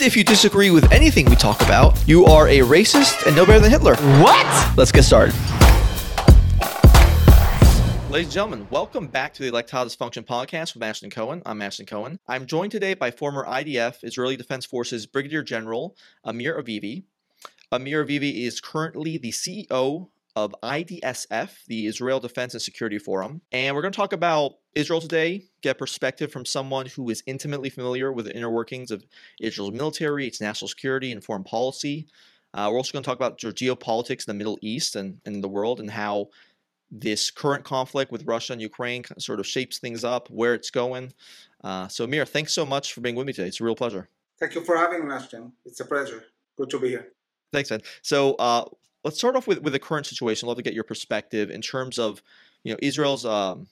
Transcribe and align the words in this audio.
if 0.00 0.16
you 0.16 0.24
disagree 0.24 0.70
with 0.70 0.90
anything 0.90 1.26
we 1.26 1.36
talk 1.36 1.60
about, 1.60 2.02
you 2.08 2.24
are 2.24 2.48
a 2.48 2.60
racist 2.60 3.26
and 3.26 3.36
no 3.36 3.44
better 3.44 3.60
than 3.60 3.70
Hitler. 3.70 3.96
What? 4.22 4.72
Let's 4.76 4.92
get 4.92 5.02
started. 5.02 5.34
Ladies 8.12 8.26
and 8.26 8.32
gentlemen, 8.32 8.66
welcome 8.70 9.06
back 9.06 9.34
to 9.34 9.42
the 9.42 9.50
Electile 9.50 9.86
Dysfunction 9.86 10.24
Podcast 10.24 10.74
with 10.74 10.82
Ashton 10.82 11.10
Cohen. 11.10 11.42
I'm 11.44 11.60
Ashton 11.62 11.86
Cohen. 11.86 12.18
I'm 12.28 12.46
joined 12.46 12.70
today 12.70 12.94
by 12.94 13.10
former 13.10 13.44
IDF, 13.44 14.04
Israeli 14.04 14.36
Defense 14.36 14.64
Forces 14.66 15.06
Brigadier 15.06 15.42
General 15.42 15.96
Amir 16.22 16.62
Avivi. 16.62 17.04
Amir 17.70 18.04
Avivi 18.04 18.44
is 18.44 18.60
currently 18.60 19.16
the 19.16 19.30
CEO 19.30 20.08
of 20.34 20.54
IDSF, 20.62 21.50
the 21.66 21.86
Israel 21.86 22.20
Defense 22.20 22.54
and 22.54 22.62
Security 22.62 22.98
Forum. 22.98 23.40
And 23.52 23.74
we're 23.74 23.82
going 23.82 23.92
to 23.92 23.96
talk 23.96 24.12
about 24.12 24.52
Israel 24.74 25.00
today, 25.00 25.44
get 25.60 25.78
perspective 25.78 26.32
from 26.32 26.44
someone 26.44 26.86
who 26.86 27.10
is 27.10 27.22
intimately 27.26 27.68
familiar 27.68 28.12
with 28.12 28.26
the 28.26 28.36
inner 28.36 28.50
workings 28.50 28.90
of 28.90 29.04
Israel's 29.40 29.72
military, 29.72 30.26
its 30.26 30.40
national 30.40 30.68
security, 30.68 31.12
and 31.12 31.22
foreign 31.22 31.44
policy. 31.44 32.06
Uh, 32.54 32.68
we're 32.70 32.78
also 32.78 32.92
going 32.92 33.02
to 33.02 33.06
talk 33.06 33.16
about 33.16 33.38
geopolitics 33.38 34.26
in 34.26 34.32
the 34.32 34.34
Middle 34.34 34.58
East 34.62 34.96
and, 34.96 35.18
and 35.24 35.42
the 35.42 35.48
world 35.48 35.80
and 35.80 35.90
how 35.90 36.28
this 36.90 37.30
current 37.30 37.64
conflict 37.64 38.12
with 38.12 38.24
Russia 38.26 38.52
and 38.52 38.60
Ukraine 38.60 39.02
sort 39.18 39.40
of 39.40 39.46
shapes 39.46 39.78
things 39.78 40.04
up, 40.04 40.28
where 40.28 40.54
it's 40.54 40.70
going. 40.70 41.12
Uh, 41.64 41.88
so, 41.88 42.04
Amir, 42.04 42.26
thanks 42.26 42.52
so 42.52 42.66
much 42.66 42.92
for 42.92 43.00
being 43.00 43.16
with 43.16 43.26
me 43.26 43.32
today. 43.32 43.48
It's 43.48 43.60
a 43.60 43.64
real 43.64 43.74
pleasure. 43.74 44.08
Thank 44.38 44.54
you 44.54 44.62
for 44.62 44.76
having 44.76 45.08
me, 45.08 45.14
Ashton. 45.14 45.52
It's 45.64 45.80
a 45.80 45.86
pleasure. 45.86 46.24
Good 46.56 46.68
to 46.70 46.78
be 46.78 46.88
here. 46.88 47.08
Thanks, 47.52 47.70
man. 47.70 47.80
So 48.02 48.34
uh, 48.34 48.64
let's 49.04 49.18
start 49.18 49.36
off 49.36 49.46
with, 49.46 49.62
with 49.62 49.72
the 49.72 49.78
current 49.78 50.06
situation. 50.06 50.46
I'd 50.46 50.50
love 50.50 50.56
to 50.58 50.62
get 50.62 50.74
your 50.74 50.84
perspective 50.84 51.50
in 51.50 51.60
terms 51.60 51.98
of, 51.98 52.22
you 52.64 52.72
know, 52.72 52.78
Israel's 52.80 53.24
um, 53.26 53.66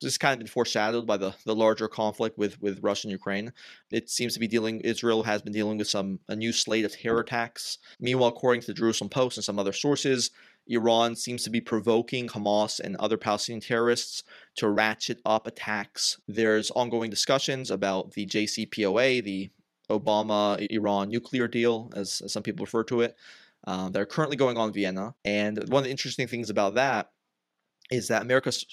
just 0.00 0.20
kind 0.20 0.32
of 0.32 0.38
been 0.38 0.46
foreshadowed 0.46 1.06
by 1.06 1.16
the, 1.16 1.34
the 1.44 1.54
larger 1.54 1.88
conflict 1.88 2.36
with, 2.36 2.60
with 2.60 2.82
Russia 2.82 3.06
and 3.06 3.12
Ukraine. 3.12 3.52
It 3.90 4.10
seems 4.10 4.34
to 4.34 4.40
be 4.40 4.46
dealing, 4.46 4.80
Israel 4.80 5.22
has 5.22 5.42
been 5.42 5.52
dealing 5.52 5.78
with 5.78 5.88
some, 5.88 6.20
a 6.28 6.36
new 6.36 6.52
slate 6.52 6.84
of 6.84 6.92
terror 6.92 7.20
attacks. 7.20 7.78
Meanwhile, 7.98 8.28
according 8.28 8.60
to 8.62 8.66
the 8.68 8.74
Jerusalem 8.74 9.10
Post 9.10 9.38
and 9.38 9.44
some 9.44 9.58
other 9.58 9.72
sources, 9.72 10.30
Iran 10.68 11.14
seems 11.14 11.44
to 11.44 11.50
be 11.50 11.60
provoking 11.60 12.28
Hamas 12.28 12.80
and 12.80 12.96
other 12.96 13.16
Palestinian 13.16 13.60
terrorists 13.60 14.22
to 14.56 14.68
ratchet 14.68 15.20
up 15.24 15.46
attacks. 15.46 16.18
There's 16.26 16.70
ongoing 16.72 17.08
discussions 17.08 17.70
about 17.70 18.12
the 18.12 18.26
JCPOA, 18.26 19.22
the 19.22 19.50
Obama 19.88 20.66
Iran 20.70 21.08
nuclear 21.08 21.46
deal, 21.46 21.92
as, 21.94 22.20
as 22.20 22.32
some 22.32 22.42
people 22.42 22.66
refer 22.66 22.82
to 22.84 23.00
it, 23.02 23.16
uh, 23.66 23.88
that 23.90 24.00
are 24.00 24.06
currently 24.06 24.36
going 24.36 24.56
on 24.56 24.68
in 24.68 24.74
Vienna. 24.74 25.14
And 25.24 25.58
one 25.68 25.80
of 25.80 25.84
the 25.84 25.90
interesting 25.90 26.26
things 26.26 26.50
about 26.50 26.74
that 26.74 27.10
is 27.90 28.08
that 28.08 28.22
America's 28.22 28.64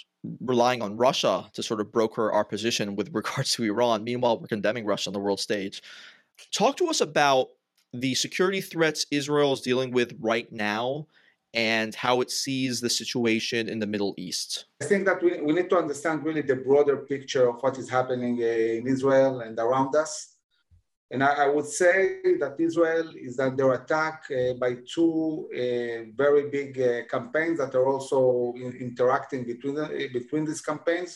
relying 0.42 0.82
on 0.82 0.98
Russia 0.98 1.50
to 1.54 1.64
sort 1.64 1.82
of 1.82 1.92
broker 1.92 2.32
our 2.32 2.46
position 2.46 2.96
with 2.96 3.10
regards 3.14 3.54
to 3.54 3.64
Iran. 3.64 4.04
Meanwhile, 4.04 4.40
we're 4.40 4.48
condemning 4.48 4.86
Russia 4.86 5.10
on 5.10 5.14
the 5.14 5.20
world 5.20 5.40
stage. 5.40 5.82
Talk 6.52 6.78
to 6.78 6.88
us 6.88 7.02
about 7.02 7.50
the 7.94 8.16
security 8.16 8.62
threats 8.62 9.06
Israel 9.12 9.54
is 9.54 9.62
dealing 9.62 9.92
with 9.92 10.16
right 10.20 10.52
now 10.52 11.08
and 11.54 11.94
how 11.94 12.22
it 12.22 12.32
sees 12.32 12.82
the 12.82 12.90
situation 12.90 13.70
in 13.70 13.78
the 13.78 13.86
Middle 13.86 14.16
East. 14.18 14.66
I 14.82 14.86
think 14.86 15.06
that 15.06 15.22
we, 15.22 15.40
we 15.40 15.54
need 15.54 15.70
to 15.70 15.78
understand 15.78 16.24
really 16.24 16.42
the 16.42 16.56
broader 16.56 16.98
picture 16.98 17.48
of 17.48 17.62
what 17.62 17.78
is 17.78 17.88
happening 17.88 18.40
uh, 18.42 18.46
in 18.46 18.88
Israel 18.88 19.42
and 19.42 19.58
around 19.60 19.96
us. 19.96 20.33
And 21.14 21.24
I, 21.24 21.46
I 21.46 21.48
would 21.48 21.68
say 21.68 21.96
that 22.42 22.56
Israel 22.60 23.08
is 23.16 23.38
under 23.48 23.68
attack 23.74 24.24
uh, 24.32 24.54
by 24.64 24.72
two 24.94 25.48
uh, 25.54 26.10
very 26.24 26.50
big 26.50 26.72
uh, 26.82 27.06
campaigns 27.16 27.60
that 27.60 27.76
are 27.76 27.88
also 27.94 28.20
in, 28.56 28.72
interacting 28.88 29.42
between, 29.52 29.76
the, 29.76 30.10
between 30.12 30.44
these 30.44 30.64
campaigns. 30.72 31.12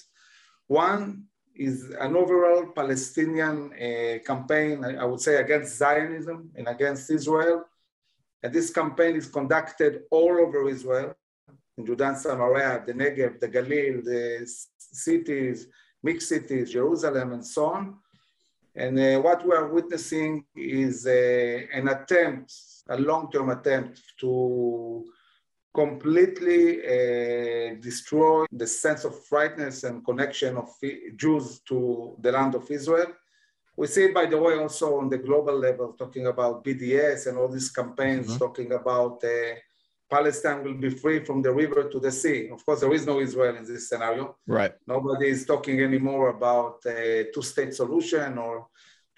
One 0.68 1.24
is 1.56 1.78
an 2.00 2.16
overall 2.16 2.68
Palestinian 2.81 3.58
uh, 3.74 4.19
campaign, 4.31 4.85
I, 4.85 4.91
I 4.97 5.06
would 5.09 5.19
say, 5.28 5.38
against 5.38 5.80
Zionism 5.81 6.52
and 6.56 6.68
against 6.68 7.09
Israel. 7.09 7.66
And 8.44 8.53
this 8.53 8.69
campaign 8.69 9.16
is 9.16 9.25
conducted 9.25 10.03
all 10.12 10.35
over 10.46 10.69
Israel, 10.69 11.16
in 11.75 11.88
Judah 11.88 12.09
and 12.09 12.18
Samaria, 12.19 12.84
the 12.85 12.94
Negev, 12.94 13.40
the 13.40 13.50
Galil, 13.50 14.03
the 14.03 14.47
cities, 14.78 15.68
mixed 16.03 16.29
cities, 16.29 16.72
Jerusalem, 16.72 17.34
and 17.34 17.46
so 17.56 17.66
on. 17.66 17.97
And 18.77 18.99
uh, 18.99 19.19
what 19.21 19.43
we 19.45 19.53
are 19.53 19.67
witnessing 19.67 20.45
is 20.55 21.07
uh, 21.07 21.61
an 21.73 21.88
attempt, 21.88 22.53
a 22.88 22.97
long-term 22.99 23.49
attempt 23.49 23.99
to 24.19 25.03
completely 25.73 26.61
uh, 26.85 27.75
destroy 27.81 28.45
the 28.51 28.67
sense 28.67 29.03
of 29.03 29.16
rightness 29.31 29.83
and 29.83 30.05
connection 30.05 30.57
of 30.57 30.69
Jews 31.16 31.59
to 31.69 32.16
the 32.21 32.31
land 32.31 32.53
of 32.53 32.69
Israel. 32.69 33.11
We 33.75 33.87
see 33.87 34.05
it, 34.05 34.13
by 34.13 34.27
the 34.27 34.37
way, 34.37 34.53
also 34.59 34.97
on 34.99 35.09
the 35.09 35.17
global 35.17 35.57
level, 35.57 35.93
talking 35.93 36.27
about 36.27 36.63
BDS 36.63 37.27
and 37.27 37.37
all 37.37 37.47
these 37.49 37.71
campaigns, 37.71 38.27
Mhm. 38.29 38.39
talking 38.39 38.71
about 38.73 39.23
uh, 39.23 39.55
Palestine 40.09 40.63
will 40.63 40.75
be 40.75 40.90
free 40.90 41.23
from 41.23 41.41
the 41.41 41.51
river 41.51 41.90
to 41.90 42.00
the 42.00 42.12
sea. 42.12 42.50
Of 42.50 42.66
course, 42.66 42.79
there 42.81 42.94
is 42.94 43.06
no 43.06 43.19
Israel 43.19 43.56
in 43.57 43.66
this 43.66 43.90
scenario. 43.90 44.38
Right. 44.47 44.73
Nobody 44.88 45.28
is 45.29 45.45
talking 45.45 45.81
anymore 45.81 46.29
about 46.29 46.85
a 46.85 47.28
two-state 47.34 47.73
solution 47.73 48.38
or 48.38 48.67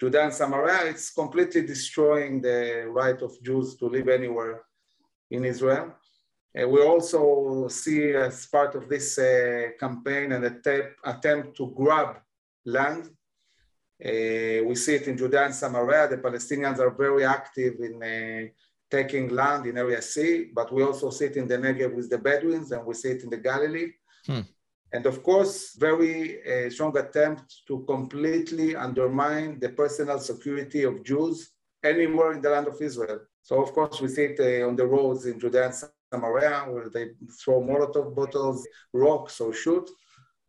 Judah 0.00 0.24
and 0.24 0.34
Samaria. 0.34 0.90
It's 0.90 1.10
completely 1.10 1.62
destroying 1.62 2.40
the 2.40 2.86
right 2.88 3.20
of 3.22 3.40
Jews 3.42 3.76
to 3.76 3.86
live 3.86 4.08
anywhere 4.08 4.62
in 5.30 5.44
Israel. 5.44 5.94
Uh, 6.58 6.66
we 6.66 6.82
also 6.82 7.68
see 7.68 8.12
as 8.12 8.46
part 8.46 8.74
of 8.74 8.88
this 8.88 9.18
uh, 9.18 9.68
campaign 9.78 10.32
an 10.32 10.44
attempt, 10.44 10.94
attempt 11.04 11.56
to 11.56 11.72
grab 11.76 12.16
land. 12.64 13.04
Uh, 14.04 14.64
we 14.64 14.74
see 14.74 14.94
it 14.94 15.06
in 15.06 15.16
Judah 15.16 15.44
and 15.44 15.54
Samaria. 15.54 16.08
The 16.08 16.16
Palestinians 16.16 16.78
are 16.80 16.90
very 16.90 17.24
active 17.24 17.74
in 17.80 18.02
uh, 18.02 18.48
taking 18.90 19.28
land 19.28 19.66
in 19.66 19.78
Area 19.78 20.02
C, 20.02 20.50
but 20.54 20.72
we 20.72 20.82
also 20.82 21.10
see 21.10 21.26
it 21.26 21.36
in 21.36 21.46
the 21.46 21.56
Negev 21.56 21.94
with 21.94 22.10
the 22.10 22.18
Bedouins, 22.18 22.72
and 22.72 22.84
we 22.84 22.94
see 22.94 23.10
it 23.10 23.22
in 23.22 23.30
the 23.30 23.36
Galilee. 23.36 23.90
Hmm. 24.26 24.40
And 24.92 25.06
of 25.06 25.22
course, 25.22 25.76
very 25.76 26.40
uh, 26.42 26.70
strong 26.70 26.96
attempt 26.98 27.62
to 27.68 27.84
completely 27.86 28.74
undermine 28.74 29.60
the 29.60 29.68
personal 29.68 30.18
security 30.18 30.82
of 30.82 31.04
Jews 31.04 31.50
anywhere 31.84 32.32
in 32.32 32.40
the 32.42 32.50
land 32.50 32.66
of 32.66 32.80
Israel. 32.80 33.20
So 33.42 33.62
of 33.62 33.72
course, 33.72 34.00
we 34.00 34.08
see 34.08 34.24
it 34.24 34.40
uh, 34.40 34.66
on 34.68 34.76
the 34.76 34.86
roads 34.86 35.26
in 35.26 35.38
Judea 35.38 35.66
and 35.66 35.74
Samaria, 36.12 36.66
where 36.68 36.88
they 36.88 37.10
throw 37.40 37.62
Molotov 37.62 38.14
bottles, 38.14 38.66
rocks, 38.92 39.40
or 39.40 39.52
shoot. 39.52 39.88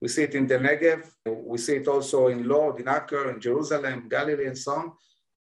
We 0.02 0.08
see 0.08 0.24
it 0.24 0.34
in 0.34 0.48
the 0.48 0.58
Negev. 0.58 1.08
We 1.26 1.60
see 1.60 1.76
it 1.76 1.88
also 1.88 2.28
in 2.28 2.48
Lod, 2.48 2.80
in 2.80 2.88
Acre, 2.88 3.30
in 3.30 3.40
Jerusalem, 3.40 4.10
Galilee, 4.10 4.48
and 4.48 4.58
so 4.58 4.72
on. 4.72 4.92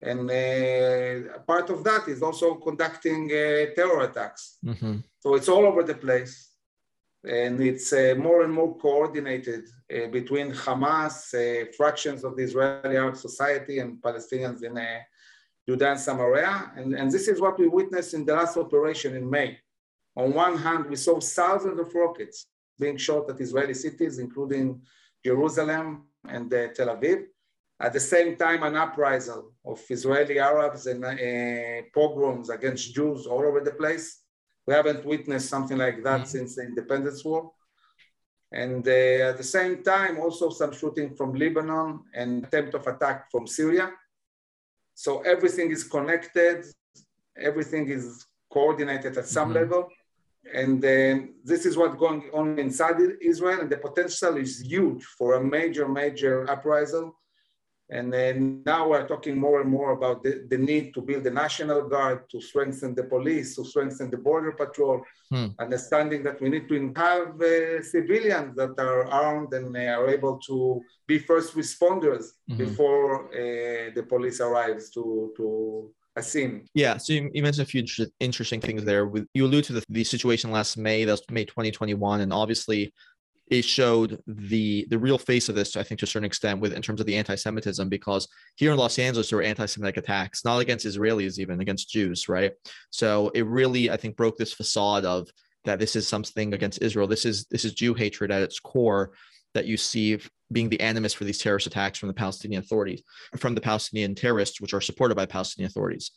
And 0.03 0.31
uh, 0.31 1.38
part 1.47 1.69
of 1.71 1.84
that 1.84 2.09
is 2.09 2.22
also 2.22 2.55
conducting 2.55 3.25
uh, 3.31 3.75
terror 3.77 4.00
attacks. 4.03 4.56
Mm-hmm. 4.65 4.97
So 5.19 5.34
it's 5.34 5.49
all 5.49 5.66
over 5.66 5.83
the 5.83 5.94
place. 5.94 6.49
And 7.22 7.61
it's 7.61 7.93
uh, 7.93 8.15
more 8.16 8.43
and 8.44 8.53
more 8.53 8.78
coordinated 8.78 9.65
uh, 9.94 10.06
between 10.06 10.53
Hamas, 10.53 11.34
uh, 11.34 11.71
fractions 11.77 12.24
of 12.24 12.34
the 12.36 12.45
Israeli 12.45 12.97
Arab 12.97 13.16
society, 13.16 13.80
and 13.80 14.01
Palestinians 14.01 14.63
in 14.63 14.78
uh, 14.78 15.01
Judah 15.69 15.91
and 15.91 16.01
Samaria. 16.01 16.72
And, 16.77 16.95
and 16.95 17.13
this 17.13 17.28
is 17.28 17.39
what 17.39 17.59
we 17.59 17.69
witnessed 17.69 18.15
in 18.15 18.24
the 18.24 18.34
last 18.34 18.57
operation 18.57 19.15
in 19.15 19.28
May. 19.28 19.59
On 20.16 20.33
one 20.33 20.57
hand, 20.57 20.86
we 20.86 20.97
saw 20.97 21.21
thousands 21.21 21.78
of 21.78 21.95
rockets 21.95 22.47
being 22.78 22.97
shot 22.97 23.28
at 23.28 23.41
Israeli 23.41 23.74
cities, 23.74 24.19
including 24.19 24.80
Jerusalem 25.22 26.07
and 26.27 26.53
uh, 26.53 26.69
Tel 26.69 26.89
Aviv. 26.89 27.27
At 27.80 27.94
the 27.94 28.00
same 28.00 28.36
time, 28.36 28.62
an 28.62 28.77
uprising 28.77 29.42
of 29.65 29.80
Israeli 29.88 30.38
Arabs 30.38 30.86
and 30.86 31.03
uh, 31.03 31.82
pogroms 31.94 32.50
against 32.50 32.94
Jews 32.94 33.27
all 33.27 33.41
over 33.41 33.60
the 33.60 33.72
place. 33.72 34.06
We 34.66 34.74
haven't 34.74 35.04
witnessed 35.06 35.48
something 35.48 35.78
like 35.78 35.98
that 36.09 36.22
Mhm. 36.22 36.27
since 36.34 36.50
the 36.56 36.62
independence 36.71 37.24
war. 37.24 37.42
And 38.53 38.86
uh, 38.86 39.30
at 39.30 39.36
the 39.38 39.48
same 39.59 39.74
time, 39.82 40.15
also 40.24 40.50
some 40.50 40.72
shooting 40.80 41.09
from 41.18 41.30
Lebanon 41.34 41.91
and 42.21 42.44
attempt 42.44 42.74
of 42.74 42.86
attack 42.86 43.30
from 43.32 43.47
Syria. 43.47 43.86
So 44.94 45.10
everything 45.34 45.71
is 45.71 45.83
connected, 45.97 46.59
everything 47.48 47.88
is 47.88 48.04
coordinated 48.56 49.12
at 49.16 49.26
some 49.36 49.50
Mhm. 49.50 49.59
level. 49.60 49.83
And 50.60 50.83
then 50.86 51.12
this 51.50 51.62
is 51.68 51.74
what's 51.78 51.97
going 52.04 52.22
on 52.38 52.59
inside 52.59 52.98
Israel, 53.33 53.60
and 53.62 53.71
the 53.74 53.78
potential 53.88 54.36
is 54.44 54.53
huge 54.72 55.03
for 55.18 55.28
a 55.34 55.42
major, 55.56 55.86
major 55.88 56.34
uprisal 56.54 57.06
And 57.92 58.13
then 58.13 58.63
now 58.65 58.89
we're 58.89 59.07
talking 59.07 59.37
more 59.39 59.60
and 59.60 59.71
more 59.71 59.92
about 59.92 60.22
the, 60.22 60.47
the 60.48 60.59
need 60.59 60.95
to 60.95 61.01
build 61.01 61.25
the 61.25 61.31
National 61.31 61.89
Guard, 61.89 62.31
to 62.31 62.41
strengthen 62.41 62.95
the 62.95 63.04
police, 63.04 63.57
to 63.57 63.65
strengthen 63.65 64.10
the 64.10 64.16
border 64.16 64.53
patrol, 64.53 65.03
hmm. 65.31 65.48
understanding 65.59 66.22
that 66.22 66.41
we 66.41 66.48
need 66.51 66.69
to 66.69 66.92
have 66.97 67.41
uh, 67.41 67.83
civilians 67.83 68.54
that 68.57 68.78
are 68.78 69.07
armed 69.07 69.53
and 69.54 69.77
are 69.77 70.09
able 70.09 70.39
to 70.39 70.81
be 71.07 71.19
first 71.19 71.57
responders 71.57 72.25
mm-hmm. 72.48 72.59
before 72.59 73.27
uh, 73.27 73.91
the 73.97 74.04
police 74.09 74.41
arrives 74.41 74.91
to, 74.91 75.33
to 75.36 75.91
a 76.16 76.22
scene. 76.22 76.66
Yeah, 76.75 76.97
so 76.97 77.13
you, 77.13 77.31
you, 77.33 77.43
mentioned 77.43 77.66
a 77.66 77.71
few 77.71 77.84
interesting 78.21 78.60
things 78.60 78.84
there. 78.84 79.07
With 79.07 79.27
you 79.34 79.47
allude 79.47 79.65
to 79.65 79.72
the, 79.72 79.84
the 79.89 80.04
situation 80.04 80.51
last 80.51 80.77
May, 80.77 81.04
that's 81.04 81.22
May 81.31 81.45
2021, 81.45 82.21
and 82.21 82.33
obviously 82.33 82.93
it 83.50 83.64
showed 83.64 84.22
the 84.26 84.86
the 84.88 84.98
real 84.98 85.18
face 85.18 85.48
of 85.48 85.56
this, 85.56 85.76
I 85.76 85.82
think, 85.82 85.98
to 85.98 86.04
a 86.04 86.08
certain 86.08 86.26
extent, 86.26 86.60
with 86.60 86.72
in 86.72 86.82
terms 86.82 87.00
of 87.00 87.06
the 87.06 87.16
anti-Semitism, 87.16 87.88
because 87.88 88.28
here 88.56 88.70
in 88.70 88.78
Los 88.78 88.98
Angeles 88.98 89.28
there 89.28 89.38
were 89.38 89.42
anti-Semitic 89.42 89.97
attacks, 89.97 90.44
not 90.44 90.60
against 90.60 90.86
Israelis, 90.86 91.38
even 91.38 91.60
against 91.60 91.91
Jews, 91.91 92.28
right? 92.28 92.52
So 92.91 93.30
it 93.34 93.44
really, 93.47 93.91
I 93.91 93.97
think, 93.97 94.16
broke 94.16 94.38
this 94.38 94.52
facade 94.52 95.04
of 95.04 95.28
that 95.64 95.80
this 95.80 95.97
is 95.97 96.06
something 96.06 96.54
against 96.54 96.80
Israel. 96.80 97.08
This 97.08 97.24
is 97.26 97.47
this 97.47 97.64
is 97.64 97.74
Jew 97.74 97.92
hatred 97.92 98.30
at 98.30 98.42
its 98.42 98.60
core 98.60 99.12
that 99.54 99.66
you 99.66 99.76
see 99.76 100.18
being 100.52 100.68
the 100.68 100.80
animus 100.80 101.12
for 101.12 101.24
these 101.24 101.38
terrorist 101.38 101.66
attacks 101.66 101.98
from 101.98 102.08
the 102.08 102.14
Palestinian 102.14 102.62
authorities, 102.62 103.02
from 103.36 103.54
the 103.56 103.60
Palestinian 103.60 104.14
terrorists, 104.14 104.60
which 104.60 104.74
are 104.74 104.80
supported 104.80 105.16
by 105.16 105.26
Palestinian 105.26 105.68
authorities. 105.68 106.12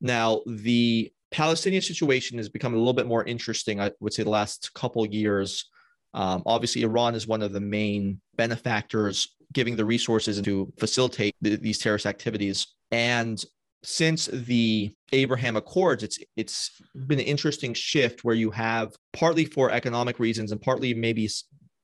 Now, 0.00 0.40
the 0.46 1.12
Palestinian 1.30 1.82
situation 1.82 2.38
has 2.38 2.48
become 2.48 2.72
a 2.72 2.78
little 2.78 2.94
bit 2.94 3.06
more 3.06 3.24
interesting, 3.24 3.80
I 3.80 3.92
would 4.00 4.14
say, 4.14 4.22
the 4.22 4.30
last 4.30 4.72
couple 4.74 5.06
years 5.06 5.68
um, 6.14 6.42
obviously, 6.46 6.82
Iran 6.82 7.14
is 7.14 7.26
one 7.26 7.42
of 7.42 7.52
the 7.52 7.60
main 7.60 8.20
benefactors 8.36 9.36
giving 9.52 9.76
the 9.76 9.84
resources 9.84 10.40
to 10.40 10.72
facilitate 10.78 11.34
the, 11.40 11.56
these 11.56 11.78
terrorist 11.78 12.06
activities. 12.06 12.66
And 12.90 13.42
since 13.82 14.26
the 14.26 14.92
Abraham 15.12 15.56
Accords, 15.56 16.02
it's 16.02 16.18
it's 16.36 16.70
been 17.06 17.20
an 17.20 17.26
interesting 17.26 17.74
shift 17.74 18.24
where 18.24 18.34
you 18.34 18.50
have 18.50 18.94
partly 19.12 19.44
for 19.44 19.70
economic 19.70 20.18
reasons 20.18 20.52
and 20.52 20.60
partly 20.60 20.92
maybe 20.94 21.22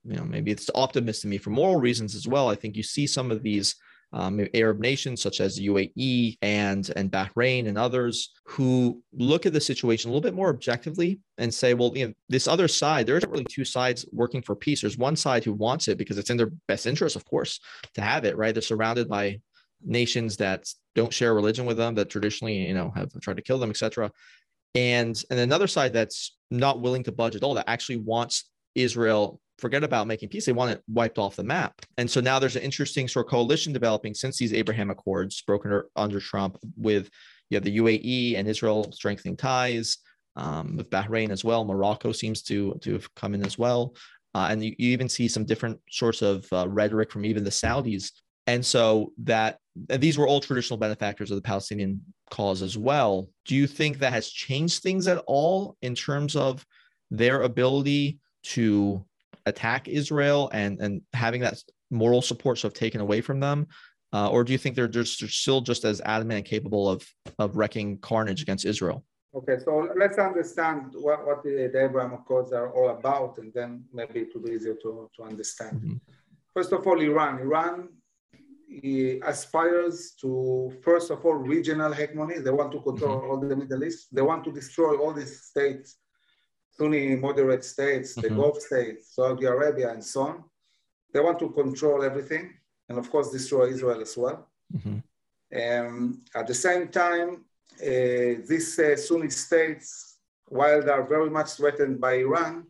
you 0.04 0.16
know 0.16 0.24
maybe 0.24 0.50
it's 0.50 0.70
optimist 0.74 1.22
to 1.22 1.28
me 1.28 1.38
for 1.38 1.50
moral 1.50 1.80
reasons 1.80 2.14
as 2.14 2.28
well. 2.28 2.50
I 2.50 2.54
think 2.54 2.76
you 2.76 2.82
see 2.82 3.06
some 3.06 3.30
of 3.30 3.42
these 3.42 3.76
um, 4.16 4.40
Arab 4.54 4.80
nations 4.80 5.20
such 5.20 5.40
as 5.42 5.60
UAE 5.60 6.38
and 6.40 6.90
and 6.96 7.12
Bahrain 7.12 7.68
and 7.68 7.76
others 7.76 8.32
who 8.46 9.02
look 9.12 9.44
at 9.44 9.52
the 9.52 9.60
situation 9.60 10.08
a 10.08 10.12
little 10.12 10.26
bit 10.26 10.34
more 10.34 10.48
objectively 10.48 11.20
and 11.36 11.52
say, 11.52 11.74
well, 11.74 11.92
you 11.94 12.08
know, 12.08 12.14
this 12.30 12.48
other 12.48 12.66
side, 12.66 13.06
there 13.06 13.18
isn't 13.18 13.30
really 13.30 13.44
two 13.44 13.64
sides 13.64 14.06
working 14.12 14.40
for 14.40 14.56
peace. 14.56 14.80
There's 14.80 14.96
one 14.96 15.16
side 15.16 15.44
who 15.44 15.52
wants 15.52 15.86
it 15.88 15.98
because 15.98 16.16
it's 16.16 16.30
in 16.30 16.38
their 16.38 16.50
best 16.66 16.86
interest, 16.86 17.14
of 17.14 17.26
course, 17.26 17.60
to 17.92 18.00
have 18.00 18.24
it. 18.24 18.38
Right? 18.38 18.54
They're 18.54 18.62
surrounded 18.62 19.06
by 19.06 19.38
nations 19.84 20.38
that 20.38 20.66
don't 20.94 21.12
share 21.12 21.34
religion 21.34 21.66
with 21.66 21.76
them, 21.76 21.94
that 21.96 22.08
traditionally, 22.08 22.56
you 22.56 22.74
know, 22.74 22.90
have 22.96 23.12
tried 23.20 23.36
to 23.36 23.42
kill 23.42 23.58
them, 23.58 23.68
etc. 23.68 24.10
And 24.74 25.22
and 25.30 25.38
another 25.38 25.66
side 25.66 25.92
that's 25.92 26.38
not 26.50 26.80
willing 26.80 27.02
to 27.02 27.12
budge 27.12 27.36
at 27.36 27.42
all, 27.42 27.52
that 27.54 27.68
actually 27.68 27.98
wants 27.98 28.44
Israel 28.76 29.40
forget 29.58 29.82
about 29.82 30.06
making 30.06 30.28
peace. 30.28 30.46
They 30.46 30.52
want 30.52 30.72
it 30.72 30.82
wiped 30.88 31.18
off 31.18 31.36
the 31.36 31.42
map. 31.42 31.80
And 31.96 32.10
so 32.10 32.20
now 32.20 32.38
there's 32.38 32.56
an 32.56 32.62
interesting 32.62 33.08
sort 33.08 33.26
of 33.26 33.30
coalition 33.30 33.72
developing 33.72 34.14
since 34.14 34.36
these 34.36 34.52
Abraham 34.52 34.90
Accords 34.90 35.40
broken 35.42 35.82
under 35.96 36.20
Trump 36.20 36.58
with 36.76 37.10
you 37.48 37.56
have 37.56 37.64
the 37.64 37.78
UAE 37.78 38.36
and 38.36 38.48
Israel 38.48 38.90
strengthening 38.92 39.36
ties 39.36 39.98
um, 40.34 40.76
with 40.76 40.90
Bahrain 40.90 41.30
as 41.30 41.44
well. 41.44 41.64
Morocco 41.64 42.12
seems 42.12 42.42
to, 42.42 42.76
to 42.82 42.92
have 42.94 43.14
come 43.14 43.34
in 43.34 43.46
as 43.46 43.56
well. 43.56 43.94
Uh, 44.34 44.48
and 44.50 44.62
you, 44.62 44.74
you, 44.78 44.90
even 44.90 45.08
see 45.08 45.28
some 45.28 45.44
different 45.44 45.80
sorts 45.90 46.20
of 46.22 46.46
uh, 46.52 46.68
rhetoric 46.68 47.10
from 47.10 47.24
even 47.24 47.44
the 47.44 47.50
Saudis. 47.50 48.10
And 48.46 48.64
so 48.64 49.12
that 49.22 49.58
and 49.88 50.02
these 50.02 50.18
were 50.18 50.26
all 50.26 50.40
traditional 50.40 50.78
benefactors 50.78 51.30
of 51.30 51.36
the 51.36 51.42
Palestinian 51.42 52.00
cause 52.30 52.62
as 52.62 52.76
well. 52.76 53.28
Do 53.44 53.54
you 53.54 53.66
think 53.66 53.98
that 53.98 54.12
has 54.12 54.28
changed 54.28 54.82
things 54.82 55.08
at 55.08 55.22
all 55.26 55.76
in 55.82 55.94
terms 55.94 56.36
of 56.36 56.64
their 57.10 57.42
ability 57.42 58.18
to 58.54 59.04
attack 59.46 59.88
Israel 59.88 60.50
and 60.52 60.80
and 60.80 61.02
having 61.12 61.40
that 61.42 61.62
moral 61.90 62.22
support 62.22 62.58
sort 62.58 62.72
of 62.72 62.78
taken 62.78 63.00
away 63.00 63.20
from 63.20 63.40
them? 63.40 63.66
Uh, 64.12 64.28
or 64.30 64.44
do 64.44 64.52
you 64.52 64.58
think 64.58 64.76
they're 64.76 64.88
just 64.88 65.20
they're 65.20 65.28
still 65.28 65.60
just 65.60 65.84
as 65.84 66.00
adamant 66.02 66.38
and 66.38 66.46
capable 66.46 66.88
of 66.88 67.06
of 67.38 67.56
wrecking 67.56 67.98
carnage 67.98 68.42
against 68.42 68.64
Israel? 68.64 69.04
Okay, 69.34 69.58
so 69.62 69.90
let's 69.98 70.16
understand 70.16 70.94
what, 70.94 71.26
what 71.26 71.42
the, 71.42 71.68
the 71.70 71.84
Abraham 71.84 72.14
Accords 72.14 72.52
are 72.54 72.72
all 72.72 72.88
about, 72.88 73.36
and 73.36 73.52
then 73.52 73.84
maybe 73.92 74.20
it 74.20 74.28
will 74.34 74.42
be 74.42 74.52
easier 74.52 74.76
to, 74.82 75.10
to 75.14 75.22
understand. 75.24 75.76
Mm-hmm. 75.76 75.96
First 76.54 76.72
of 76.72 76.86
all, 76.86 76.98
Iran. 76.98 77.40
Iran 77.40 77.88
aspires 79.22 80.14
to, 80.22 80.72
first 80.82 81.10
of 81.10 81.24
all, 81.24 81.34
regional 81.34 81.92
hegemony. 81.92 82.38
They 82.38 82.50
want 82.50 82.72
to 82.72 82.80
control 82.80 83.18
mm-hmm. 83.18 83.30
all 83.30 83.38
the 83.38 83.56
Middle 83.56 83.84
East. 83.84 84.08
They 84.10 84.22
want 84.22 84.42
to 84.44 84.52
destroy 84.52 84.96
all 84.96 85.12
these 85.12 85.42
states 85.42 85.98
Sunni 86.78 87.16
moderate 87.16 87.64
states, 87.64 88.14
the 88.14 88.22
mm-hmm. 88.22 88.36
Gulf 88.36 88.60
states, 88.60 89.14
Saudi 89.14 89.46
Arabia, 89.46 89.92
and 89.92 90.04
so 90.04 90.22
on. 90.22 90.44
They 91.12 91.20
want 91.20 91.38
to 91.38 91.50
control 91.50 92.02
everything 92.02 92.52
and, 92.88 92.98
of 92.98 93.10
course, 93.10 93.30
destroy 93.30 93.68
Israel 93.68 94.00
as 94.00 94.16
well. 94.16 94.48
Mm-hmm. 94.76 94.98
Um, 95.62 96.22
at 96.34 96.46
the 96.46 96.54
same 96.54 96.88
time, 96.88 97.44
uh, 97.80 98.42
these 98.50 98.78
uh, 98.78 98.96
Sunni 98.96 99.30
states, 99.30 100.18
while 100.46 100.82
they 100.82 100.90
are 100.90 101.06
very 101.06 101.30
much 101.30 101.52
threatened 101.52 102.00
by 102.00 102.14
Iran, 102.14 102.66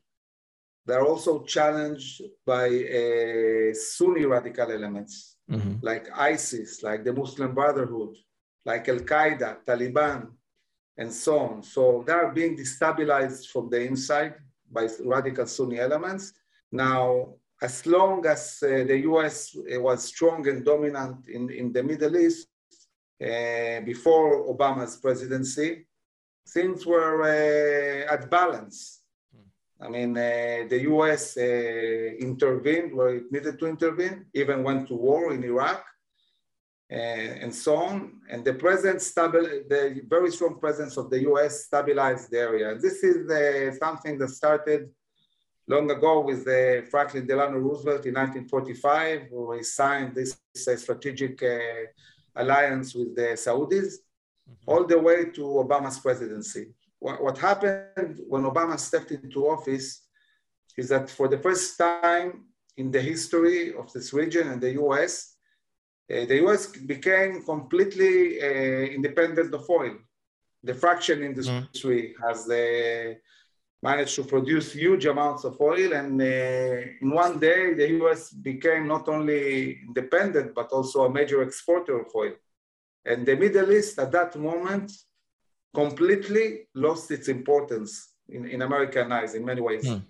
they're 0.85 1.05
also 1.05 1.43
challenged 1.43 2.23
by 2.45 2.67
uh, 2.69 3.75
Sunni 3.75 4.25
radical 4.25 4.71
elements 4.71 5.37
mm-hmm. 5.51 5.75
like 5.83 6.07
ISIS, 6.17 6.83
like 6.83 7.03
the 7.05 7.13
Muslim 7.13 7.55
Brotherhood, 7.55 8.15
like 8.65 8.89
Al 8.89 9.01
Qaeda, 9.01 9.65
Taliban, 9.67 10.29
and 10.99 11.13
so 11.13 11.39
on. 11.39 11.63
So 11.63 12.05
they 12.07 12.13
are 12.13 12.33
being 12.33 12.57
destabilized 12.57 13.47
from 13.49 13.69
the 13.69 13.81
inside 13.81 14.35
by 14.71 14.89
radical 15.05 15.47
Sunni 15.47 15.79
elements. 15.79 16.33
Now, 16.73 17.35
as 17.63 17.87
long 17.87 18.27
as 18.27 18.59
uh, 18.63 18.85
the 18.85 18.99
US 19.11 19.57
uh, 19.57 19.81
was 19.81 20.05
strong 20.05 20.47
and 20.49 20.65
dominant 20.65 21.29
in, 21.29 21.51
in 21.51 21.73
the 21.73 21.83
Middle 21.83 22.17
East 22.17 22.49
uh, 23.23 23.81
before 23.81 24.47
Obama's 24.55 24.97
presidency, 24.97 25.87
things 26.49 26.85
were 26.85 27.23
uh, 27.23 28.13
at 28.13 28.31
balance. 28.31 29.01
I 29.81 29.89
mean, 29.89 30.17
uh, 30.17 30.65
the 30.69 30.81
US 30.91 31.37
uh, 31.37 31.41
intervened 31.41 32.95
where 32.95 33.17
it 33.17 33.31
needed 33.31 33.59
to 33.59 33.67
intervene, 33.67 34.27
even 34.35 34.63
went 34.63 34.89
to 34.89 34.95
war 34.95 35.33
in 35.33 35.45
Iraq 35.45 35.85
and 36.91 37.55
so 37.55 37.77
on. 37.77 38.21
And 38.31 38.45
the 38.45 38.55
presence, 38.55 39.13
the 39.13 40.03
very 40.07 40.31
strong 40.31 40.59
presence 40.59 40.97
of 40.97 41.11
the 41.11 41.21
US 41.31 41.65
stabilized 41.65 42.31
the 42.31 42.39
area. 42.39 42.77
This 42.77 43.03
is 43.03 43.29
uh, 43.31 43.77
something 43.79 44.19
that 44.19 44.29
started 44.29 44.91
long 45.69 45.91
ago 45.91 46.21
with 46.21 46.47
uh, 46.47 46.87
Franklin 46.91 47.27
Delano 47.27 47.59
Roosevelt 47.59 48.07
in 48.07 48.15
1945, 48.15 49.27
where 49.31 49.59
he 49.59 49.65
signed 49.65 50.15
this 50.15 50.39
uh, 50.69 50.77
strategic 50.77 51.43
uh, 51.43 51.59
alliance 52.37 52.95
with 52.95 53.17
the 53.17 53.35
Saudis, 53.35 53.95
mm-hmm. 53.95 54.53
all 54.67 54.85
the 54.85 54.99
way 54.99 55.27
to 55.31 55.41
Obama's 55.41 55.99
presidency. 55.99 56.69
What, 56.99 57.23
what 57.23 57.39
happened 57.39 58.21
when 58.29 58.43
Obama 58.43 58.79
stepped 58.79 59.11
into 59.11 59.49
office 59.49 60.03
is 60.77 60.89
that 60.91 61.11
for 61.11 61.27
the 61.27 61.39
first 61.39 61.77
time 61.79 62.45
in 62.77 62.91
the 62.91 63.01
history 63.01 63.75
of 63.75 63.93
this 63.93 64.13
region 64.13 64.49
and 64.49 64.61
the 64.61 64.73
US, 64.83 65.36
the 66.09 66.37
US 66.47 66.67
became 66.69 67.43
completely 67.43 68.41
uh, 68.41 68.95
independent 68.99 69.53
of 69.55 69.69
oil. 69.69 69.97
The 70.63 70.75
fracturing 70.75 71.25
industry 71.25 72.15
mm. 72.15 72.27
has 72.27 72.49
uh, 72.49 73.15
managed 73.83 74.15
to 74.17 74.25
produce 74.25 74.73
huge 74.73 75.07
amounts 75.07 75.45
of 75.45 75.61
oil, 75.61 75.93
and 75.93 76.21
in 76.21 77.11
one 77.11 77.39
day, 77.39 77.75
the 77.75 77.89
US 78.01 78.31
became 78.31 78.87
not 78.87 79.09
only 79.09 79.81
independent, 79.89 80.55
but 80.55 80.69
also 80.73 81.05
a 81.05 81.13
major 81.13 81.43
exporter 81.43 82.01
of 82.01 82.09
oil. 82.15 82.35
And 83.05 83.25
the 83.25 83.37
Middle 83.37 83.71
East 83.73 83.99
at 83.99 84.13
that 84.13 84.37
moment 84.37 84.91
completely 85.75 86.69
lost 86.75 87.11
its 87.11 87.29
importance 87.29 88.15
in, 88.29 88.47
in 88.47 88.63
American 88.63 89.13
eyes 89.13 89.35
in 89.35 89.45
many 89.45 89.61
ways. 89.61 89.85
Mm. 89.85 90.03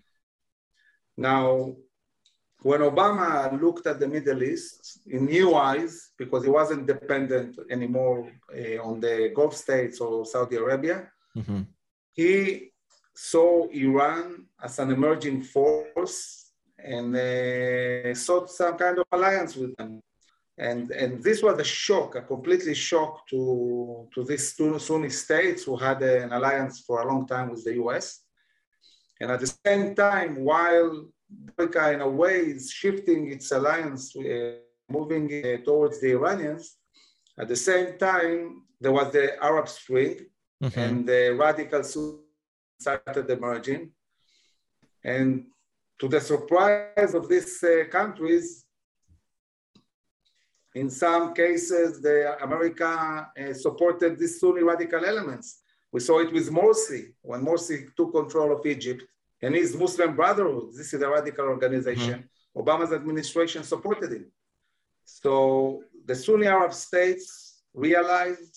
Now, 1.16 1.76
when 2.66 2.80
Obama 2.80 3.30
looked 3.62 3.86
at 3.86 4.00
the 4.00 4.08
Middle 4.08 4.42
East 4.42 4.98
in 5.06 5.26
new 5.26 5.54
eyes, 5.54 6.10
because 6.18 6.42
he 6.42 6.50
wasn't 6.50 6.88
dependent 6.94 7.56
anymore 7.70 8.18
uh, 8.52 8.78
on 8.88 8.98
the 8.98 9.30
Gulf 9.36 9.54
states 9.54 10.00
or 10.00 10.26
Saudi 10.26 10.56
Arabia, 10.56 11.08
mm-hmm. 11.38 11.62
he 12.12 12.72
saw 13.14 13.68
Iran 13.68 14.46
as 14.60 14.80
an 14.80 14.90
emerging 14.90 15.42
force 15.42 16.50
and 16.76 17.08
uh, 17.14 18.12
sought 18.14 18.50
some 18.50 18.76
kind 18.76 18.98
of 18.98 19.06
alliance 19.12 19.54
with 19.54 19.72
them. 19.76 20.02
And, 20.58 20.90
and 20.90 21.22
this 21.22 21.44
was 21.44 21.60
a 21.60 21.64
shock, 21.84 22.16
a 22.16 22.22
completely 22.22 22.74
shock 22.74 23.28
to, 23.28 24.08
to 24.12 24.24
these 24.24 24.56
two 24.56 24.80
Sunni 24.80 25.10
states 25.10 25.62
who 25.62 25.76
had 25.76 26.02
an 26.02 26.32
alliance 26.32 26.80
for 26.80 27.00
a 27.00 27.06
long 27.06 27.28
time 27.28 27.48
with 27.50 27.62
the 27.62 27.74
US. 27.84 28.22
And 29.20 29.30
at 29.30 29.38
the 29.38 29.54
same 29.64 29.94
time, 29.94 30.44
while 30.44 31.06
America, 31.30 31.92
in 31.92 32.00
a 32.00 32.08
way, 32.08 32.36
is 32.56 32.70
shifting 32.70 33.30
its 33.30 33.50
alliance 33.50 34.14
uh, 34.16 34.56
moving 34.88 35.26
uh, 35.32 35.64
towards 35.64 36.00
the 36.00 36.12
Iranians. 36.12 36.76
At 37.38 37.48
the 37.48 37.56
same 37.56 37.98
time, 37.98 38.62
there 38.80 38.92
was 38.92 39.12
the 39.12 39.42
Arab 39.42 39.68
Spring, 39.68 40.26
mm-hmm. 40.62 40.78
and 40.78 41.06
the 41.06 41.34
radicals 41.38 41.96
started 42.78 43.30
emerging. 43.30 43.90
And 45.04 45.46
to 45.98 46.08
the 46.08 46.20
surprise 46.20 47.14
of 47.14 47.28
these 47.28 47.62
uh, 47.62 47.84
countries, 47.90 48.64
in 50.74 50.90
some 50.90 51.32
cases, 51.32 52.02
the 52.02 52.36
America 52.42 53.28
uh, 53.38 53.52
supported 53.54 54.18
these 54.18 54.38
Sunni 54.38 54.62
radical 54.62 55.04
elements. 55.04 55.62
We 55.90 56.00
saw 56.00 56.18
it 56.20 56.32
with 56.32 56.50
Morsi 56.50 57.14
when 57.22 57.42
Morsi 57.42 57.86
took 57.96 58.12
control 58.12 58.52
of 58.52 58.66
Egypt 58.66 59.02
and 59.46 59.54
his 59.54 59.76
Muslim 59.76 60.10
Brotherhood. 60.20 60.70
This 60.78 60.92
is 60.94 61.00
a 61.02 61.08
radical 61.08 61.46
organization. 61.56 62.18
Mm-hmm. 62.18 62.60
Obama's 62.60 62.92
administration 62.92 63.62
supported 63.62 64.10
him. 64.16 64.26
So 65.04 65.84
the 66.08 66.16
Sunni 66.16 66.48
Arab 66.48 66.72
states 66.72 67.26
realized 67.72 68.54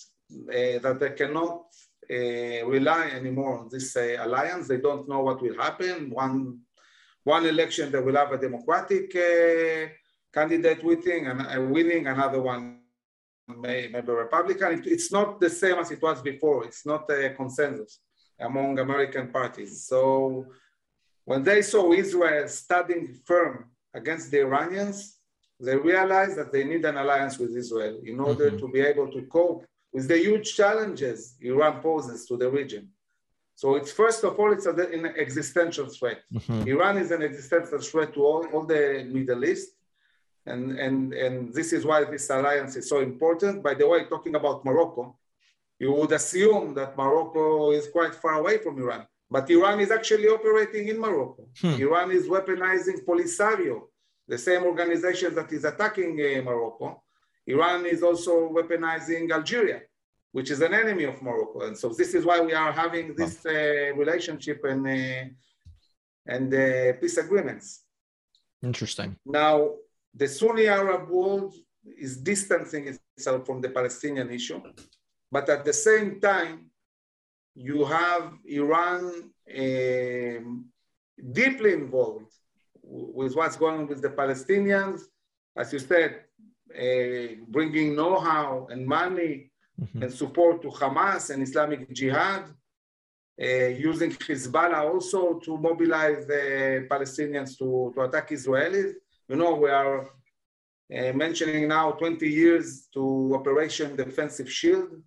uh, 0.58 0.80
that 0.86 0.98
they 1.00 1.12
cannot 1.22 1.66
uh, 2.18 2.62
rely 2.76 3.04
anymore 3.20 3.60
on 3.60 3.70
this 3.70 3.96
uh, 3.96 4.18
alliance. 4.26 4.68
They 4.68 4.82
don't 4.88 5.08
know 5.08 5.22
what 5.28 5.42
will 5.44 5.58
happen. 5.66 6.10
One, 6.10 6.62
one 7.24 7.46
election, 7.46 7.92
they 7.92 8.02
will 8.06 8.16
have 8.16 8.32
a 8.32 8.40
democratic 8.48 9.16
uh, 9.16 9.90
candidate 10.34 10.84
winning, 10.84 11.28
and 11.28 11.40
uh, 11.42 11.62
winning 11.76 12.08
another 12.08 12.42
one 12.42 12.80
may, 13.64 13.90
maybe 13.94 14.12
Republican. 14.12 14.82
it's 14.86 15.12
not 15.12 15.40
the 15.40 15.52
same 15.62 15.78
as 15.84 15.92
it 15.92 16.02
was 16.02 16.20
before. 16.22 16.66
It's 16.66 16.84
not 16.86 17.04
a 17.12 17.30
consensus 17.42 18.00
among 18.40 18.80
American 18.80 19.28
parties. 19.40 19.86
So 19.86 20.46
when 21.30 21.44
they 21.44 21.62
saw 21.62 21.84
Israel 21.94 22.48
standing 22.48 23.04
firm 23.30 23.56
against 23.94 24.32
the 24.32 24.40
Iranians, 24.48 24.98
they 25.60 25.78
realized 25.92 26.36
that 26.40 26.52
they 26.52 26.64
need 26.64 26.84
an 26.86 26.98
alliance 26.98 27.36
with 27.38 27.52
Israel 27.64 27.96
in 28.12 28.20
order 28.20 28.48
mm-hmm. 28.48 28.62
to 28.62 28.68
be 28.76 28.82
able 28.92 29.08
to 29.16 29.22
cope 29.38 29.64
with 29.94 30.08
the 30.08 30.18
huge 30.18 30.48
challenges 30.60 31.20
Iran 31.52 31.76
poses 31.88 32.26
to 32.30 32.36
the 32.42 32.50
region. 32.60 32.84
So 33.62 33.76
it's 33.76 33.92
first 33.92 34.24
of 34.24 34.40
all, 34.40 34.52
it's 34.54 34.66
an 34.66 35.06
existential 35.26 35.88
threat. 35.98 36.20
Mm-hmm. 36.34 36.62
Iran 36.74 36.98
is 36.98 37.12
an 37.12 37.22
existential 37.22 37.80
threat 37.90 38.12
to 38.16 38.22
all, 38.30 38.44
all 38.54 38.66
the 38.66 38.84
Middle 39.18 39.46
East. 39.46 39.70
And, 40.48 40.80
and, 40.86 41.14
and 41.14 41.54
this 41.54 41.74
is 41.74 41.86
why 41.86 42.06
this 42.06 42.28
alliance 42.32 42.76
is 42.76 42.90
so 42.90 43.02
important. 43.12 43.62
By 43.62 43.76
the 43.76 43.88
way, 43.88 44.00
talking 44.06 44.34
about 44.34 44.66
Morocco, 44.66 45.04
you 45.78 45.92
would 45.94 46.12
assume 46.12 46.74
that 46.74 46.98
Morocco 46.98 47.70
is 47.80 47.88
quite 47.98 48.16
far 48.16 48.36
away 48.42 48.58
from 48.58 48.80
Iran. 48.80 49.06
But 49.32 49.50
Iran 49.50 49.80
is 49.80 49.92
actually 49.92 50.28
operating 50.28 50.88
in 50.88 51.00
Morocco. 51.00 51.48
Hmm. 51.62 51.76
Iran 51.82 52.12
is 52.12 52.28
weaponizing 52.28 53.06
Polisario, 53.06 53.82
the 54.28 54.38
same 54.38 54.64
organization 54.64 55.36
that 55.36 55.52
is 55.52 55.66
attacking 55.66 56.20
uh, 56.20 56.42
Morocco. 56.42 57.04
Iran 57.46 57.86
is 57.86 58.02
also 58.02 58.50
weaponizing 58.50 59.32
Algeria, 59.32 59.82
which 60.32 60.50
is 60.50 60.62
an 60.62 60.74
enemy 60.74 61.04
of 61.04 61.22
Morocco. 61.22 61.62
And 61.68 61.78
so 61.78 61.90
this 61.90 62.14
is 62.14 62.26
why 62.26 62.40
we 62.40 62.54
are 62.54 62.72
having 62.72 63.16
this 63.16 63.46
uh, 63.46 63.96
relationship 63.96 64.64
and, 64.64 64.88
uh, 64.88 65.26
and 66.26 66.54
uh, 66.54 66.94
peace 67.00 67.18
agreements. 67.18 67.84
Interesting. 68.64 69.16
Now, 69.26 69.76
the 70.14 70.28
Sunni 70.28 70.68
Arab 70.68 71.10
world 71.10 71.54
is 71.98 72.18
distancing 72.18 72.88
itself 72.88 73.46
from 73.46 73.62
the 73.62 73.70
Palestinian 73.70 74.30
issue, 74.32 74.62
but 75.32 75.48
at 75.50 75.64
the 75.64 75.74
same 75.74 76.20
time, 76.20 76.69
you 77.56 77.86
have 77.86 78.34
Iran 78.46 79.32
um, 79.58 80.66
deeply 81.32 81.74
involved 81.74 82.32
with 82.84 83.36
what's 83.36 83.58
going 83.58 83.80
on 83.82 83.88
with 83.88 84.02
the 84.02 84.10
Palestinians. 84.10 85.02
As 85.56 85.74
you 85.74 85.80
said, 85.80 86.22
uh, 86.76 87.36
bringing 87.48 87.96
know-how 87.96 88.68
and 88.70 88.86
money 88.86 89.52
mm-hmm. 89.80 90.04
and 90.04 90.14
support 90.14 90.62
to 90.62 90.70
Hamas 90.70 91.30
and 91.32 91.42
Islamic 91.44 91.92
Jihad, 91.94 92.44
uh, 93.42 93.46
using 93.46 94.12
Hezbollah 94.12 94.94
also 94.94 95.40
to 95.40 95.58
mobilize 95.58 96.26
the 96.28 96.86
Palestinians 96.90 97.58
to, 97.58 97.92
to 97.96 98.02
attack 98.02 98.30
Israelis. 98.30 98.94
You 99.28 99.36
know, 99.36 99.56
we 99.56 99.70
are 99.70 100.02
uh, 100.02 101.14
mentioning 101.14 101.68
now 101.68 101.92
20 101.92 102.28
years 102.28 102.88
to 102.94 103.32
Operation 103.36 103.96
Defensive 103.96 104.52
Shield 104.52 105.02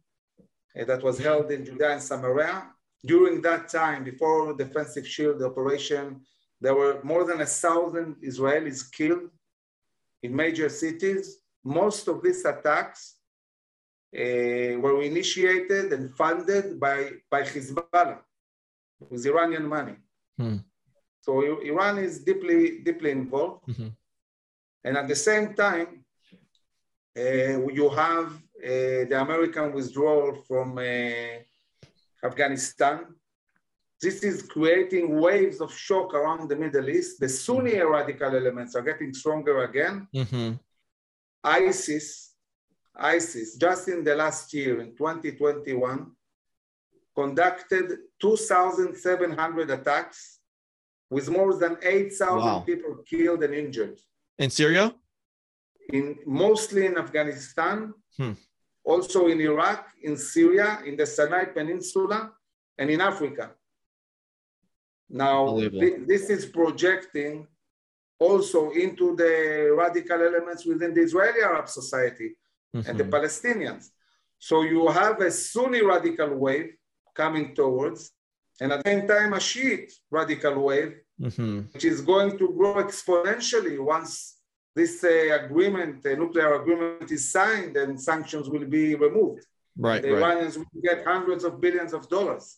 that 0.75 1.03
was 1.03 1.19
held 1.19 1.51
in 1.51 1.65
Judea 1.65 1.93
and 1.93 2.03
Samaria. 2.03 2.69
During 3.05 3.43
that 3.43 3.69
time, 3.69 4.05
before 4.05 4.55
Defensive 4.55 5.07
Shield 5.07 5.43
operation, 5.43 6.21
there 6.61 6.75
were 6.75 7.01
more 7.03 7.25
than 7.25 7.41
a 7.41 7.47
thousand 7.47 8.17
Israelis 8.23 8.91
killed 8.91 9.31
in 10.23 10.35
major 10.35 10.69
cities. 10.69 11.39
Most 11.65 12.09
of 12.09 12.23
these 12.23 12.45
attacks 12.45 13.17
uh, 14.15 14.79
were 14.85 15.03
initiated 15.03 15.93
and 15.93 16.15
funded 16.15 16.79
by, 16.79 17.11
by 17.31 17.43
Hezbollah 17.43 18.19
with 19.11 19.27
Iranian 19.27 19.67
money. 19.67 19.97
Hmm. 20.39 20.59
So 21.23 21.61
Iran 21.61 21.99
is 21.99 22.21
deeply, 22.21 22.81
deeply 22.81 23.11
involved. 23.11 23.67
Mm-hmm. 23.69 23.89
And 24.85 24.97
at 24.97 25.09
the 25.09 25.17
same 25.17 25.55
time, 25.55 26.05
uh, 27.17 27.67
you 27.79 27.89
have 27.91 28.41
the 28.63 29.21
American 29.21 29.73
withdrawal 29.73 30.43
from 30.47 30.79
uh, 30.79 31.41
Afghanistan. 32.25 33.07
This 34.01 34.23
is 34.23 34.43
creating 34.43 35.21
waves 35.21 35.61
of 35.61 35.73
shock 35.73 36.15
around 36.15 36.49
the 36.49 36.57
Middle 36.57 36.89
East. 36.89 37.21
The 37.21 37.29
Sunni 37.29 37.79
radical 37.81 38.35
elements 38.35 38.75
are 38.75 38.83
getting 38.83 39.15
stronger 39.15 39.65
again. 39.65 40.09
Mm-hmm. 40.15 40.55
ISIS, 41.45 42.35
ISIS, 42.97 43.57
just 43.57 43.89
in 43.89 44.05
the 44.05 44.15
last 44.15 44.53
year, 44.53 44.81
in 44.81 44.97
2021, 44.97 46.11
conducted 47.15 47.99
2,700 48.21 49.71
attacks 49.71 50.39
with 51.11 51.29
more 51.29 51.55
than 51.55 51.77
8,000 51.83 52.39
wow. 52.39 52.61
people 52.61 52.97
killed 53.09 53.43
and 53.43 53.55
injured. 53.55 53.99
In 54.39 54.51
Syria? 54.51 54.95
In 55.93 56.17
mostly 56.27 56.87
in 56.87 56.97
Afghanistan, 56.97 57.93
hmm. 58.17 58.33
Also 58.85 59.29
in 59.29 59.41
Iraq, 59.41 59.87
in 60.03 60.17
Syria, 60.17 60.81
in 60.85 60.97
the 60.97 61.07
Sinai 61.07 61.45
Peninsula, 61.47 62.33
and 62.79 62.91
in 62.91 63.01
Africa. 63.01 63.53
Now, 65.09 65.59
th- 65.59 66.01
this 66.07 66.31
is 66.31 66.47
projecting 66.47 67.47
also 68.19 68.71
into 68.71 69.15
the 69.17 69.75
radical 69.77 70.21
elements 70.23 70.65
within 70.65 70.95
the 70.95 71.03
Israeli 71.03 71.43
Arab 71.43 71.69
society 71.69 72.37
mm-hmm. 72.75 72.89
and 72.89 72.99
the 72.99 73.05
mm-hmm. 73.05 73.15
Palestinians. 73.15 73.91
So 74.39 74.63
you 74.63 74.89
have 74.89 75.21
a 75.21 75.31
Sunni 75.31 75.83
radical 75.83 76.35
wave 76.35 76.71
coming 77.15 77.55
towards, 77.55 78.11
and 78.61 78.73
at 78.73 78.83
the 78.83 78.91
same 78.91 79.07
time, 79.07 79.33
a 79.35 79.41
Shiite 79.41 79.93
radical 80.11 80.63
wave 80.63 80.95
mm-hmm. 81.23 81.61
which 81.73 81.85
is 81.85 82.01
going 82.01 82.39
to 82.39 82.49
grow 82.57 82.75
exponentially 82.75 83.79
once 83.79 84.39
this 84.75 85.05
uh, 85.05 85.39
agreement, 85.45 86.03
the 86.03 86.17
nuclear 86.17 86.55
agreement, 86.55 87.11
is 87.11 87.31
signed 87.31 87.77
and 87.77 88.01
sanctions 88.01 88.49
will 88.49 88.65
be 88.65 88.95
removed. 88.95 89.45
Right. 89.77 90.03
The 90.03 90.13
right. 90.13 90.23
Iranians 90.23 90.59
will 90.59 90.83
get 90.83 91.05
hundreds 91.05 91.45
of 91.45 91.61
billions 91.61 91.93
of 91.93 92.09
dollars. 92.09 92.57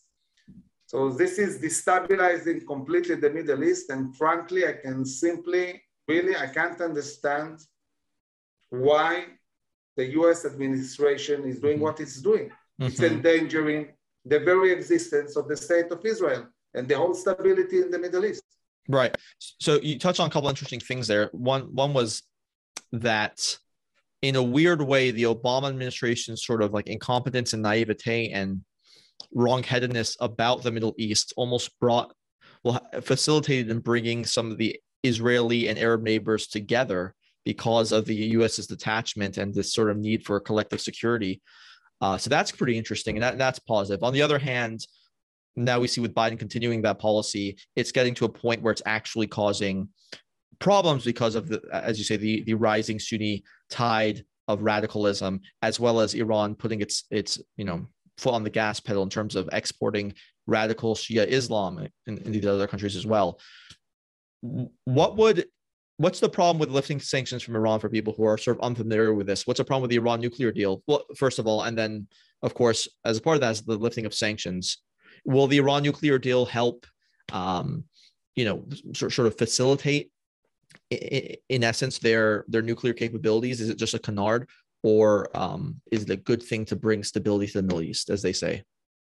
So 0.87 1.11
this 1.11 1.38
is 1.38 1.59
destabilizing 1.59 2.66
completely 2.66 3.16
the 3.16 3.30
Middle 3.30 3.64
East. 3.64 3.90
And 3.90 4.14
frankly, 4.16 4.66
I 4.66 4.75
can 4.75 5.04
simply, 5.04 5.83
really, 6.06 6.37
I 6.37 6.47
can't 6.47 6.80
understand 6.80 7.61
why 8.71 9.26
the 9.97 10.06
US 10.21 10.44
administration 10.44 11.44
is 11.44 11.59
doing 11.61 11.76
mm-hmm. 11.76 11.85
what 11.85 12.00
it's 12.00 12.21
doing. 12.21 12.47
Mm-hmm. 12.49 12.85
It's 12.85 13.00
endangering 13.00 13.88
the 14.25 14.40
very 14.40 14.73
existence 14.73 15.37
of 15.37 15.49
the 15.49 15.56
state 15.56 15.90
of 15.90 16.04
Israel 16.04 16.47
and 16.75 16.88
the 16.88 16.97
whole 16.97 17.14
stability 17.14 17.80
in 17.80 17.90
the 17.90 17.99
Middle 17.99 18.25
East. 18.25 18.44
Right. 18.88 19.16
So 19.38 19.80
you 19.80 19.98
touched 19.98 20.20
on 20.20 20.28
a 20.28 20.30
couple 20.30 20.48
interesting 20.48 20.80
things 20.80 21.06
there. 21.06 21.30
One 21.32 21.74
one 21.74 21.94
was 21.94 22.22
that 22.92 23.56
in 24.22 24.36
a 24.36 24.42
weird 24.42 24.82
way, 24.82 25.10
the 25.10 25.24
Obama 25.24 25.68
administration's 25.68 26.44
sort 26.44 26.62
of 26.62 26.72
like 26.72 26.88
incompetence 26.88 27.52
and 27.52 27.62
naivete 27.62 28.30
and 28.30 28.62
wrongheadedness 29.36 30.16
about 30.20 30.62
the 30.62 30.72
Middle 30.72 30.94
East 30.98 31.32
almost 31.36 31.78
brought 31.80 32.14
well 32.62 32.80
facilitated 33.02 33.70
in 33.70 33.80
bringing 33.80 34.24
some 34.24 34.50
of 34.50 34.58
the 34.58 34.78
Israeli 35.02 35.68
and 35.68 35.78
Arab 35.78 36.02
neighbors 36.02 36.46
together 36.46 37.14
because 37.44 37.92
of 37.92 38.06
the 38.06 38.14
U.S.'s 38.14 38.66
detachment 38.66 39.36
and 39.36 39.54
this 39.54 39.72
sort 39.72 39.90
of 39.90 39.98
need 39.98 40.24
for 40.24 40.40
collective 40.40 40.80
security. 40.80 41.42
Uh, 42.00 42.16
so 42.16 42.30
that's 42.30 42.50
pretty 42.50 42.76
interesting, 42.76 43.16
and 43.16 43.22
that, 43.22 43.38
that's 43.38 43.58
positive. 43.58 44.02
On 44.02 44.12
the 44.12 44.22
other 44.22 44.38
hand, 44.38 44.86
now 45.56 45.80
we 45.80 45.88
see 45.88 46.00
with 46.00 46.14
Biden 46.14 46.38
continuing 46.38 46.82
that 46.82 46.99
policy, 46.99 47.56
it's 47.76 47.92
getting 47.92 48.14
to 48.14 48.25
a 48.25 48.28
point 48.28 48.62
where 48.62 48.73
it's 48.73 48.82
actually 48.87 49.26
causing 49.26 49.88
problems 50.58 51.04
because 51.04 51.34
of 51.34 51.49
the, 51.49 51.62
as 51.73 51.99
you 51.99 52.04
say, 52.04 52.16
the 52.16 52.42
the 52.44 52.54
rising 52.54 52.99
Sunni 52.99 53.44
tide 53.70 54.25
of 54.49 54.62
radicalism, 54.62 55.40
as 55.62 55.80
well 55.80 56.00
as 56.00 56.14
Iran 56.14 56.54
putting 56.54 56.80
its 56.80 57.04
its 57.11 57.40
you 57.56 57.64
know 57.64 57.87
foot 58.18 58.34
on 58.34 58.44
the 58.44 58.50
gas 58.50 58.80
pedal 58.80 59.02
in 59.02 59.11
terms 59.11 59.37
of 59.37 59.49
exporting 59.52 60.14
radical 60.46 60.94
Shia 60.94 61.26
Islam 61.26 61.87
in, 62.06 62.18
in 62.18 62.32
these 62.32 62.46
other 62.46 62.66
countries 62.66 62.96
as 62.96 63.06
well. 63.06 63.40
What 64.40 65.16
would 65.16 65.46
what's 65.96 66.20
the 66.20 66.28
problem 66.28 66.58
with 66.58 66.70
lifting 66.70 67.00
sanctions 67.00 67.42
from 67.42 67.56
Iran 67.56 67.80
for 67.80 67.88
people 67.88 68.12
who 68.16 68.25
are 68.25 68.37
sort 68.37 68.56
of 68.56 68.62
unfamiliar 68.62 69.14
with 69.14 69.26
this? 69.26 69.46
What's 69.46 69.58
the 69.58 69.64
problem 69.64 69.82
with 69.82 69.90
the 69.90 69.96
Iran 69.96 70.20
nuclear 70.20 70.52
deal? 70.52 70.82
Well, 70.87 71.04
first 71.16 71.38
of 71.38 71.46
all, 71.46 71.62
and 71.62 71.78
then 71.78 72.08
of 72.42 72.52
course, 72.52 72.88
as 73.06 73.16
a 73.16 73.23
part 73.23 73.37
of 73.37 73.40
that 73.40 73.52
is 73.52 73.62
the 73.62 73.76
lifting 73.76 74.04
of 74.04 74.12
sanctions. 74.12 74.82
Will 75.25 75.47
the 75.47 75.59
Iran 75.59 75.83
nuclear 75.83 76.19
deal 76.19 76.45
help, 76.45 76.87
um, 77.33 77.85
you 78.37 78.45
know, 78.45 78.64
sort, 78.95 79.12
sort 79.12 79.26
of 79.26 79.38
facilitate, 79.38 80.11
in, 80.90 81.64
essence, 81.64 81.99
their 81.99 82.45
their 82.49 82.62
nuclear 82.62 82.93
capabilities? 82.93 83.61
Is 83.61 83.71
it 83.71 83.78
just 83.78 83.95
a 83.95 83.99
canard, 83.99 84.49
or 84.83 85.35
um, 85.37 85.81
is 85.90 86.02
it 86.02 86.11
a 86.11 86.16
good 86.16 86.43
thing 86.43 86.64
to 86.66 86.76
bring 86.76 87.02
stability 87.02 87.47
to 87.49 87.59
the 87.59 87.62
Middle 87.62 87.83
East, 87.83 88.11
as 88.11 88.23
they 88.23 88.33
say? 88.33 88.64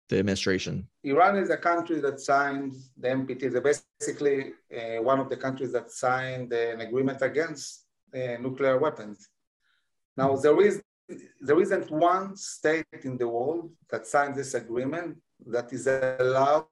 the 0.09 0.19
administration? 0.19 0.87
Iran 1.03 1.37
is 1.37 1.49
a 1.49 1.57
country 1.57 1.99
that 2.01 2.19
signed 2.19 2.73
the 2.97 3.07
NPT. 3.09 3.51
They're 3.51 3.61
basically 3.61 4.53
uh, 4.75 5.01
one 5.01 5.19
of 5.19 5.29
the 5.29 5.37
countries 5.37 5.71
that 5.71 5.91
signed 5.91 6.51
an 6.53 6.81
agreement 6.81 7.21
against 7.21 7.85
uh, 8.13 8.37
nuclear 8.39 8.77
weapons. 8.77 9.29
Now, 10.17 10.35
there 10.35 10.59
is 10.61 10.81
there 11.41 11.59
isn't 11.59 11.91
one 11.91 12.35
state 12.35 12.85
in 13.03 13.17
the 13.17 13.27
world 13.27 13.71
that 13.89 14.07
signed 14.07 14.35
this 14.35 14.53
agreement 14.53 15.17
that 15.47 15.71
is 15.73 15.87
allowed 15.87 16.67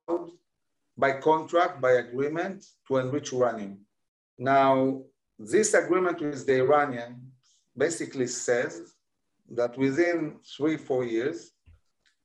by 0.98 1.13
contract, 1.13 1.82
by 1.82 1.92
agreement, 1.92 2.66
to 2.88 2.98
enrich 2.98 3.32
uranium. 3.32 3.80
Now, 4.38 5.01
this 5.40 5.74
agreement 5.74 6.22
with 6.22 6.46
the 6.46 6.58
Iranian 6.60 7.32
basically 7.75 8.28
says 8.28 8.94
that 9.50 9.78
within 9.78 10.38
three, 10.56 10.78
four 10.78 11.04
years, 11.04 11.51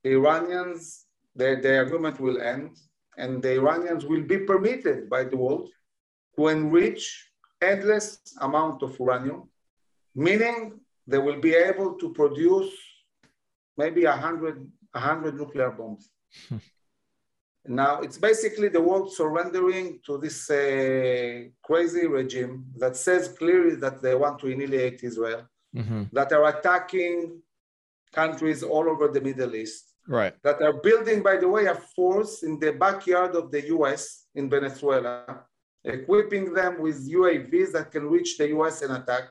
the 0.03 0.11
Iranians, 0.11 1.05
the, 1.35 1.59
the 1.61 1.81
agreement 1.81 2.19
will 2.19 2.41
end, 2.41 2.77
and 3.17 3.41
the 3.41 3.53
Iranians 3.55 4.05
will 4.05 4.23
be 4.23 4.39
permitted 4.39 5.09
by 5.09 5.23
the 5.23 5.35
world 5.35 5.69
to 6.35 6.47
enrich 6.47 7.31
endless 7.61 8.19
amount 8.41 8.83
of 8.83 8.97
uranium, 8.99 9.49
meaning 10.13 10.79
they 11.07 11.17
will 11.17 11.39
be 11.39 11.53
able 11.55 11.93
to 11.95 12.13
produce 12.13 12.71
maybe 13.77 14.05
100, 14.05 14.71
100 14.91 15.35
nuclear 15.35 15.71
bombs. 15.71 16.11
now, 17.65 18.01
it's 18.01 18.17
basically 18.17 18.69
the 18.69 18.81
world 18.81 19.13
surrendering 19.13 19.99
to 20.05 20.17
this 20.17 20.49
uh, 20.49 21.43
crazy 21.63 22.07
regime 22.07 22.65
that 22.77 22.95
says 22.95 23.29
clearly 23.29 23.75
that 23.75 24.01
they 24.01 24.15
want 24.15 24.39
to 24.39 24.51
annihilate 24.51 25.03
Israel, 25.03 25.43
mm-hmm. 25.75 26.03
that 26.11 26.31
are 26.33 26.47
attacking 26.47 27.41
countries 28.13 28.63
all 28.63 28.89
over 28.89 29.07
the 29.09 29.21
Middle 29.21 29.55
East, 29.55 29.93
right. 30.07 30.33
that 30.43 30.61
are 30.61 30.73
building, 30.73 31.21
by 31.21 31.37
the 31.37 31.47
way, 31.47 31.65
a 31.65 31.75
force 31.75 32.43
in 32.43 32.59
the 32.59 32.71
backyard 32.71 33.35
of 33.35 33.51
the 33.51 33.67
US 33.75 34.27
in 34.35 34.49
Venezuela, 34.49 35.45
equipping 35.83 36.53
them 36.53 36.81
with 36.81 37.09
UAVs 37.09 37.71
that 37.73 37.91
can 37.91 38.05
reach 38.07 38.37
the 38.37 38.47
US 38.57 38.81
and 38.81 38.93
attack, 38.93 39.23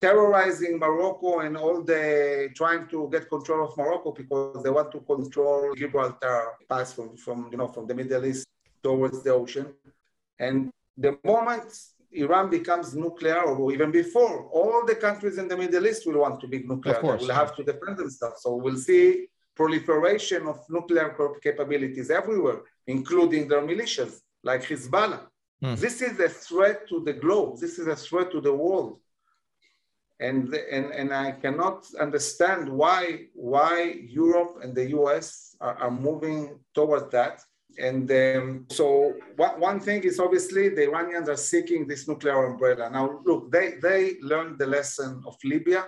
terrorizing 0.00 0.78
Morocco 0.78 1.40
and 1.40 1.56
all 1.56 1.82
the 1.82 2.50
trying 2.54 2.86
to 2.88 3.08
get 3.10 3.28
control 3.28 3.68
of 3.68 3.76
Morocco 3.76 4.12
because 4.12 4.62
they 4.62 4.70
want 4.70 4.92
to 4.92 5.00
control 5.00 5.74
Gibraltar 5.74 6.52
pass 6.68 6.92
from, 6.92 7.16
from 7.16 7.48
you 7.50 7.58
know 7.58 7.68
from 7.68 7.86
the 7.86 7.94
Middle 7.94 8.24
East 8.26 8.46
towards 8.82 9.22
the 9.22 9.30
ocean. 9.30 9.72
And 10.38 10.70
the 10.98 11.18
moment 11.24 11.72
Iran 12.12 12.50
becomes 12.50 12.94
nuclear, 12.94 13.42
or 13.42 13.72
even 13.72 13.90
before, 13.90 14.48
all 14.52 14.84
the 14.86 14.94
countries 14.94 15.38
in 15.38 15.48
the 15.48 15.56
Middle 15.56 15.86
East 15.86 16.06
will 16.06 16.20
want 16.20 16.40
to 16.40 16.48
be 16.48 16.58
nuclear. 16.62 16.96
Of 16.96 17.20
They 17.20 17.26
will 17.26 17.34
have 17.34 17.54
to 17.56 17.62
defend 17.62 17.98
themselves. 17.98 18.42
So 18.42 18.54
we'll 18.56 18.76
see 18.76 19.26
proliferation 19.54 20.46
of 20.46 20.60
nuclear 20.68 21.16
capabilities 21.42 22.10
everywhere, 22.10 22.60
including 22.86 23.48
their 23.48 23.62
militias 23.62 24.20
like 24.42 24.62
Hezbollah. 24.62 25.22
Mm. 25.62 25.78
This 25.78 26.02
is 26.02 26.20
a 26.20 26.28
threat 26.28 26.86
to 26.88 27.02
the 27.02 27.14
globe. 27.14 27.58
This 27.58 27.78
is 27.78 27.86
a 27.86 27.96
threat 27.96 28.30
to 28.32 28.40
the 28.40 28.52
world. 28.52 29.00
And, 30.18 30.54
and, 30.54 30.92
and 30.92 31.12
I 31.12 31.32
cannot 31.32 31.86
understand 32.00 32.68
why, 32.68 33.26
why 33.34 33.96
Europe 34.08 34.58
and 34.62 34.74
the 34.74 34.90
US 34.98 35.54
are, 35.60 35.76
are 35.76 35.90
moving 35.90 36.58
towards 36.74 37.10
that. 37.12 37.42
And 37.78 38.10
um, 38.10 38.66
so 38.70 39.14
one, 39.36 39.60
one 39.60 39.80
thing 39.80 40.04
is 40.04 40.18
obviously 40.18 40.70
the 40.70 40.84
Iranians 40.84 41.28
are 41.28 41.36
seeking 41.36 41.86
this 41.86 42.08
nuclear 42.08 42.46
umbrella. 42.46 42.88
Now, 42.88 43.20
look, 43.26 43.52
they, 43.52 43.74
they 43.82 44.16
learned 44.22 44.58
the 44.58 44.66
lesson 44.66 45.22
of 45.26 45.36
Libya 45.44 45.84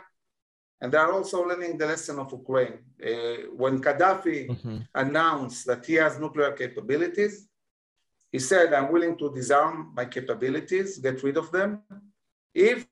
and 0.80 0.92
they 0.92 0.98
are 0.98 1.12
also 1.12 1.42
learning 1.42 1.78
the 1.78 1.86
lesson 1.86 2.18
of 2.18 2.30
Ukraine. 2.30 2.78
Uh, 3.04 3.48
when 3.56 3.80
Gaddafi 3.80 4.48
mm-hmm. 4.48 4.78
announced 4.94 5.66
that 5.66 5.84
he 5.84 5.94
has 5.94 6.20
nuclear 6.20 6.52
capabilities, 6.52 7.48
he 8.30 8.38
said, 8.38 8.72
I'm 8.72 8.92
willing 8.92 9.16
to 9.18 9.32
disarm 9.34 9.92
my 9.96 10.04
capabilities, 10.04 10.98
get 10.98 11.22
rid 11.22 11.36
of 11.36 11.50
them, 11.50 11.82
if 12.54 12.86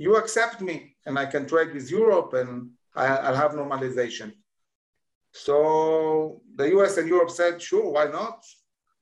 you 0.00 0.16
accept 0.16 0.62
me 0.62 0.96
and 1.04 1.18
I 1.18 1.26
can 1.26 1.46
trade 1.46 1.74
with 1.74 1.90
Europe 1.90 2.32
and 2.32 2.70
I'll 2.96 3.40
have 3.44 3.52
normalization. 3.52 4.32
So 5.32 6.40
the 6.56 6.66
US 6.76 6.96
and 6.96 7.06
Europe 7.06 7.30
said, 7.30 7.60
sure, 7.60 7.90
why 7.96 8.06
not? 8.06 8.38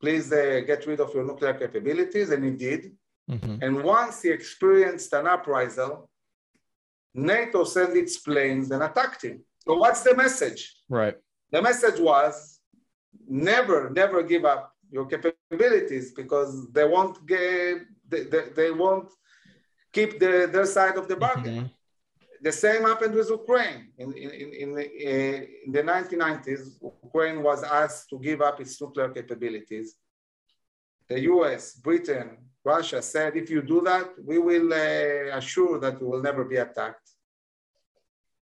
Please 0.00 0.26
uh, 0.32 0.60
get 0.66 0.86
rid 0.88 1.00
of 1.00 1.14
your 1.14 1.24
nuclear 1.24 1.54
capabilities. 1.54 2.30
And 2.30 2.44
he 2.44 2.50
did. 2.50 2.82
Mm-hmm. 3.30 3.56
And 3.62 3.84
once 3.84 4.22
he 4.22 4.30
experienced 4.30 5.12
an 5.12 5.28
uprisal, 5.28 6.10
NATO 7.14 7.62
sent 7.62 7.96
its 7.96 8.18
planes 8.18 8.72
and 8.72 8.82
attacked 8.82 9.22
him. 9.22 9.44
So 9.64 9.74
what's 9.74 10.02
the 10.02 10.16
message? 10.16 10.60
Right. 10.88 11.16
The 11.52 11.62
message 11.62 12.00
was 12.00 12.58
never, 13.28 13.90
never 13.90 14.24
give 14.24 14.44
up 14.44 14.72
your 14.90 15.06
capabilities 15.06 16.12
because 16.12 16.50
they 16.72 16.86
won't 16.94 17.24
get 17.26 17.82
they, 18.08 18.24
they, 18.24 18.44
they 18.56 18.70
won't 18.70 19.10
keep 19.92 20.18
the, 20.18 20.48
their 20.52 20.66
side 20.66 20.96
of 20.96 21.08
the 21.08 21.16
bargain. 21.16 21.54
Mm-hmm. 21.54 21.66
The 22.40 22.52
same 22.52 22.82
happened 22.82 23.14
with 23.14 23.30
Ukraine. 23.30 23.88
In, 23.98 24.12
in, 24.12 24.30
in, 24.62 24.74
the, 24.74 24.84
uh, 24.84 25.38
in 25.66 25.72
the 25.72 25.82
1990s, 25.82 26.62
Ukraine 27.04 27.42
was 27.42 27.64
asked 27.64 28.08
to 28.10 28.18
give 28.18 28.40
up 28.40 28.60
its 28.60 28.80
nuclear 28.80 29.08
capabilities. 29.08 29.96
The 31.08 31.20
US, 31.32 31.74
Britain, 31.74 32.28
Russia 32.64 33.00
said, 33.02 33.36
if 33.36 33.50
you 33.50 33.62
do 33.62 33.80
that, 33.82 34.06
we 34.24 34.38
will 34.38 34.72
uh, 34.72 35.36
assure 35.36 35.80
that 35.80 36.00
you 36.00 36.06
will 36.10 36.22
never 36.22 36.44
be 36.44 36.56
attacked. 36.56 37.08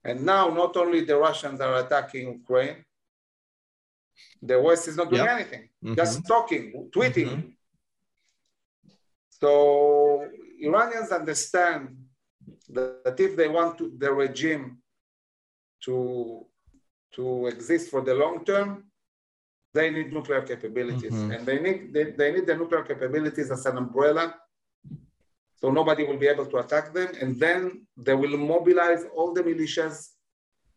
And 0.03 0.25
now, 0.25 0.49
not 0.49 0.75
only 0.75 1.01
the 1.01 1.17
Russians 1.17 1.61
are 1.61 1.75
attacking 1.83 2.25
Ukraine, 2.41 2.83
the 4.41 4.59
West 4.59 4.87
is 4.87 4.97
not 4.97 5.09
doing 5.09 5.23
yep. 5.23 5.35
anything, 5.37 5.69
mm-hmm. 5.83 5.95
just 5.95 6.25
talking, 6.27 6.89
tweeting. 6.95 7.29
Mm-hmm. 7.29 7.49
So 9.29 10.27
Iranians 10.67 11.11
understand 11.11 11.95
that 12.69 13.15
if 13.19 13.35
they 13.35 13.47
want 13.47 13.77
to, 13.79 13.91
the 13.97 14.11
regime 14.11 14.77
to, 15.85 16.45
to 17.15 17.47
exist 17.47 17.89
for 17.89 18.01
the 18.01 18.13
long 18.13 18.43
term, 18.45 18.85
they 19.73 19.89
need 19.89 20.13
nuclear 20.13 20.41
capabilities. 20.41 21.13
Mm-hmm. 21.13 21.31
And 21.31 21.45
they 21.45 21.59
need, 21.59 21.93
they, 21.93 22.03
they 22.11 22.31
need 22.31 22.45
the 22.45 22.55
nuclear 22.55 22.83
capabilities 22.83 23.49
as 23.51 23.65
an 23.65 23.77
umbrella 23.77 24.35
so 25.63 25.71
nobody 25.71 26.03
will 26.03 26.17
be 26.17 26.27
able 26.27 26.45
to 26.47 26.57
attack 26.57 26.93
them. 26.93 27.07
And 27.21 27.39
then 27.39 27.87
they 27.95 28.13
will 28.13 28.35
mobilize 28.37 29.05
all 29.15 29.33
the 29.33 29.41
militias, 29.41 30.09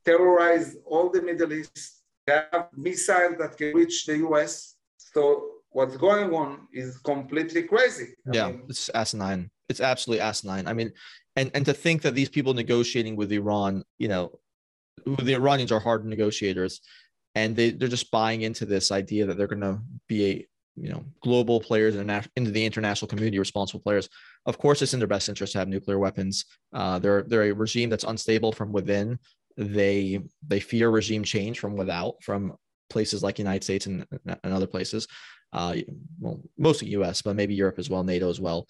terrorize 0.04 0.76
all 0.86 1.10
the 1.10 1.20
Middle 1.20 1.52
East, 1.52 2.04
they 2.24 2.40
have 2.52 2.68
missiles 2.76 3.36
that 3.38 3.56
can 3.56 3.74
reach 3.74 4.06
the 4.06 4.18
US. 4.28 4.76
So 4.96 5.22
what's 5.70 5.96
going 5.96 6.32
on 6.32 6.68
is 6.72 6.98
completely 6.98 7.64
crazy. 7.64 8.14
yeah, 8.32 8.46
I 8.46 8.52
mean, 8.52 8.62
it's 8.68 8.88
asinine. 8.90 9.50
It's 9.68 9.80
absolutely 9.80 10.22
asinine. 10.22 10.66
I 10.66 10.72
mean, 10.72 10.92
and 11.34 11.50
and 11.54 11.64
to 11.66 11.74
think 11.74 12.02
that 12.02 12.14
these 12.14 12.28
people 12.28 12.54
negotiating 12.54 13.16
with 13.16 13.32
Iran, 13.32 13.84
you 13.98 14.08
know, 14.08 14.38
the 15.04 15.34
Iranians 15.34 15.72
are 15.72 15.80
hard 15.80 16.04
negotiators, 16.04 16.80
and 17.34 17.54
they 17.56 17.70
they're 17.70 17.88
just 17.88 18.10
buying 18.10 18.42
into 18.42 18.64
this 18.64 18.90
idea 18.90 19.26
that 19.26 19.36
they're 19.36 19.46
going 19.46 19.60
to 19.60 19.80
be 20.08 20.30
a 20.30 20.46
you 20.76 20.90
know 20.90 21.04
global 21.22 21.60
players 21.60 21.96
and 21.96 22.10
into 22.36 22.50
the 22.50 22.64
international 22.64 23.08
community 23.08 23.38
responsible 23.38 23.80
players 23.80 24.10
of 24.46 24.58
course 24.58 24.82
it's 24.82 24.94
in 24.94 25.00
their 25.00 25.08
best 25.08 25.28
interest 25.28 25.52
to 25.52 25.58
have 25.58 25.68
nuclear 25.68 25.98
weapons. 25.98 26.44
Uh, 26.72 26.98
they're 26.98 27.22
they're 27.22 27.50
a 27.50 27.52
regime 27.52 27.90
that's 27.90 28.04
unstable 28.04 28.52
from 28.52 28.72
within. 28.72 29.18
They 29.56 30.20
they 30.46 30.60
fear 30.60 30.90
regime 30.90 31.24
change 31.24 31.58
from 31.58 31.76
without 31.76 32.22
from 32.22 32.56
places 32.88 33.22
like 33.22 33.38
united 33.38 33.64
states 33.64 33.86
and, 33.86 34.06
and 34.24 34.52
other 34.52 34.66
places. 34.66 35.06
Uh, 35.52 35.76
well 36.20 36.40
mostly 36.58 36.88
us 36.96 37.22
but 37.22 37.36
maybe 37.36 37.54
europe 37.54 37.78
as 37.78 37.88
well 37.88 38.02
nato 38.02 38.28
as 38.28 38.40
well 38.40 38.66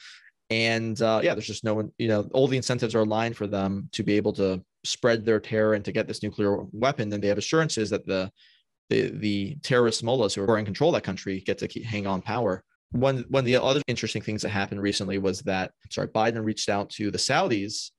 and 0.50 1.02
uh, 1.02 1.20
yeah 1.22 1.34
there's 1.34 1.46
just 1.46 1.64
no 1.64 1.74
one 1.74 1.90
you 1.98 2.08
know 2.08 2.28
all 2.32 2.46
the 2.46 2.56
incentives 2.56 2.94
are 2.94 3.00
aligned 3.00 3.36
for 3.36 3.46
them 3.46 3.88
to 3.92 4.02
be 4.02 4.14
able 4.14 4.32
to 4.32 4.62
spread 4.84 5.24
their 5.24 5.40
terror 5.40 5.74
and 5.74 5.84
to 5.84 5.92
get 5.92 6.06
this 6.06 6.22
nuclear 6.22 6.58
weapon 6.72 7.08
then 7.08 7.20
they 7.20 7.28
have 7.28 7.38
assurances 7.38 7.90
that 7.90 8.06
the 8.06 8.30
the, 8.88 9.10
the 9.18 9.56
terrorist 9.62 10.02
mullahs 10.04 10.34
who 10.34 10.42
are 10.48 10.58
in 10.58 10.64
control 10.64 10.90
of 10.90 10.94
that 10.94 11.04
country 11.04 11.40
get 11.40 11.58
to 11.58 11.68
keep, 11.68 11.84
hang 11.84 12.06
on 12.06 12.22
power. 12.22 12.62
One, 12.92 13.24
one 13.28 13.40
of 13.40 13.46
the 13.46 13.56
other 13.56 13.82
interesting 13.88 14.22
things 14.22 14.42
that 14.42 14.50
happened 14.50 14.80
recently 14.80 15.18
was 15.18 15.40
that, 15.42 15.72
sorry, 15.90 16.08
Biden 16.08 16.44
reached 16.44 16.68
out 16.68 16.90
to 16.90 17.10
the 17.10 17.18
Saudis 17.18 17.90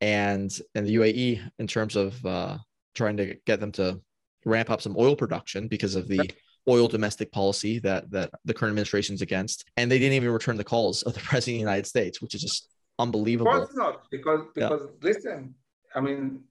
and, 0.00 0.50
and 0.74 0.86
the 0.86 0.94
UAE 0.96 1.50
in 1.58 1.66
terms 1.66 1.96
of 1.96 2.24
uh, 2.24 2.58
trying 2.94 3.16
to 3.16 3.36
get 3.44 3.60
them 3.60 3.72
to 3.72 4.00
ramp 4.44 4.70
up 4.70 4.80
some 4.80 4.96
oil 4.96 5.16
production 5.16 5.68
because 5.68 5.96
of 5.96 6.08
the 6.08 6.30
oil 6.70 6.88
domestic 6.88 7.30
policy 7.32 7.78
that, 7.80 8.10
that 8.10 8.30
the 8.44 8.54
current 8.54 8.70
administration 8.70 9.14
is 9.14 9.22
against. 9.22 9.64
And 9.76 9.90
they 9.90 9.98
didn't 9.98 10.14
even 10.14 10.30
return 10.30 10.56
the 10.56 10.64
calls 10.64 11.02
of 11.02 11.14
the 11.14 11.20
president 11.30 11.56
of 11.56 11.58
the 11.58 11.70
United 11.70 11.86
States, 11.86 12.22
which 12.22 12.34
is 12.34 12.40
just 12.40 12.68
unbelievable. 12.98 13.52
Of 13.52 13.58
course 13.58 13.76
not, 13.76 14.10
because 14.10 14.42
because 14.54 14.82
yeah. 14.84 15.08
listen, 15.08 15.54
I 15.94 16.00
mean, 16.00 16.44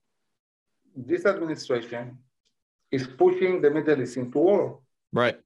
this 0.95 1.25
administration 1.25 2.17
is 2.91 3.07
pushing 3.07 3.61
the 3.61 3.69
Middle 3.69 4.01
East 4.01 4.17
into 4.17 4.39
war. 4.39 4.79
Right. 5.13 5.39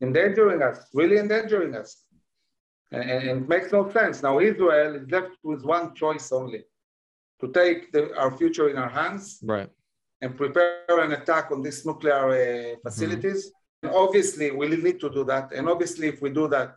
Endangering 0.00 0.62
us, 0.62 0.78
really 0.92 1.18
endangering 1.18 1.74
us. 1.74 2.02
And, 2.92 3.02
and, 3.10 3.28
and, 3.28 3.42
it 3.42 3.48
makes 3.48 3.72
no 3.72 3.90
sense. 3.90 4.22
Now 4.22 4.38
Israel 4.40 4.94
is 4.96 5.10
left 5.10 5.36
with 5.42 5.62
one 5.64 5.94
choice 5.94 6.30
only 6.32 6.62
to 7.40 7.52
take 7.52 7.92
the, 7.92 8.16
our 8.16 8.30
future 8.30 8.68
in 8.68 8.76
our 8.76 8.88
hands. 8.88 9.38
Right. 9.42 9.68
And 10.22 10.36
prepare 10.36 11.00
an 11.00 11.12
attack 11.12 11.50
on 11.50 11.62
these 11.62 11.84
nuclear 11.84 12.30
uh, 12.30 12.76
facilities. 12.82 13.46
Mm-hmm. 13.46 13.65
And 13.86 13.94
obviously, 13.94 14.50
we 14.50 14.68
need 14.68 14.98
to 15.00 15.10
do 15.10 15.22
that. 15.24 15.52
And 15.52 15.68
obviously, 15.68 16.08
if 16.08 16.20
we 16.20 16.30
do 16.30 16.48
that, 16.48 16.74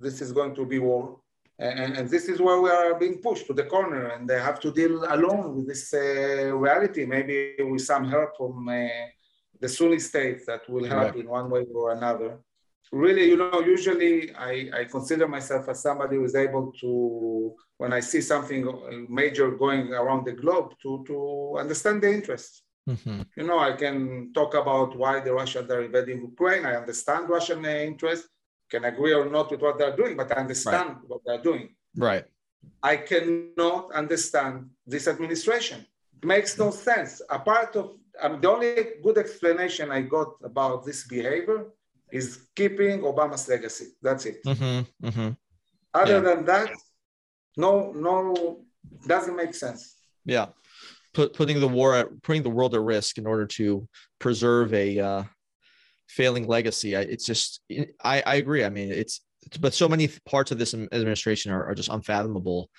this 0.00 0.20
is 0.20 0.32
going 0.32 0.54
to 0.56 0.66
be 0.66 0.80
war. 0.80 1.20
And, 1.60 1.96
and, 1.96 2.08
this 2.08 2.28
is 2.28 2.40
where 2.40 2.60
we 2.60 2.70
are 2.70 2.94
being 2.98 3.18
pushed 3.18 3.46
to 3.48 3.52
the 3.52 3.64
corner, 3.64 4.06
and 4.12 4.28
they 4.28 4.40
have 4.40 4.60
to 4.60 4.70
deal 4.70 5.04
alone 5.12 5.56
with 5.56 5.66
this 5.66 5.92
uh, 5.92 6.54
reality, 6.54 7.04
maybe 7.04 7.54
with 7.58 7.82
some 7.82 8.08
help 8.08 8.36
from 8.36 8.68
uh, 8.68 8.86
the 9.60 9.68
Sunni 9.68 9.98
states 9.98 10.46
that 10.46 10.68
will 10.70 10.84
help 10.84 11.14
right. 11.14 11.16
in 11.16 11.28
one 11.28 11.50
way 11.50 11.64
or 11.74 11.92
another. 11.92 12.38
Really, 12.92 13.24
you 13.28 13.36
know, 13.36 13.60
usually 13.60 14.32
I, 14.36 14.70
I 14.72 14.84
consider 14.84 15.26
myself 15.26 15.68
as 15.68 15.82
somebody 15.82 16.14
who 16.14 16.24
is 16.24 16.36
able 16.36 16.72
to, 16.80 17.54
when 17.76 17.92
I 17.92 18.00
see 18.00 18.20
something 18.20 19.06
major 19.08 19.50
going 19.50 19.92
around 19.92 20.26
the 20.26 20.32
globe, 20.32 20.74
to, 20.82 21.04
to 21.08 21.56
understand 21.58 22.02
the 22.02 22.12
interest. 22.12 22.62
Mm-hmm. 22.88 23.20
You 23.36 23.46
know, 23.46 23.58
I 23.58 23.72
can 23.72 24.32
talk 24.32 24.54
about 24.54 24.96
why 24.96 25.20
the 25.20 25.32
Russians 25.32 25.70
are 25.70 25.82
invading 25.82 26.20
Ukraine. 26.22 26.64
I 26.64 26.74
understand 26.76 27.28
Russian 27.28 27.64
interest 27.64 28.24
can 28.70 28.84
agree 28.84 29.12
or 29.12 29.28
not 29.36 29.50
with 29.50 29.60
what 29.60 29.78
they're 29.78 29.96
doing, 29.96 30.16
but 30.16 30.28
I 30.32 30.40
understand 30.40 30.88
right. 30.88 31.08
what 31.08 31.20
they're 31.24 31.42
doing. 31.42 31.74
Right. 31.96 32.24
I 32.82 32.96
cannot 32.96 33.92
understand 33.92 34.70
this 34.86 35.06
administration. 35.08 35.86
It 36.16 36.26
makes 36.26 36.58
no 36.58 36.70
sense. 36.70 37.20
A 37.30 37.38
part 37.38 37.76
of 37.76 37.96
um, 38.20 38.40
the 38.40 38.50
only 38.50 38.74
good 39.02 39.18
explanation 39.18 39.90
I 39.90 40.02
got 40.02 40.30
about 40.42 40.84
this 40.84 41.06
behavior 41.06 41.66
is 42.10 42.48
keeping 42.56 43.00
Obama's 43.00 43.46
legacy. 43.48 43.88
That's 44.02 44.24
it. 44.26 44.42
Mm-hmm, 44.44 45.06
mm-hmm. 45.06 45.30
Other 45.94 46.14
yeah. 46.14 46.20
than 46.20 46.44
that, 46.46 46.70
no, 47.56 47.92
no, 47.92 48.64
doesn't 49.06 49.36
make 49.36 49.54
sense. 49.54 49.96
Yeah, 50.24 50.46
Put, 51.14 51.34
putting 51.34 51.60
the 51.60 51.68
war 51.68 51.94
at 51.94 52.22
putting 52.22 52.42
the 52.42 52.50
world 52.50 52.74
at 52.74 52.80
risk 52.80 53.18
in 53.18 53.26
order 53.26 53.46
to 53.46 53.88
preserve 54.18 54.72
a 54.74 54.98
uh, 54.98 55.22
failing 56.08 56.46
legacy. 56.46 56.96
I, 56.96 57.00
it's 57.00 57.24
just 57.24 57.60
I, 58.04 58.22
I 58.24 58.34
agree. 58.36 58.64
I 58.64 58.70
mean, 58.70 58.92
it's 58.92 59.20
but 59.60 59.74
so 59.74 59.88
many 59.88 60.08
parts 60.26 60.50
of 60.50 60.58
this 60.58 60.74
administration 60.74 61.52
are, 61.52 61.64
are 61.64 61.74
just 61.74 61.88
unfathomable, 61.88 62.70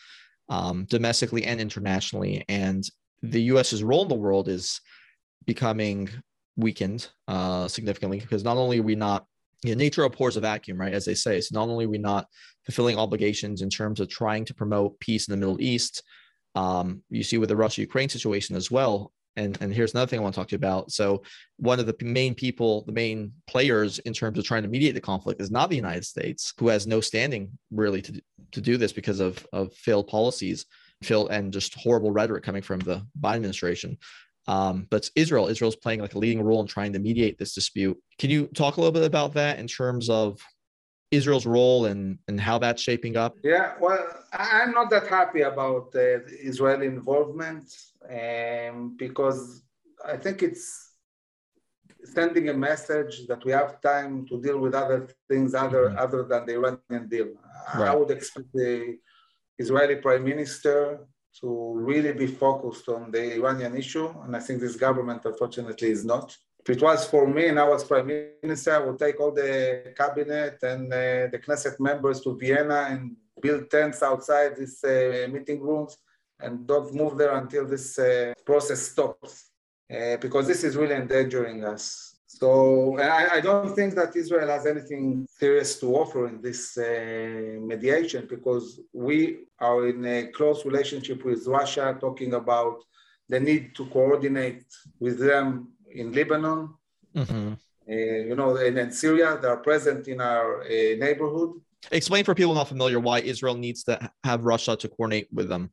um, 0.50 0.86
domestically 0.90 1.44
and 1.46 1.60
internationally, 1.60 2.46
and 2.48 2.84
the 3.22 3.42
U.S.'s 3.44 3.84
role 3.84 4.04
in 4.04 4.08
the 4.08 4.16
world 4.16 4.48
is 4.48 4.80
becoming 5.46 6.10
weakened 6.56 7.10
uh, 7.28 7.68
significantly 7.68 8.20
because 8.20 8.44
not 8.44 8.58
only 8.58 8.80
are 8.80 8.84
we 8.84 8.96
not 8.96 9.26
you 9.64 9.76
know, 9.76 9.80
nature 9.80 10.04
abhors 10.04 10.38
a 10.38 10.42
vacuum, 10.42 10.80
right? 10.80 10.94
As 10.94 11.06
they 11.06 11.16
say, 11.16 11.42
so 11.42 11.58
not 11.58 11.70
only 11.70 11.86
are 11.86 11.90
we 11.90 11.98
not 11.98 12.28
fulfilling 12.66 12.98
obligations 12.98 13.62
in 13.62 13.70
terms 13.70 14.00
of 14.00 14.10
trying 14.10 14.46
to 14.46 14.54
promote 14.54 15.00
peace 15.00 15.28
in 15.28 15.32
the 15.32 15.38
Middle 15.38 15.62
East, 15.62 16.04
um, 16.56 17.04
you 17.10 17.24
see 17.24 17.38
with 17.38 17.50
the 17.50 17.56
Russia-Ukraine 17.56 18.10
situation 18.10 18.56
as 18.56 18.70
well 18.70 19.12
and 19.40 19.58
and 19.62 19.74
here's 19.74 19.94
another 19.94 20.10
thing 20.10 20.20
I 20.20 20.24
want 20.24 20.36
to 20.36 20.42
talk 20.42 20.50
to 20.50 20.54
you 20.54 20.58
about. 20.58 20.92
So 20.92 21.24
one 21.58 21.80
of 21.80 21.86
the 21.86 21.96
main 22.02 22.36
people, 22.36 22.84
the 22.86 22.92
main 22.92 23.32
players 23.48 24.00
in 24.00 24.14
terms 24.14 24.38
of 24.38 24.44
trying 24.44 24.64
to 24.64 24.70
mediate 24.70 24.96
the 24.96 25.02
conflict 25.02 25.42
is 25.42 25.52
not 25.52 25.70
the 25.70 25.76
United 25.76 26.06
States, 26.06 26.54
who 26.60 26.68
has 26.68 26.86
no 26.86 27.02
standing 27.02 27.58
really 27.72 28.02
to 28.02 28.22
to 28.52 28.62
do 28.62 28.78
this 28.78 28.92
because 28.92 29.20
of 29.20 29.46
of 29.54 29.74
failed 29.74 30.08
policies, 30.08 30.66
failed 31.04 31.32
and 31.32 31.54
just 31.54 31.76
horrible 31.76 32.12
rhetoric 32.12 32.44
coming 32.44 32.62
from 32.62 32.80
the 32.80 33.06
Biden 33.20 33.38
administration. 33.38 33.98
Um, 34.48 34.88
but 34.90 35.10
Israel. 35.16 35.48
Israel's 35.48 35.76
playing 35.76 36.02
like 36.02 36.16
a 36.16 36.20
leading 36.20 36.42
role 36.42 36.62
in 36.62 36.68
trying 36.68 36.94
to 36.94 37.00
mediate 37.00 37.38
this 37.38 37.54
dispute. 37.54 37.98
Can 38.18 38.30
you 38.32 38.48
talk 38.48 38.78
a 38.78 38.82
little 38.82 38.92
bit 38.92 39.04
about 39.04 39.34
that 39.34 39.60
in 39.60 39.68
terms 39.68 40.10
of 40.10 40.40
Israel's 41.12 41.46
role 41.46 41.86
and 41.86 42.20
and 42.28 42.40
how 42.40 42.58
that's 42.60 42.82
shaping 42.82 43.18
up? 43.18 43.36
Yeah, 43.44 43.74
well, 43.80 44.06
I'm 44.32 44.72
not 44.72 44.90
that 44.92 45.08
happy 45.08 45.42
about 45.42 45.88
uh, 45.96 46.20
Israeli 46.52 46.88
involvement 46.88 47.66
um, 48.10 48.96
because 48.98 49.64
I 50.06 50.18
think 50.18 50.44
it's 50.44 50.90
sending 52.04 52.50
a 52.50 52.54
message 52.54 53.28
that 53.28 53.44
we 53.44 53.52
have 53.52 53.82
time 53.82 54.26
to 54.28 54.42
deal 54.42 54.60
with 54.60 54.74
other 54.74 55.10
things 55.28 55.54
other 55.54 55.90
mm-hmm. 55.90 55.98
other 55.98 56.24
than 56.24 56.46
the 56.46 56.54
Iranian 56.54 57.10
deal. 57.10 57.30
Right. 57.76 57.90
I 57.90 57.96
would 57.96 58.12
expect 58.12 58.52
the 58.54 58.98
Israeli 59.58 59.96
Prime 59.96 60.24
Minister 60.24 61.06
to 61.42 61.74
really 61.76 62.14
be 62.14 62.28
focused 62.28 62.88
on 62.90 63.12
the 63.12 63.36
Iranian 63.36 63.76
issue, 63.76 64.10
and 64.24 64.36
I 64.36 64.40
think 64.40 64.62
this 64.62 64.76
government, 64.76 65.22
unfortunately, 65.26 65.90
is 65.90 66.06
not. 66.06 66.36
If 66.62 66.70
it 66.70 66.82
was 66.82 67.06
for 67.06 67.26
me 67.26 67.48
and 67.48 67.60
I 67.60 67.68
was 67.68 67.84
Prime 67.84 68.08
Minister, 68.44 68.76
I 68.76 68.80
would 68.80 69.00
take 69.00 69.20
all 69.20 69.32
the 69.32 69.94
cabinet 69.98 70.58
and 70.62 70.92
uh, 70.92 71.28
the 71.32 71.40
Knesset 71.44 71.80
members 71.80 72.22
to 72.22 72.38
Vienna 72.38 72.88
and 72.90 73.16
build 73.42 73.70
tents 73.72 74.04
outside 74.04 74.58
these 74.58 74.84
uh, 74.84 75.28
meeting 75.32 75.62
rooms 75.62 75.98
and 76.40 76.68
don't 76.68 76.94
move 76.94 77.18
there 77.18 77.36
until 77.38 77.66
this 77.66 77.98
uh, 78.00 78.34
process 78.46 78.82
stops, 78.82 79.52
uh, 79.94 80.18
because 80.18 80.48
this 80.48 80.64
is 80.64 80.76
really 80.76 80.96
endangering 80.96 81.64
us. 81.64 82.16
So 82.28 82.98
I, 83.00 83.38
I, 83.38 83.42
don't 83.42 83.76
think 83.76 83.96
that 83.96 84.16
Israel 84.16 84.48
has 84.48 84.66
anything 84.66 85.26
serious 85.30 85.80
to 85.80 85.96
offer 85.96 86.28
in 86.28 86.42
this 86.42 86.78
uh, 86.78 87.58
mediation 87.60 88.28
because 88.30 88.80
we 88.94 89.40
are 89.60 89.88
in 89.90 90.06
a 90.06 90.28
close 90.28 90.64
relationship 90.64 91.26
with 91.26 91.48
Russia, 91.48 91.98
talking 92.00 92.36
about 92.36 92.84
the 93.28 93.40
need 93.40 93.76
to 93.76 93.86
coordinate 93.88 94.64
with 95.00 95.18
them 95.20 95.70
in 95.92 96.14
Lebanon. 96.14 96.74
Mm-hmm. 97.16 97.54
Uh, 97.90 97.94
you 98.30 98.36
know, 98.36 98.56
and 98.58 98.78
in 98.78 98.92
Syria, 98.92 99.38
they 99.42 99.48
are 99.48 99.58
present 99.58 100.08
in 100.08 100.22
our 100.22 100.62
uh, 100.62 100.68
neighborhood. 100.68 101.52
Explain 101.92 102.24
for 102.24 102.36
people 102.36 102.54
not 102.54 102.68
familiar 102.68 103.00
why 103.00 103.20
Israel 103.20 103.56
needs 103.56 103.84
to 103.86 104.12
have 104.24 104.44
Russia 104.44 104.76
to 104.76 104.88
coordinate 104.88 105.28
with 105.32 105.50
them. 105.50 105.72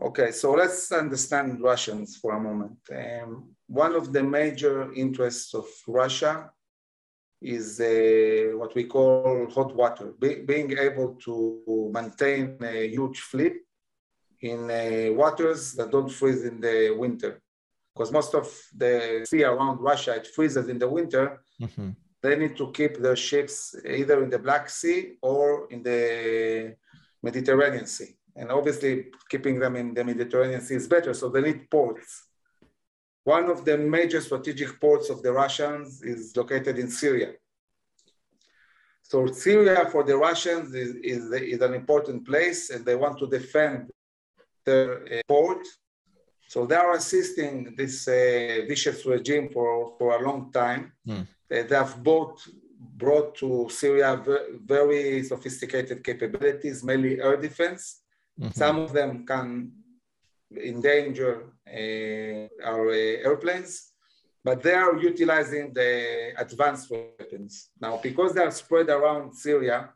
Okay, 0.00 0.30
so 0.30 0.52
let's 0.52 0.92
understand 0.92 1.60
Russians 1.60 2.16
for 2.16 2.32
a 2.32 2.40
moment. 2.40 2.78
Um, 2.90 3.50
one 3.66 3.94
of 3.94 4.12
the 4.12 4.22
major 4.22 4.92
interests 4.92 5.54
of 5.54 5.66
Russia 5.88 6.50
is 7.40 7.80
uh, 7.80 8.56
what 8.56 8.74
we 8.74 8.84
call 8.84 9.46
hot 9.50 9.74
water, 9.74 10.14
Be- 10.18 10.42
being 10.42 10.76
able 10.78 11.16
to 11.24 11.90
maintain 11.92 12.56
a 12.62 12.88
huge 12.88 13.20
fleet 13.20 13.56
in 14.40 14.70
uh, 14.70 15.14
waters 15.14 15.72
that 15.74 15.90
don't 15.90 16.10
freeze 16.10 16.44
in 16.44 16.60
the 16.60 16.94
winter. 16.96 17.42
Because 17.96 18.12
most 18.12 18.34
of 18.34 18.46
the 18.76 19.24
sea 19.26 19.44
around 19.44 19.80
Russia, 19.80 20.16
it 20.16 20.26
freezes 20.26 20.68
in 20.68 20.78
the 20.78 20.88
winter. 20.88 21.40
Mm-hmm. 21.62 21.90
They 22.22 22.36
need 22.36 22.54
to 22.58 22.70
keep 22.72 22.98
their 22.98 23.16
ships 23.16 23.74
either 23.88 24.22
in 24.22 24.28
the 24.28 24.38
Black 24.38 24.68
Sea 24.68 25.14
or 25.22 25.66
in 25.70 25.82
the 25.82 26.76
Mediterranean 27.22 27.86
Sea. 27.86 28.14
And 28.34 28.50
obviously, 28.50 29.06
keeping 29.30 29.58
them 29.58 29.76
in 29.76 29.94
the 29.94 30.04
Mediterranean 30.04 30.60
Sea 30.60 30.74
is 30.74 30.88
better, 30.88 31.14
so 31.14 31.30
they 31.30 31.40
need 31.40 31.70
ports. 31.70 32.26
One 33.24 33.48
of 33.50 33.64
the 33.64 33.78
major 33.78 34.20
strategic 34.20 34.78
ports 34.78 35.08
of 35.08 35.22
the 35.22 35.32
Russians 35.32 36.02
is 36.02 36.36
located 36.36 36.78
in 36.78 36.88
Syria. 36.90 37.32
So 39.02 39.26
Syria 39.26 39.88
for 39.90 40.02
the 40.04 40.16
Russians 40.16 40.74
is, 40.74 40.96
is, 40.96 41.32
is 41.32 41.60
an 41.60 41.74
important 41.74 42.26
place 42.26 42.70
and 42.70 42.84
they 42.84 42.96
want 42.96 43.18
to 43.20 43.26
defend 43.26 43.90
their 44.66 45.04
uh, 45.06 45.22
port. 45.26 45.64
So 46.48 46.66
they 46.66 46.76
are 46.76 46.94
assisting 46.94 47.74
this 47.76 48.06
uh, 48.08 48.64
vicious 48.68 49.04
regime 49.04 49.48
for, 49.52 49.94
for 49.98 50.16
a 50.16 50.22
long 50.22 50.52
time. 50.52 50.92
Mm. 51.06 51.26
They 51.48 51.76
have 51.76 52.02
both 52.02 52.46
brought 52.78 53.34
to 53.36 53.68
Syria 53.68 54.22
very 54.64 55.22
sophisticated 55.22 56.02
capabilities, 56.04 56.82
mainly 56.84 57.20
air 57.20 57.36
defense, 57.36 58.02
Mm-hmm. 58.40 58.52
Some 58.52 58.78
of 58.78 58.92
them 58.92 59.24
can 59.26 59.72
endanger 60.54 61.52
uh, 61.66 62.66
our 62.66 62.90
uh, 62.90 63.28
airplanes, 63.28 63.92
but 64.44 64.62
they 64.62 64.74
are 64.74 64.96
utilizing 64.96 65.72
the 65.72 66.32
advanced 66.36 66.90
weapons. 66.90 67.70
Now, 67.80 67.98
because 68.02 68.34
they 68.34 68.42
are 68.42 68.50
spread 68.50 68.88
around 68.90 69.34
Syria, 69.34 69.90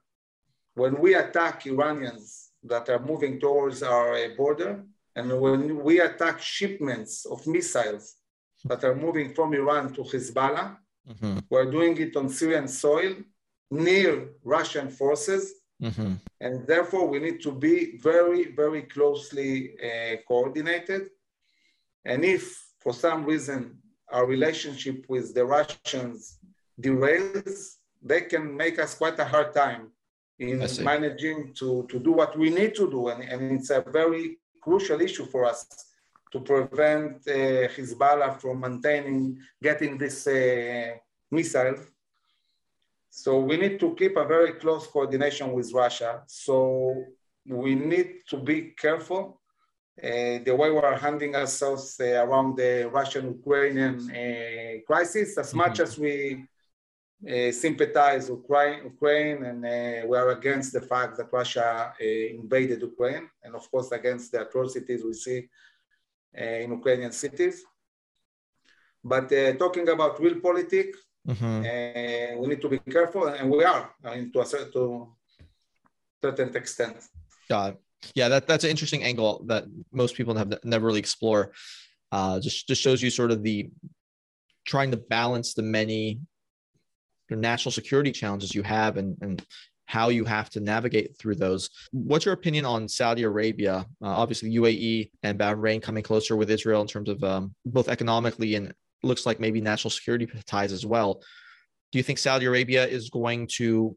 when 0.75 0.99
we 0.99 1.15
attack 1.15 1.67
Iranians 1.67 2.51
that 2.65 2.89
are 2.89 2.99
moving 2.99 3.39
towards 3.39 3.83
our 3.83 4.15
uh, 4.15 4.29
border, 4.37 4.85
and 5.21 5.41
when 5.41 5.83
we 5.83 6.01
attack 6.01 6.41
shipments 6.41 7.27
of 7.27 7.47
missiles 7.47 8.17
that 8.65 8.85
are 8.85 8.95
moving 8.95 9.33
from 9.35 9.55
Iran 9.55 9.93
to 9.95 10.03
Hezbollah, 10.03 10.77
mm-hmm. 11.09 11.39
we're 11.49 11.71
doing 11.71 11.97
it 11.99 12.17
on 12.17 12.29
Syrian 12.29 12.69
soil 12.69 13.15
near 13.71 14.31
Russian 14.45 14.89
forces 14.91 15.61
Mm-hmm. 15.83 16.15
And 16.41 16.67
therefore, 16.67 17.09
we 17.09 17.19
need 17.19 17.41
to 17.43 17.53
be 17.53 17.97
very, 17.99 18.53
very 18.53 18.83
closely 18.83 19.75
uh, 19.83 20.17
coordinated. 20.29 21.09
And 22.05 22.25
if 22.25 22.43
for 22.81 22.93
some 22.93 23.25
reason 23.25 23.79
our 24.11 24.27
relationship 24.27 25.07
with 25.09 25.35
the 25.35 25.45
Russians 25.45 26.39
derails, 26.81 27.77
they 28.03 28.23
can 28.23 28.57
make 28.57 28.79
us 28.79 28.95
quite 28.95 29.19
a 29.19 29.25
hard 29.25 29.55
time 29.55 29.91
in 30.39 30.67
managing 30.83 31.53
to, 31.55 31.87
to 31.91 31.99
do 31.99 32.13
what 32.13 32.37
we 32.39 32.51
need 32.51 32.75
to 32.75 32.91
do. 32.91 33.09
And, 33.09 33.23
and 33.23 33.53
it's 33.53 33.71
a 33.71 33.85
very 33.87 34.39
crucial 34.61 35.01
issue 35.01 35.27
for 35.27 35.45
us 35.45 35.67
to 36.33 36.41
prevent 36.41 37.17
uh, 37.27 37.69
Hezbollah 37.75 38.41
from 38.41 38.61
maintaining, 38.61 39.39
getting 39.63 39.99
this 39.99 40.27
uh, 40.27 40.97
missile. 41.31 41.77
So 43.11 43.41
we 43.41 43.57
need 43.57 43.81
to 43.81 43.95
keep 43.97 44.17
a 44.17 44.25
very 44.25 44.53
close 44.53 44.87
coordination 44.87 45.53
with 45.53 45.73
Russia. 45.73 46.23
So 46.27 47.05
we 47.47 47.75
need 47.75 48.11
to 48.29 48.37
be 48.37 48.75
careful 48.79 49.41
uh, 50.03 50.39
the 50.45 50.55
way 50.57 50.71
we 50.71 50.79
are 50.79 50.97
handling 50.97 51.35
ourselves 51.35 51.99
uh, 52.01 52.25
around 52.25 52.57
the 52.57 52.89
Russian-Ukrainian 52.91 53.97
uh, 54.11 54.81
crisis, 54.87 55.37
as 55.37 55.49
mm-hmm. 55.49 55.59
much 55.59 55.81
as 55.81 55.99
we 55.99 56.47
sympathize 57.53 58.29
Ukraine, 58.29 58.85
Ukraine 58.85 59.45
and 59.45 59.65
uh, 59.65 60.07
we 60.07 60.17
are 60.17 60.31
against 60.31 60.73
the 60.73 60.81
fact 60.81 61.17
that 61.19 61.33
Russia 61.33 61.93
uh, 62.01 62.05
invaded 62.05 62.81
Ukraine, 62.81 63.29
and 63.43 63.55
of 63.55 63.71
course 63.71 63.93
against 63.93 64.33
the 64.33 64.41
atrocities 64.47 65.05
we 65.05 65.13
see 65.13 65.49
in 66.35 66.73
Ukrainian 66.73 67.13
cities. 67.13 67.65
But 69.03 69.29
talking 69.59 69.89
about 69.89 70.21
real 70.21 70.41
politics, 70.41 70.99
mm-hmm. 71.29 72.39
we 72.41 72.47
need 72.47 72.61
to 72.61 72.69
be 72.69 72.79
careful, 72.79 73.27
and 73.29 73.51
we 73.51 73.65
are, 73.65 73.91
I 74.05 74.17
mean, 74.17 74.33
to 74.33 74.41
a 74.41 74.47
certain, 74.47 74.73
to 74.73 75.09
certain 76.23 76.55
extent. 76.57 76.97
Got 77.49 77.73
it. 77.73 77.81
Yeah, 78.15 78.29
that, 78.29 78.47
that's 78.47 78.65
an 78.65 78.71
interesting 78.71 79.03
angle 79.03 79.45
that 79.47 79.65
most 79.93 80.15
people 80.15 80.35
have 80.35 80.59
never 80.65 80.87
really 80.87 81.01
explore. 81.01 81.53
Uh, 82.13 82.41
just 82.41 82.67
just 82.67 82.83
shows 82.83 83.03
you 83.03 83.11
sort 83.11 83.31
of 83.31 83.43
the 83.43 83.71
trying 84.65 84.91
to 84.91 84.97
balance 84.97 85.55
the 85.55 85.63
many 85.63 86.21
national 87.39 87.73
security 87.73 88.13
challenges 88.13 88.55
you 88.55 88.63
have 88.63 88.97
and, 88.97 89.17
and 89.21 89.45
how 89.87 90.09
you 90.09 90.25
have 90.25 90.49
to 90.51 90.61
navigate 90.61 91.19
through 91.19 91.35
those. 91.35 91.69
What's 91.91 92.25
your 92.25 92.35
opinion 92.35 92.65
on 92.65 92.89
Saudi 92.89 93.25
Arabia? 93.25 93.87
Uh, 94.01 94.07
obviously, 94.07 94.55
UAE 94.55 95.11
and 95.25 95.39
Bahrain 95.39 95.83
coming 95.83 96.05
closer 96.05 96.37
with 96.37 96.51
Israel 96.51 96.81
in 96.81 96.87
terms 96.87 97.09
of 97.09 97.23
um, 97.25 97.55
both 97.67 97.89
economically 97.89 98.55
and 98.55 98.73
looks 99.03 99.27
like 99.27 99.41
maybe 99.41 99.61
national 99.61 99.91
security 99.91 100.29
ties 100.47 100.73
as 100.73 100.87
well. 100.87 101.23
Do 101.91 101.99
you 101.99 102.05
think 102.05 102.19
Saudi 102.19 102.47
Arabia 102.47 102.87
is 102.87 103.11
going 103.11 103.49
to 103.57 103.97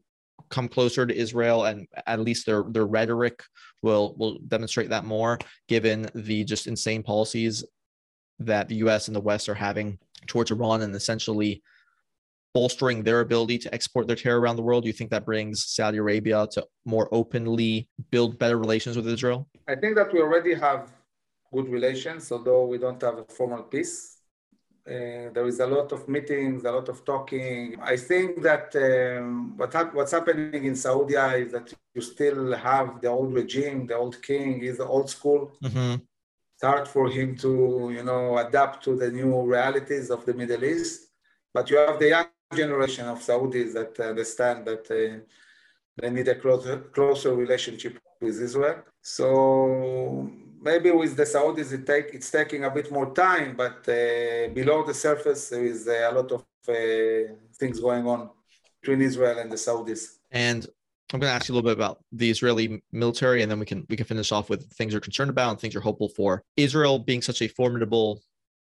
come 0.50 0.68
closer 0.68 1.06
to 1.06 1.16
Israel 1.16 1.64
and 1.64 1.86
at 2.06 2.20
least 2.20 2.44
their 2.44 2.64
their 2.64 2.86
rhetoric 2.86 3.42
will 3.82 4.14
will 4.18 4.38
demonstrate 4.48 4.90
that 4.90 5.04
more 5.04 5.38
given 5.68 6.08
the 6.14 6.44
just 6.44 6.66
insane 6.66 7.02
policies 7.02 7.64
that 8.40 8.68
the 8.68 8.76
US 8.76 9.06
and 9.06 9.14
the 9.14 9.20
West 9.20 9.48
are 9.48 9.54
having 9.54 9.98
towards 10.26 10.50
Iran 10.50 10.82
and 10.82 10.94
essentially 10.94 11.62
bolstering 12.54 13.02
their 13.02 13.20
ability 13.20 13.58
to 13.58 13.74
export 13.74 14.06
their 14.06 14.16
terror 14.16 14.40
around 14.40 14.56
the 14.56 14.62
world? 14.62 14.84
Do 14.84 14.88
you 14.88 14.92
think 14.92 15.10
that 15.10 15.26
brings 15.26 15.64
Saudi 15.66 15.98
Arabia 15.98 16.46
to 16.52 16.66
more 16.84 17.08
openly 17.12 17.88
build 18.10 18.38
better 18.38 18.58
relations 18.58 18.96
with 18.96 19.06
Israel? 19.08 19.48
I 19.68 19.74
think 19.74 19.96
that 19.96 20.12
we 20.12 20.20
already 20.20 20.54
have 20.54 20.90
good 21.52 21.68
relations, 21.68 22.30
although 22.30 22.64
we 22.66 22.78
don't 22.78 23.00
have 23.02 23.18
a 23.18 23.24
formal 23.24 23.64
peace. 23.64 24.18
Uh, 24.86 25.32
there 25.34 25.46
is 25.46 25.60
a 25.60 25.66
lot 25.66 25.92
of 25.92 26.06
meetings, 26.08 26.64
a 26.64 26.70
lot 26.70 26.88
of 26.90 27.04
talking. 27.06 27.76
I 27.80 27.96
think 27.96 28.42
that 28.42 28.66
um, 28.76 29.56
what 29.56 29.72
ha- 29.72 29.90
what's 29.94 30.12
happening 30.12 30.64
in 30.64 30.76
Saudi 30.76 31.14
is 31.14 31.52
that 31.52 31.72
you 31.94 32.02
still 32.02 32.52
have 32.54 33.00
the 33.00 33.08
old 33.08 33.32
regime, 33.32 33.86
the 33.86 33.96
old 33.96 34.20
king, 34.22 34.62
is 34.62 34.80
old 34.80 35.08
school. 35.08 35.56
Mm-hmm. 35.64 35.94
It's 36.54 36.62
hard 36.62 36.86
for 36.86 37.08
him 37.08 37.34
to, 37.36 37.92
you 37.96 38.04
know, 38.04 38.36
adapt 38.36 38.84
to 38.84 38.94
the 38.94 39.10
new 39.10 39.42
realities 39.42 40.10
of 40.10 40.26
the 40.26 40.34
Middle 40.34 40.64
East. 40.64 41.08
But 41.54 41.70
you 41.70 41.78
have 41.78 41.98
the 41.98 42.08
young 42.08 42.26
generation 42.54 43.06
of 43.08 43.18
Saudis 43.18 43.72
that 43.74 43.98
understand 44.00 44.66
that 44.66 44.84
uh, 44.90 45.20
they 45.96 46.10
need 46.10 46.28
a 46.28 46.36
closer, 46.36 46.78
closer 46.96 47.34
relationship 47.34 47.98
with 48.20 48.40
Israel. 48.40 48.82
So 49.02 50.30
maybe 50.60 50.90
with 50.90 51.16
the 51.16 51.24
Saudis, 51.24 51.72
it 51.72 51.86
take, 51.86 52.08
it's 52.14 52.30
taking 52.30 52.64
a 52.64 52.70
bit 52.70 52.90
more 52.90 53.12
time, 53.12 53.56
but 53.56 53.78
uh, 53.88 54.48
below 54.60 54.84
the 54.84 54.94
surface, 54.94 55.48
there 55.50 55.64
is 55.64 55.86
a 55.86 56.10
lot 56.10 56.30
of 56.32 56.44
uh, 56.68 57.34
things 57.58 57.80
going 57.80 58.06
on 58.06 58.30
between 58.80 59.02
Israel 59.02 59.38
and 59.38 59.50
the 59.50 59.56
Saudis. 59.56 60.16
And 60.30 60.66
I'm 61.12 61.20
going 61.20 61.30
to 61.30 61.34
ask 61.34 61.48
you 61.48 61.54
a 61.54 61.56
little 61.56 61.70
bit 61.70 61.76
about 61.76 62.02
the 62.12 62.30
Israeli 62.30 62.82
military, 62.90 63.42
and 63.42 63.50
then 63.50 63.60
we 63.60 63.66
can 63.66 63.86
we 63.88 63.96
can 63.96 64.06
finish 64.06 64.32
off 64.32 64.50
with 64.50 64.68
things 64.72 64.92
you're 64.92 65.00
concerned 65.00 65.30
about 65.30 65.50
and 65.50 65.60
things 65.60 65.74
you're 65.74 65.82
hopeful 65.82 66.08
for. 66.08 66.42
Israel 66.56 66.98
being 66.98 67.22
such 67.22 67.40
a 67.42 67.48
formidable 67.48 68.22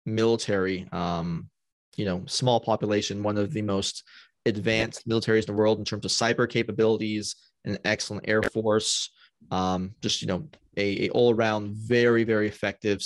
military, 0.07 0.89
um, 0.91 1.49
you 1.97 2.05
know 2.05 2.23
small 2.27 2.61
population 2.61 3.23
one 3.23 3.37
of 3.37 3.53
the 3.53 3.63
most 3.63 4.05
advanced 4.47 5.09
militaries 5.09 5.41
in 5.41 5.55
the 5.55 5.59
world 5.59 5.79
in 5.79 5.85
terms 5.85 6.05
of 6.05 6.11
cyber 6.11 6.49
capabilities 6.49 7.37
an 7.65 7.79
excellent 7.85 8.29
air 8.29 8.43
force 8.43 9.11
um, 9.51 9.95
just 10.01 10.23
you 10.23 10.29
know 10.29 10.47
a, 10.77 11.07
a 11.07 11.11
all-around 11.11 11.75
very 11.75 12.25
very 12.25 12.49
effective 12.49 13.01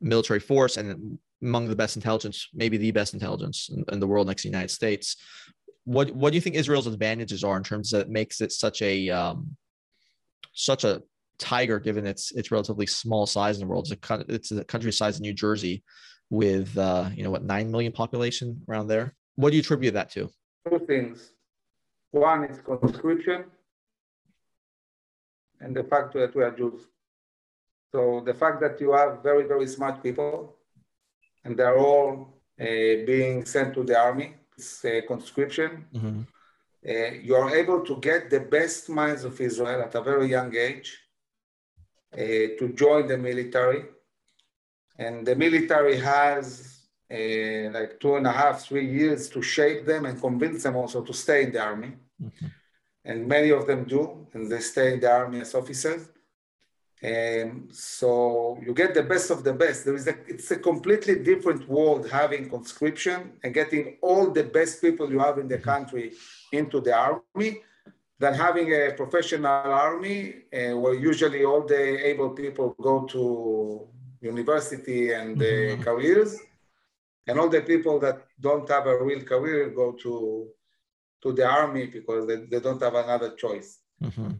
military 0.00 0.40
force 0.40 0.76
and 0.76 1.18
among 1.42 1.68
the 1.68 1.76
best 1.76 1.96
intelligence 1.96 2.48
maybe 2.54 2.76
the 2.76 2.90
best 2.90 3.14
intelligence 3.14 3.70
in, 3.74 3.84
in, 3.92 4.00
the 4.00 4.06
world 4.06 4.26
next 4.26 4.42
to 4.42 4.48
the 4.48 4.52
united 4.52 4.70
states. 4.70 5.16
What 5.84 6.10
what 6.14 6.30
do 6.30 6.36
you 6.36 6.40
think 6.40 6.56
israel's 6.56 6.86
advantages 6.86 7.42
are 7.44 7.56
in 7.56 7.64
terms 7.64 7.90
that 7.90 8.08
makes 8.08 8.40
it 8.40 8.52
such 8.52 8.82
a 8.82 9.10
um, 9.10 9.56
such 10.52 10.84
a 10.84 11.02
tiger 11.38 11.80
given 11.80 12.06
its 12.06 12.32
its 12.32 12.50
relatively 12.50 12.86
small 12.86 13.26
size 13.26 13.56
in 13.56 13.62
the 13.62 13.66
world? 13.66 13.90
It's 13.90 14.10
a, 14.10 14.24
it's 14.28 14.52
a 14.52 14.64
country 14.64 14.92
size 14.92 15.18
in 15.18 15.22
new 15.22 15.34
jersey 15.34 15.82
with 16.32 16.78
uh, 16.78 17.10
you 17.14 17.22
know 17.22 17.30
what 17.30 17.44
nine 17.44 17.70
million 17.70 17.92
population 17.92 18.62
around 18.66 18.86
there. 18.86 19.14
What 19.36 19.50
do 19.50 19.56
you 19.56 19.60
attribute 19.60 19.94
that 19.94 20.08
to? 20.12 20.30
Two 20.68 20.80
things. 20.86 21.32
One 22.10 22.44
is 22.44 22.58
conscription, 22.62 23.44
and 25.60 25.76
the 25.76 25.84
fact 25.84 26.14
that 26.14 26.34
we 26.34 26.42
are 26.42 26.50
Jews. 26.50 26.80
So 27.92 28.22
the 28.24 28.32
fact 28.32 28.62
that 28.62 28.80
you 28.80 28.92
have 28.92 29.22
very 29.22 29.44
very 29.52 29.68
smart 29.76 30.02
people, 30.02 30.56
and 31.44 31.52
they're 31.56 31.78
all 31.78 32.10
uh, 32.58 32.94
being 33.12 33.44
sent 33.44 33.74
to 33.74 33.84
the 33.84 33.98
army, 33.98 34.28
it's 34.56 34.82
uh, 34.86 35.00
conscription. 35.06 35.70
Mm-hmm. 35.94 36.20
Uh, 36.92 37.10
you 37.26 37.34
are 37.36 37.54
able 37.54 37.80
to 37.90 37.94
get 38.08 38.30
the 38.30 38.40
best 38.40 38.88
minds 38.88 39.22
of 39.24 39.38
Israel 39.38 39.82
at 39.82 39.94
a 39.94 40.02
very 40.02 40.28
young 40.36 40.52
age 40.56 40.88
uh, 42.14 42.46
to 42.58 42.72
join 42.74 43.06
the 43.06 43.18
military 43.18 43.82
and 44.98 45.26
the 45.26 45.34
military 45.34 45.98
has 45.98 46.80
uh, 47.10 47.70
like 47.70 48.00
two 48.00 48.16
and 48.16 48.26
a 48.26 48.32
half, 48.32 48.62
three 48.66 48.86
years 48.90 49.28
to 49.28 49.42
shape 49.42 49.84
them 49.86 50.06
and 50.06 50.20
convince 50.20 50.62
them 50.62 50.76
also 50.76 51.02
to 51.02 51.12
stay 51.12 51.44
in 51.44 51.52
the 51.52 51.62
army. 51.62 51.92
Mm-hmm. 52.22 52.46
And 53.04 53.26
many 53.26 53.50
of 53.50 53.66
them 53.66 53.84
do, 53.84 54.26
and 54.32 54.50
they 54.50 54.60
stay 54.60 54.94
in 54.94 55.00
the 55.00 55.10
army 55.10 55.40
as 55.40 55.54
officers. 55.54 56.08
And 57.02 57.68
so 57.72 58.60
you 58.64 58.72
get 58.72 58.94
the 58.94 59.02
best 59.02 59.30
of 59.30 59.42
the 59.42 59.52
best. 59.52 59.84
There 59.84 59.96
is 59.96 60.06
a, 60.06 60.14
it's 60.28 60.50
a 60.52 60.56
completely 60.56 61.16
different 61.18 61.68
world 61.68 62.08
having 62.08 62.48
conscription 62.48 63.32
and 63.42 63.52
getting 63.52 63.96
all 64.00 64.30
the 64.30 64.44
best 64.44 64.80
people 64.80 65.10
you 65.10 65.18
have 65.18 65.38
in 65.38 65.48
the 65.48 65.58
country 65.58 66.12
into 66.52 66.80
the 66.80 66.94
army 66.94 67.62
than 68.20 68.34
having 68.34 68.72
a 68.72 68.92
professional 68.92 69.46
army 69.46 70.44
uh, 70.54 70.76
where 70.78 70.94
usually 70.94 71.44
all 71.44 71.62
the 71.66 72.06
able 72.06 72.30
people 72.30 72.76
go 72.80 73.04
to 73.06 73.88
university 74.22 75.12
and 75.12 75.36
mm-hmm. 75.36 75.82
careers. 75.82 76.38
And 77.26 77.38
all 77.38 77.48
the 77.48 77.62
people 77.62 77.98
that 78.00 78.22
don't 78.40 78.68
have 78.68 78.86
a 78.86 79.04
real 79.04 79.22
career 79.22 79.70
go 79.70 79.92
to, 79.92 80.48
to 81.22 81.32
the 81.32 81.46
army 81.46 81.86
because 81.86 82.26
they, 82.26 82.36
they 82.50 82.60
don't 82.60 82.82
have 82.82 82.94
another 82.94 83.34
choice. 83.34 83.78
Mm-hmm. 84.02 84.30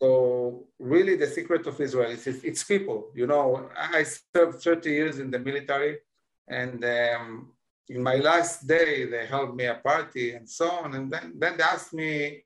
So 0.00 0.66
really 0.78 1.16
the 1.16 1.26
secret 1.26 1.66
of 1.66 1.80
Israel 1.80 2.10
is 2.10 2.26
it's 2.26 2.64
people. 2.64 3.10
You 3.14 3.26
know, 3.26 3.70
I 3.74 4.04
served 4.34 4.62
30 4.62 4.90
years 4.90 5.18
in 5.18 5.30
the 5.30 5.38
military 5.38 5.98
and 6.48 6.84
um, 6.84 7.52
in 7.88 8.02
my 8.02 8.16
last 8.16 8.66
day, 8.66 9.04
they 9.06 9.26
held 9.26 9.56
me 9.56 9.66
a 9.66 9.76
party 9.76 10.32
and 10.32 10.48
so 10.48 10.70
on. 10.70 10.94
And 10.94 11.10
then, 11.10 11.34
then 11.38 11.56
they 11.56 11.62
asked 11.62 11.94
me, 11.94 12.42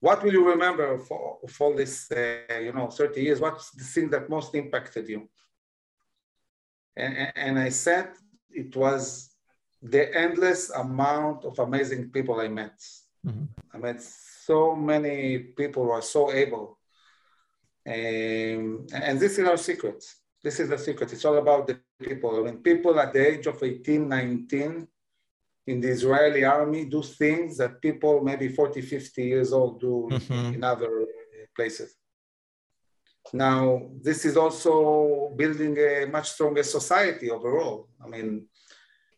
what 0.00 0.22
will 0.22 0.32
you 0.32 0.48
remember 0.48 0.98
for, 0.98 1.38
for 1.48 1.68
all 1.68 1.76
this, 1.76 2.10
uh, 2.10 2.58
you 2.58 2.72
know, 2.72 2.88
30 2.88 3.22
years? 3.22 3.40
What's 3.40 3.70
the 3.70 3.84
thing 3.84 4.10
that 4.10 4.28
most 4.28 4.54
impacted 4.54 5.08
you? 5.08 5.28
And, 7.00 7.32
and 7.34 7.58
I 7.58 7.70
said 7.70 8.08
it 8.50 8.76
was 8.76 9.30
the 9.82 10.14
endless 10.16 10.70
amount 10.70 11.44
of 11.44 11.58
amazing 11.58 12.10
people 12.10 12.38
I 12.40 12.48
met. 12.48 12.78
Mm-hmm. 13.26 13.44
I 13.74 13.78
met 13.78 14.02
so 14.02 14.74
many 14.74 15.38
people 15.38 15.84
who 15.84 15.90
are 15.90 16.02
so 16.02 16.32
able. 16.32 16.78
Um, 17.86 18.86
and 18.92 19.18
this 19.18 19.38
is 19.38 19.48
our 19.48 19.56
secret. 19.56 20.04
This 20.42 20.60
is 20.60 20.68
the 20.68 20.78
secret. 20.78 21.12
It's 21.12 21.24
all 21.24 21.38
about 21.38 21.66
the 21.66 21.80
people. 21.98 22.38
I 22.38 22.42
mean, 22.50 22.58
people 22.58 22.98
at 22.98 23.12
the 23.12 23.26
age 23.26 23.46
of 23.46 23.62
18, 23.62 24.08
19 24.08 24.88
in 25.66 25.80
the 25.80 25.88
Israeli 25.88 26.44
army 26.44 26.84
do 26.84 27.02
things 27.02 27.56
that 27.58 27.80
people 27.80 28.22
maybe 28.22 28.48
40, 28.48 28.80
50 28.80 29.22
years 29.22 29.52
old 29.52 29.80
do 29.80 30.08
mm-hmm. 30.10 30.54
in 30.54 30.64
other 30.64 31.06
places. 31.54 31.94
Now, 33.32 33.82
this 34.02 34.24
is 34.24 34.36
also 34.36 35.32
building 35.36 35.76
a 35.78 36.06
much 36.06 36.30
stronger 36.30 36.62
society 36.62 37.30
overall. 37.30 37.88
I 38.04 38.08
mean, 38.08 38.46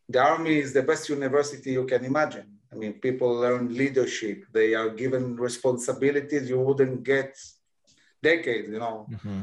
the 0.08 0.20
army 0.20 0.58
is 0.58 0.72
the 0.72 0.82
best 0.82 1.08
university 1.08 1.72
you 1.72 1.86
can 1.86 2.04
imagine. 2.04 2.58
I 2.72 2.74
mean, 2.74 2.94
people 2.94 3.34
learn 3.34 3.74
leadership. 3.74 4.44
They 4.52 4.74
are 4.74 4.90
given 4.90 5.36
responsibilities 5.36 6.48
you 6.48 6.60
wouldn't 6.60 7.02
get 7.02 7.36
decades, 8.22 8.68
you 8.68 8.78
know. 8.78 9.06
Mm-hmm. 9.10 9.42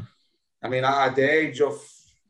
I 0.63 0.67
mean, 0.67 0.83
at 0.83 1.15
the 1.15 1.31
age 1.31 1.61
of 1.61 1.75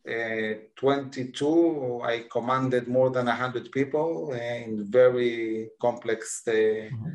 uh, 0.08 0.54
22, 0.76 2.02
I 2.04 2.26
commanded 2.32 2.88
more 2.88 3.10
than 3.10 3.26
100 3.26 3.72
people 3.72 4.34
in 4.34 4.88
very 4.90 5.70
complex 5.82 6.44
uh, 6.48 6.52
mm-hmm. 6.52 7.10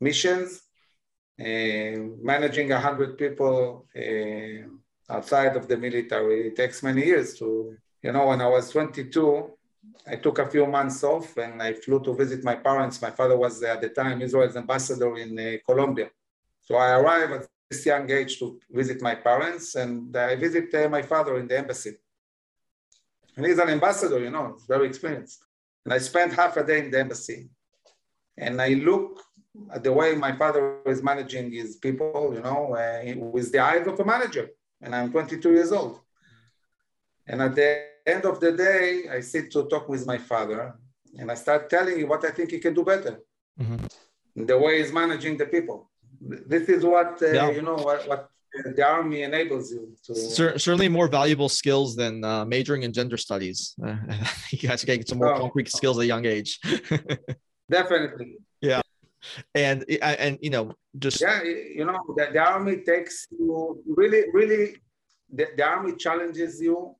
missions. 0.00 0.62
Uh, 1.40 1.96
managing 2.22 2.68
100 2.68 3.16
people 3.16 3.86
uh, 3.96 5.14
outside 5.14 5.56
of 5.56 5.66
the 5.68 5.76
military 5.76 6.48
it 6.48 6.56
takes 6.56 6.82
many 6.82 7.06
years 7.06 7.38
to, 7.38 7.74
you 8.02 8.12
know, 8.12 8.26
when 8.26 8.42
I 8.42 8.46
was 8.46 8.68
22, 8.68 9.50
I 10.06 10.16
took 10.16 10.38
a 10.38 10.50
few 10.50 10.66
months 10.66 11.02
off 11.02 11.34
and 11.38 11.62
I 11.62 11.72
flew 11.72 12.00
to 12.00 12.14
visit 12.14 12.44
my 12.44 12.56
parents. 12.56 13.00
My 13.00 13.10
father 13.10 13.38
was 13.38 13.62
at 13.62 13.80
the 13.80 13.88
time 13.88 14.20
Israel's 14.20 14.56
ambassador 14.56 15.16
in 15.16 15.38
uh, 15.38 15.56
Colombia. 15.66 16.10
So 16.60 16.74
I 16.74 16.90
arrived 16.98 17.32
at 17.32 17.48
this 17.70 17.86
young 17.86 18.10
age 18.10 18.38
to 18.40 18.60
visit 18.70 19.00
my 19.00 19.14
parents 19.14 19.76
and 19.76 20.14
I 20.14 20.36
visit 20.36 20.90
my 20.90 21.02
father 21.02 21.38
in 21.38 21.48
the 21.48 21.56
embassy. 21.56 21.96
And 23.36 23.46
he's 23.46 23.58
an 23.58 23.70
ambassador, 23.70 24.18
you 24.18 24.30
know, 24.30 24.58
very 24.68 24.86
experienced. 24.86 25.42
And 25.84 25.94
I 25.94 25.98
spent 25.98 26.34
half 26.34 26.56
a 26.58 26.64
day 26.64 26.80
in 26.80 26.90
the 26.90 27.00
embassy. 27.00 27.48
And 28.36 28.60
I 28.60 28.74
look 28.74 29.22
the 29.82 29.92
way 29.92 30.14
my 30.14 30.32
father 30.36 30.78
is 30.86 31.02
managing 31.02 31.52
his 31.52 31.76
people, 31.76 32.32
you 32.34 32.40
know, 32.40 32.74
uh, 32.74 33.14
with 33.16 33.50
the 33.52 33.58
eyes 33.58 33.86
of 33.86 33.98
a 33.98 34.04
manager. 34.04 34.48
And 34.80 34.94
I'm 34.94 35.10
22 35.10 35.52
years 35.52 35.72
old. 35.72 36.00
And 37.26 37.42
at 37.42 37.54
the 37.54 37.86
end 38.06 38.24
of 38.24 38.40
the 38.40 38.52
day, 38.52 39.08
I 39.10 39.20
sit 39.20 39.50
to 39.52 39.64
talk 39.64 39.88
with 39.88 40.06
my 40.06 40.18
father 40.18 40.74
and 41.18 41.30
I 41.30 41.34
start 41.34 41.68
telling 41.68 41.98
him 41.98 42.08
what 42.08 42.24
I 42.24 42.30
think 42.30 42.50
he 42.50 42.58
can 42.58 42.74
do 42.74 42.84
better. 42.84 43.20
Mm-hmm. 43.60 44.44
The 44.46 44.58
way 44.58 44.78
he's 44.78 44.92
managing 44.92 45.36
the 45.36 45.46
people. 45.46 45.90
This 46.20 46.68
is 46.68 46.84
what, 46.84 47.20
uh, 47.22 47.26
yeah. 47.26 47.50
you 47.50 47.62
know, 47.62 47.76
what, 47.76 48.08
what 48.08 48.30
the 48.76 48.84
army 48.84 49.22
enables 49.22 49.72
you 49.72 49.94
to 50.04 50.14
Cer- 50.14 50.58
certainly 50.58 50.88
more 50.88 51.08
valuable 51.08 51.48
skills 51.48 51.94
than 51.94 52.24
uh, 52.24 52.44
majoring 52.44 52.82
in 52.82 52.92
gender 52.92 53.16
studies 53.16 53.74
uh, 53.84 53.96
you 54.50 54.58
guys 54.58 54.84
can 54.84 54.96
get 54.96 55.08
some 55.08 55.18
more 55.18 55.34
oh. 55.34 55.38
concrete 55.38 55.68
skills 55.68 55.98
at 55.98 56.02
a 56.02 56.06
young 56.06 56.26
age 56.26 56.58
definitely 57.70 58.38
and 59.54 59.84
and 60.02 60.38
you 60.40 60.50
know 60.50 60.72
just 60.98 61.20
yeah 61.20 61.42
you 61.42 61.84
know 61.84 61.98
the, 62.16 62.28
the 62.32 62.38
army 62.38 62.78
takes 62.78 63.26
you 63.30 63.82
really 63.86 64.24
really 64.32 64.76
the, 65.32 65.46
the 65.56 65.64
army 65.64 65.94
challenges 65.96 66.60
you 66.60 66.94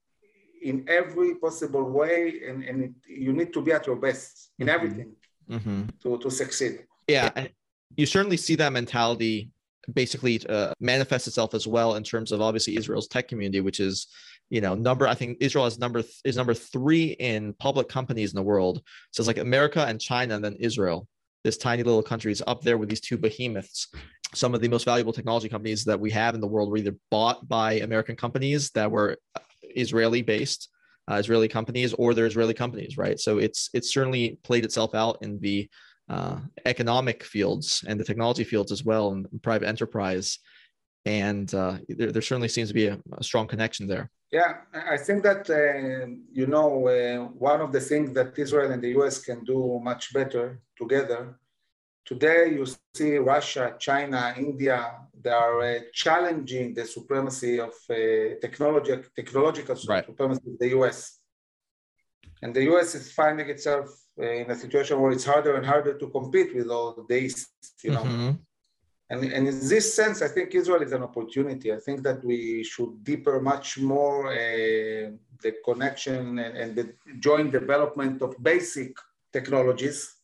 in 0.62 0.84
every 0.88 1.36
possible 1.36 1.84
way 1.84 2.42
and, 2.46 2.62
and 2.64 2.84
it, 2.84 2.92
you 3.08 3.32
need 3.32 3.52
to 3.52 3.62
be 3.62 3.72
at 3.72 3.86
your 3.86 3.96
best 3.96 4.52
in 4.58 4.66
mm-hmm. 4.66 4.74
everything 4.74 5.12
mm-hmm. 5.48 5.82
to, 6.02 6.18
to 6.18 6.30
succeed 6.30 6.84
yeah 7.08 7.30
and 7.36 7.50
you 7.96 8.06
certainly 8.06 8.36
see 8.36 8.54
that 8.54 8.72
mentality 8.72 9.50
basically 9.92 10.40
uh, 10.48 10.72
manifests 10.80 11.28
itself 11.28 11.54
as 11.54 11.66
well 11.66 11.96
in 11.96 12.02
terms 12.02 12.32
of 12.32 12.40
obviously 12.40 12.76
Israel's 12.76 13.08
tech 13.08 13.28
community, 13.28 13.60
which 13.60 13.80
is 13.80 14.06
you 14.48 14.60
know 14.60 14.74
number 14.74 15.06
I 15.06 15.14
think 15.14 15.38
Israel 15.40 15.66
is 15.66 15.78
number 15.78 16.02
th- 16.02 16.20
is 16.24 16.36
number 16.36 16.54
three 16.54 17.10
in 17.12 17.54
public 17.54 17.88
companies 17.88 18.32
in 18.32 18.36
the 18.36 18.42
world. 18.42 18.82
So 19.12 19.20
it's 19.20 19.28
like 19.28 19.38
America 19.38 19.84
and 19.84 20.00
China 20.00 20.34
and 20.34 20.44
then 20.44 20.56
Israel. 20.58 21.06
This 21.44 21.56
tiny 21.56 21.82
little 21.82 22.02
country 22.02 22.32
is 22.32 22.42
up 22.46 22.62
there 22.62 22.78
with 22.78 22.88
these 22.88 23.00
two 23.00 23.16
behemoths. 23.16 23.88
Some 24.34 24.54
of 24.54 24.60
the 24.60 24.68
most 24.68 24.84
valuable 24.84 25.12
technology 25.12 25.48
companies 25.48 25.84
that 25.84 25.98
we 25.98 26.10
have 26.10 26.34
in 26.34 26.40
the 26.40 26.46
world 26.46 26.70
were 26.70 26.76
either 26.76 26.96
bought 27.10 27.48
by 27.48 27.74
American 27.74 28.16
companies 28.16 28.70
that 28.70 28.90
were 28.90 29.16
uh, 29.34 29.40
Israeli 29.62 30.22
based, 30.22 30.68
uh, 31.10 31.14
Israeli 31.14 31.48
companies, 31.48 31.94
or 31.94 32.14
they're 32.14 32.26
Israeli 32.26 32.54
companies, 32.54 32.96
right? 32.96 33.18
So 33.18 33.38
it's 33.38 33.70
it's 33.72 33.92
certainly 33.92 34.38
played 34.42 34.64
itself 34.64 34.94
out 34.94 35.18
in 35.22 35.40
the 35.40 35.68
uh, 36.10 36.40
economic 36.66 37.22
fields 37.22 37.84
and 37.86 37.98
the 37.98 38.04
technology 38.04 38.44
fields 38.44 38.72
as 38.72 38.84
well, 38.84 39.12
and 39.12 39.26
private 39.42 39.68
enterprise. 39.68 40.38
And 41.06 41.52
uh, 41.54 41.78
there, 41.88 42.12
there, 42.12 42.22
certainly 42.22 42.48
seems 42.48 42.68
to 42.68 42.74
be 42.74 42.88
a, 42.88 42.98
a, 43.16 43.22
strong 43.22 43.46
connection 43.46 43.86
there. 43.86 44.10
Yeah, 44.32 44.58
I 44.72 44.96
think 44.96 45.24
that, 45.24 45.50
uh, 45.50 46.06
you 46.32 46.46
know, 46.46 46.86
uh, 46.86 47.24
one 47.50 47.60
of 47.60 47.72
the 47.72 47.80
things 47.80 48.12
that 48.14 48.38
Israel 48.38 48.70
and 48.70 48.82
the 48.82 48.90
US 49.00 49.18
can 49.18 49.42
do 49.44 49.80
much 49.82 50.12
better 50.12 50.60
together. 50.78 51.36
Today, 52.04 52.52
you 52.52 52.64
see 52.94 53.18
Russia, 53.18 53.74
China, 53.78 54.34
India, 54.36 54.92
they 55.22 55.30
are 55.30 55.60
uh, 55.60 55.78
challenging 55.92 56.74
the 56.74 56.84
supremacy 56.84 57.58
of 57.58 57.74
uh, 57.90 57.94
technology, 58.40 58.96
technological 59.16 59.76
right. 59.88 60.06
supremacy 60.06 60.42
of 60.52 60.58
the 60.58 60.68
US. 60.78 61.18
And 62.42 62.54
the 62.54 62.64
US 62.72 62.94
is 62.94 63.12
finding 63.12 63.48
itself 63.50 63.86
in 64.16 64.50
a 64.50 64.54
situation 64.54 65.00
where 65.00 65.12
it's 65.12 65.24
harder 65.24 65.56
and 65.56 65.66
harder 65.66 65.98
to 65.98 66.08
compete 66.08 66.54
with 66.54 66.68
all 66.68 67.04
these, 67.08 67.48
you 67.82 67.90
know. 67.90 68.04
Mm-hmm. 68.04 68.30
And, 69.10 69.24
and 69.24 69.48
in 69.48 69.68
this 69.68 69.92
sense, 69.94 70.22
I 70.22 70.28
think 70.28 70.54
Israel 70.54 70.82
is 70.82 70.92
an 70.92 71.02
opportunity. 71.02 71.72
I 71.72 71.80
think 71.80 72.02
that 72.04 72.24
we 72.24 72.62
should 72.62 73.02
deeper 73.02 73.40
much 73.40 73.78
more 73.78 74.28
uh, 74.28 75.10
the 75.42 75.52
connection 75.64 76.38
and, 76.38 76.56
and, 76.56 76.76
the 76.76 76.94
joint 77.18 77.50
development 77.50 78.22
of 78.22 78.40
basic 78.40 78.92
technologies 79.32 80.14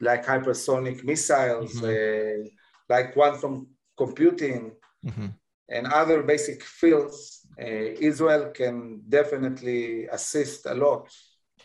like 0.00 0.24
hypersonic 0.24 1.04
missiles, 1.04 1.74
mm-hmm. 1.74 2.44
uh, 2.44 2.48
like 2.88 3.12
quantum 3.12 3.68
computing, 3.96 4.72
mm-hmm. 5.04 5.26
and 5.68 5.86
other 5.88 6.22
basic 6.22 6.62
fields. 6.62 7.46
Uh, 7.60 7.92
Israel 8.10 8.50
can 8.54 9.02
definitely 9.08 10.06
assist 10.06 10.64
a 10.66 10.74
lot 10.74 11.12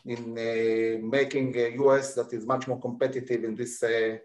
in 0.06 0.22
uh, 0.38 1.08
making 1.08 1.56
a 1.58 1.70
US 1.84 2.16
that 2.16 2.34
is 2.34 2.46
much 2.46 2.68
more 2.68 2.80
competitive 2.80 3.44
in 3.44 3.56
this 3.56 3.82
uh, 3.82 4.18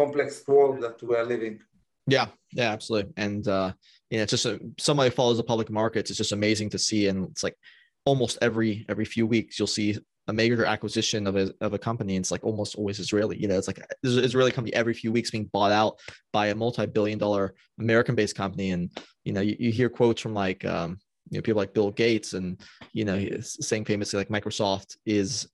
complex 0.00 0.30
world 0.46 0.80
that 0.84 0.96
we 1.02 1.14
are 1.16 1.24
living. 1.34 1.60
Yeah, 2.06 2.28
yeah, 2.52 2.70
absolutely. 2.76 3.12
And 3.16 3.46
uh, 3.46 3.72
you 4.10 4.16
know, 4.16 4.22
it's 4.24 4.30
just 4.36 4.46
a, 4.46 4.58
somebody 4.78 5.10
follows 5.10 5.38
the 5.38 5.50
public 5.52 5.70
markets. 5.70 6.10
It's 6.10 6.22
just 6.24 6.32
amazing 6.40 6.70
to 6.70 6.78
see, 6.78 7.08
and 7.08 7.28
it's 7.30 7.44
like 7.46 7.56
almost 8.04 8.38
every 8.40 8.86
every 8.88 9.04
few 9.04 9.26
weeks 9.26 9.58
you'll 9.58 9.76
see 9.80 9.90
a 10.28 10.32
major 10.32 10.64
acquisition 10.64 11.26
of 11.26 11.34
a 11.36 11.52
of 11.60 11.74
a 11.74 11.78
company. 11.88 12.16
And 12.16 12.22
it's 12.22 12.30
like 12.30 12.44
almost 12.44 12.76
always 12.76 12.98
Israeli. 12.98 13.36
You 13.42 13.48
know, 13.48 13.58
it's 13.58 13.70
like 13.70 13.78
an 13.78 13.86
Israeli 14.02 14.52
company 14.52 14.74
every 14.74 14.94
few 14.94 15.12
weeks 15.12 15.30
being 15.30 15.50
bought 15.52 15.72
out 15.72 15.94
by 16.32 16.46
a 16.48 16.54
multi-billion 16.54 17.18
dollar 17.18 17.54
American-based 17.80 18.36
company. 18.36 18.70
And 18.70 18.90
you 19.24 19.32
know, 19.34 19.42
you, 19.48 19.56
you 19.58 19.70
hear 19.72 19.90
quotes 19.90 20.22
from 20.22 20.34
like 20.34 20.64
um, 20.64 20.98
you 21.30 21.38
know 21.38 21.42
people 21.42 21.60
like 21.62 21.74
Bill 21.74 21.90
Gates 21.90 22.32
and 22.32 22.60
you 22.92 23.04
know 23.04 23.16
he's 23.16 23.58
saying 23.68 23.84
famously 23.84 24.18
like 24.18 24.28
Microsoft 24.28 24.96
is 25.04 25.48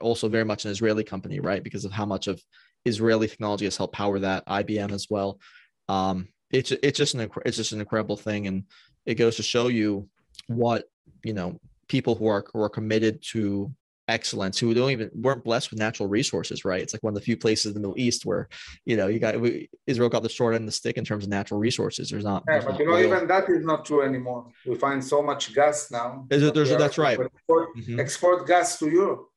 also 0.00 0.28
very 0.28 0.44
much 0.44 0.64
an 0.64 0.70
Israeli 0.70 1.04
company, 1.04 1.40
right? 1.40 1.62
Because 1.62 1.84
of 1.84 1.92
how 1.92 2.06
much 2.06 2.26
of 2.28 2.42
Israeli 2.84 3.28
technology 3.28 3.64
has 3.64 3.76
helped 3.76 3.94
power 3.94 4.18
that. 4.20 4.46
IBM 4.46 4.92
as 4.92 5.06
well. 5.10 5.40
Um, 5.88 6.28
it's 6.50 6.70
it's 6.70 6.98
just 6.98 7.14
an 7.14 7.30
it's 7.44 7.56
just 7.56 7.72
an 7.72 7.80
incredible 7.80 8.16
thing, 8.16 8.46
and 8.46 8.64
it 9.06 9.14
goes 9.14 9.36
to 9.36 9.42
show 9.42 9.68
you 9.68 10.08
what 10.46 10.84
you 11.24 11.32
know 11.32 11.60
people 11.88 12.14
who 12.14 12.26
are 12.26 12.44
who 12.52 12.62
are 12.62 12.68
committed 12.68 13.22
to 13.32 13.72
excellence 14.08 14.58
who 14.58 14.72
don't 14.72 14.90
even 14.90 15.10
weren't 15.14 15.44
blessed 15.44 15.70
with 15.70 15.78
natural 15.78 16.08
resources 16.08 16.64
right 16.64 16.80
it's 16.80 16.94
like 16.94 17.02
one 17.02 17.10
of 17.10 17.14
the 17.14 17.20
few 17.20 17.36
places 17.36 17.66
in 17.66 17.74
the 17.74 17.80
middle 17.80 17.98
east 17.98 18.24
where 18.24 18.48
you 18.86 18.96
know 18.96 19.06
you 19.06 19.18
got 19.18 19.38
we, 19.38 19.68
israel 19.86 20.08
got 20.08 20.22
the 20.22 20.28
short 20.28 20.54
end 20.54 20.62
of 20.62 20.66
the 20.66 20.72
stick 20.72 20.96
in 20.96 21.04
terms 21.04 21.24
of 21.24 21.30
natural 21.30 21.60
resources 21.60 22.08
there's 22.08 22.24
not 22.24 22.42
yeah, 22.48 22.54
there's 22.54 22.64
but 22.64 22.70
not 22.72 22.80
you 22.80 22.86
know 22.86 22.98
even 22.98 23.28
that 23.28 23.48
is 23.50 23.64
not 23.66 23.84
true 23.84 24.02
anymore 24.02 24.46
we 24.66 24.74
find 24.76 25.04
so 25.04 25.22
much 25.22 25.54
gas 25.54 25.90
now 25.90 26.26
is 26.30 26.42
it 26.42 26.54
there's 26.54 26.70
that's 26.70 26.96
right 26.96 27.20
export, 27.20 27.68
mm-hmm. 27.76 28.00
export, 28.00 28.46
gas 28.46 28.78
to 28.78 28.88
europe 28.88 29.28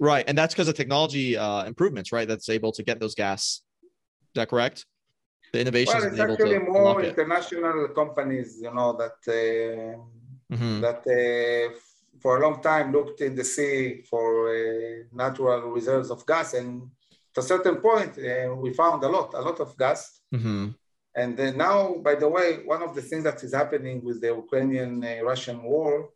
right 0.00 0.24
and 0.28 0.36
that's 0.36 0.54
because 0.54 0.68
of 0.68 0.74
technology 0.74 1.36
uh, 1.36 1.64
improvements 1.64 2.12
right 2.12 2.28
that's 2.28 2.48
able 2.48 2.72
to 2.72 2.82
get 2.82 3.00
those 3.00 3.14
gas 3.14 3.62
is 3.82 4.34
that 4.34 4.48
correct 4.48 4.86
the 5.52 5.60
innovation 5.60 5.94
well, 5.96 6.08
it's 6.08 6.20
actually 6.20 6.58
more 6.58 7.02
international 7.02 7.84
it. 7.84 7.94
companies 7.94 8.58
you 8.60 8.72
know 8.74 8.92
that 8.92 9.18
uh, 9.28 9.96
mm-hmm. 10.52 10.80
that 10.80 11.00
uh, 11.06 11.78
for 12.24 12.38
a 12.38 12.40
long 12.40 12.60
time 12.62 12.92
looked 12.92 13.20
in 13.20 13.34
the 13.34 13.44
sea 13.44 14.02
for 14.10 14.48
uh, 14.48 15.04
natural 15.12 15.60
reserves 15.70 16.10
of 16.10 16.24
gas, 16.26 16.54
and 16.54 16.90
at 17.36 17.44
a 17.44 17.46
certain 17.46 17.76
point 17.76 18.12
uh, 18.18 18.54
we 18.54 18.72
found 18.72 19.02
a 19.04 19.08
lot, 19.08 19.34
a 19.34 19.40
lot 19.40 19.60
of 19.60 19.76
gas. 19.76 20.20
Mm-hmm. 20.34 20.68
And 21.16 21.56
now, 21.56 21.94
by 22.08 22.16
the 22.16 22.28
way, 22.28 22.48
one 22.64 22.82
of 22.82 22.94
the 22.96 23.02
things 23.02 23.22
that 23.22 23.44
is 23.44 23.54
happening 23.54 24.02
with 24.02 24.20
the 24.20 24.34
Ukrainian-Russian 24.34 25.58
uh, 25.60 25.62
war 25.62 26.10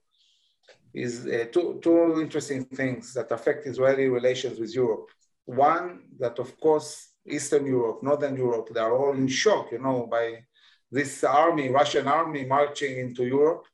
is 0.95 1.27
uh, 1.27 1.47
two, 1.53 1.79
two 1.83 2.21
interesting 2.21 2.65
things 2.65 3.13
that 3.15 3.31
affect 3.31 3.67
Israeli 3.67 4.09
relations 4.09 4.59
with 4.59 4.75
Europe. 4.75 5.09
One, 5.45 6.05
that 6.19 6.39
of 6.39 6.59
course 6.61 7.09
Eastern 7.27 7.67
Europe, 7.67 8.03
Northern 8.03 8.37
Europe, 8.37 8.69
they 8.73 8.81
are 8.81 8.97
all 8.97 9.15
in 9.15 9.29
shock, 9.29 9.73
you 9.73 9.79
know, 9.79 10.07
by 10.11 10.45
this 10.91 11.23
army, 11.25 11.69
Russian 11.69 12.07
army 12.09 12.45
marching 12.45 12.99
into 12.99 13.25
Europe 13.25 13.67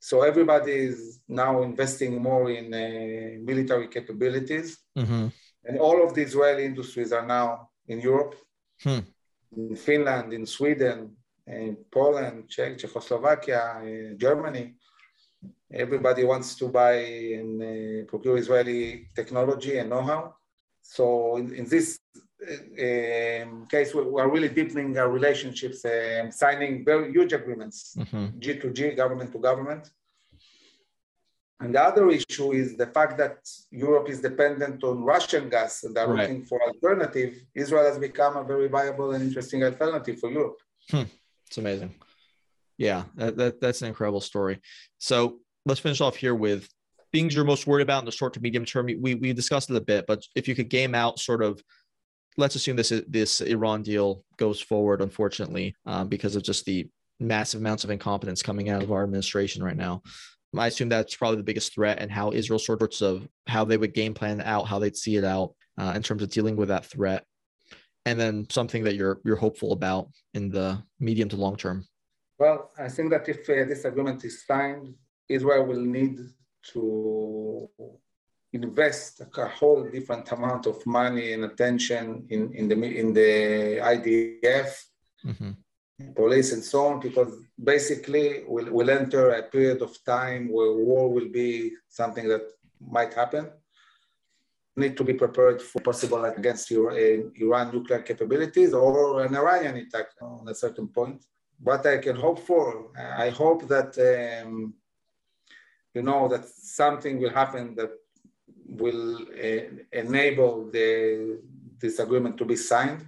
so 0.00 0.22
everybody 0.22 0.72
is 0.72 1.20
now 1.28 1.62
investing 1.62 2.22
more 2.22 2.50
in 2.50 2.72
uh, 2.72 3.44
military 3.44 3.88
capabilities. 3.88 4.78
Mm-hmm. 4.96 5.26
And 5.64 5.78
all 5.78 6.02
of 6.02 6.14
the 6.14 6.22
Israeli 6.22 6.64
industries 6.64 7.12
are 7.12 7.26
now 7.26 7.68
in 7.86 8.00
Europe, 8.00 8.34
hmm. 8.82 9.00
in 9.54 9.76
Finland, 9.76 10.32
in 10.32 10.46
Sweden, 10.46 11.16
in 11.46 11.76
Poland, 11.90 12.48
Czech, 12.48 12.78
Czechoslovakia, 12.78 14.16
Germany. 14.16 14.74
Everybody 15.72 16.24
wants 16.24 16.56
to 16.56 16.68
buy 16.68 16.94
and 17.38 17.62
uh, 17.62 18.04
procure 18.10 18.36
Israeli 18.36 19.06
technology 19.14 19.78
and 19.78 19.90
know-how. 19.90 20.34
so 20.82 21.36
in, 21.36 21.54
in 21.54 21.64
this 21.68 21.98
um, 22.42 23.66
case, 23.66 23.94
we, 23.94 24.02
we, 24.02 24.20
are 24.20 24.30
really 24.30 24.48
deepening 24.48 24.96
our 24.98 25.10
relationships, 25.10 25.84
um, 25.84 26.30
signing 26.30 26.84
very 26.84 27.12
huge 27.12 27.32
agreements, 27.32 27.94
mm-hmm. 27.98 28.26
G2G, 28.38 28.96
government 28.96 29.32
to 29.32 29.38
government. 29.38 29.90
And 31.60 31.74
the 31.74 31.82
other 31.82 32.08
issue 32.08 32.52
is 32.52 32.76
the 32.76 32.86
fact 32.86 33.18
that 33.18 33.38
Europe 33.70 34.08
is 34.08 34.20
dependent 34.20 34.82
on 34.82 35.04
Russian 35.04 35.50
gas 35.50 35.84
and 35.84 35.94
they're 35.94 36.08
right. 36.08 36.20
looking 36.20 36.42
for 36.42 36.58
alternative. 36.62 37.34
Israel 37.54 37.84
has 37.84 37.98
become 37.98 38.38
a 38.38 38.44
very 38.44 38.68
viable 38.68 39.12
and 39.12 39.22
interesting 39.22 39.62
alternative 39.62 40.18
for 40.18 40.30
Europe. 40.30 40.58
Hmm. 40.90 41.02
It's 41.46 41.58
amazing. 41.58 41.94
Yeah, 42.80 43.04
that, 43.16 43.36
that, 43.36 43.60
that's 43.60 43.82
an 43.82 43.88
incredible 43.88 44.22
story. 44.22 44.58
So 44.96 45.40
let's 45.66 45.80
finish 45.80 46.00
off 46.00 46.16
here 46.16 46.34
with 46.34 46.66
things 47.12 47.34
you're 47.34 47.44
most 47.44 47.66
worried 47.66 47.82
about 47.82 47.98
in 47.98 48.06
the 48.06 48.10
short 48.10 48.32
to 48.34 48.40
medium 48.40 48.64
term. 48.64 48.86
We, 48.86 49.14
we 49.14 49.34
discussed 49.34 49.68
it 49.68 49.76
a 49.76 49.82
bit, 49.82 50.06
but 50.08 50.24
if 50.34 50.48
you 50.48 50.54
could 50.54 50.70
game 50.70 50.94
out 50.94 51.18
sort 51.18 51.42
of 51.42 51.62
let's 52.38 52.54
assume 52.54 52.76
this 52.76 52.90
this 53.06 53.42
Iran 53.42 53.82
deal 53.82 54.24
goes 54.38 54.62
forward, 54.62 55.02
unfortunately, 55.02 55.76
um, 55.84 56.08
because 56.08 56.36
of 56.36 56.42
just 56.42 56.64
the 56.64 56.88
massive 57.18 57.60
amounts 57.60 57.84
of 57.84 57.90
incompetence 57.90 58.42
coming 58.42 58.70
out 58.70 58.82
of 58.82 58.92
our 58.92 59.02
administration 59.02 59.62
right 59.62 59.76
now. 59.76 60.00
I 60.56 60.68
assume 60.68 60.88
that's 60.88 61.14
probably 61.14 61.36
the 61.36 61.42
biggest 61.42 61.74
threat, 61.74 61.98
and 62.00 62.10
how 62.10 62.32
Israel 62.32 62.58
sorts 62.58 63.02
of 63.02 63.28
how 63.46 63.66
they 63.66 63.76
would 63.76 63.92
game 63.92 64.14
plan 64.14 64.40
out, 64.40 64.66
how 64.66 64.78
they'd 64.78 64.96
see 64.96 65.16
it 65.16 65.24
out 65.24 65.54
uh, 65.78 65.92
in 65.94 66.02
terms 66.02 66.22
of 66.22 66.30
dealing 66.30 66.56
with 66.56 66.68
that 66.68 66.86
threat, 66.86 67.26
and 68.06 68.18
then 68.18 68.46
something 68.48 68.84
that 68.84 68.94
you're 68.94 69.20
you're 69.22 69.36
hopeful 69.36 69.72
about 69.72 70.08
in 70.32 70.48
the 70.48 70.82
medium 70.98 71.28
to 71.28 71.36
long 71.36 71.56
term. 71.56 71.84
Well, 72.40 72.70
I 72.78 72.88
think 72.88 73.10
that 73.10 73.28
if 73.28 73.40
uh, 73.50 73.68
this 73.68 73.84
agreement 73.84 74.24
is 74.24 74.46
signed, 74.46 74.94
Israel 75.28 75.66
will 75.66 75.84
need 75.98 76.18
to 76.72 77.68
invest 78.54 79.20
a 79.20 79.46
whole 79.46 79.84
different 79.90 80.32
amount 80.32 80.64
of 80.66 80.84
money 80.86 81.34
and 81.34 81.44
attention 81.44 82.24
in, 82.30 82.50
in 82.54 82.66
the 82.66 82.76
in 83.00 83.12
the 83.12 83.30
IDF, 83.94 84.70
mm-hmm. 85.26 86.12
police, 86.16 86.52
and 86.54 86.64
so 86.64 86.86
on, 86.86 87.00
because 87.00 87.30
basically 87.62 88.42
we'll, 88.48 88.72
we'll 88.72 88.90
enter 88.90 89.32
a 89.32 89.42
period 89.42 89.82
of 89.82 89.92
time 90.02 90.50
where 90.50 90.72
war 90.72 91.12
will 91.12 91.28
be 91.28 91.72
something 91.90 92.26
that 92.26 92.44
might 92.80 93.12
happen. 93.12 93.50
Need 94.76 94.96
to 94.96 95.04
be 95.04 95.12
prepared 95.12 95.60
for 95.60 95.80
possible 95.82 96.24
against 96.24 96.70
Iran 96.72 97.70
nuclear 97.70 98.00
capabilities 98.00 98.72
or 98.72 99.20
an 99.26 99.36
Iranian 99.36 99.76
attack 99.76 100.06
on 100.22 100.48
a 100.48 100.54
certain 100.54 100.88
point. 100.88 101.22
What 101.62 101.86
I 101.86 101.98
can 101.98 102.16
hope 102.16 102.40
for, 102.40 102.90
I 102.96 103.28
hope 103.30 103.68
that 103.68 103.92
um, 104.10 104.74
you 105.94 106.02
know 106.02 106.28
that 106.28 106.44
something 106.46 107.20
will 107.20 107.30
happen 107.30 107.74
that 107.76 107.90
will 108.70 109.16
uh, 109.16 109.62
enable 109.92 110.70
the, 110.70 111.40
this 111.80 111.98
agreement 111.98 112.38
to 112.38 112.44
be 112.44 112.56
signed. 112.56 113.06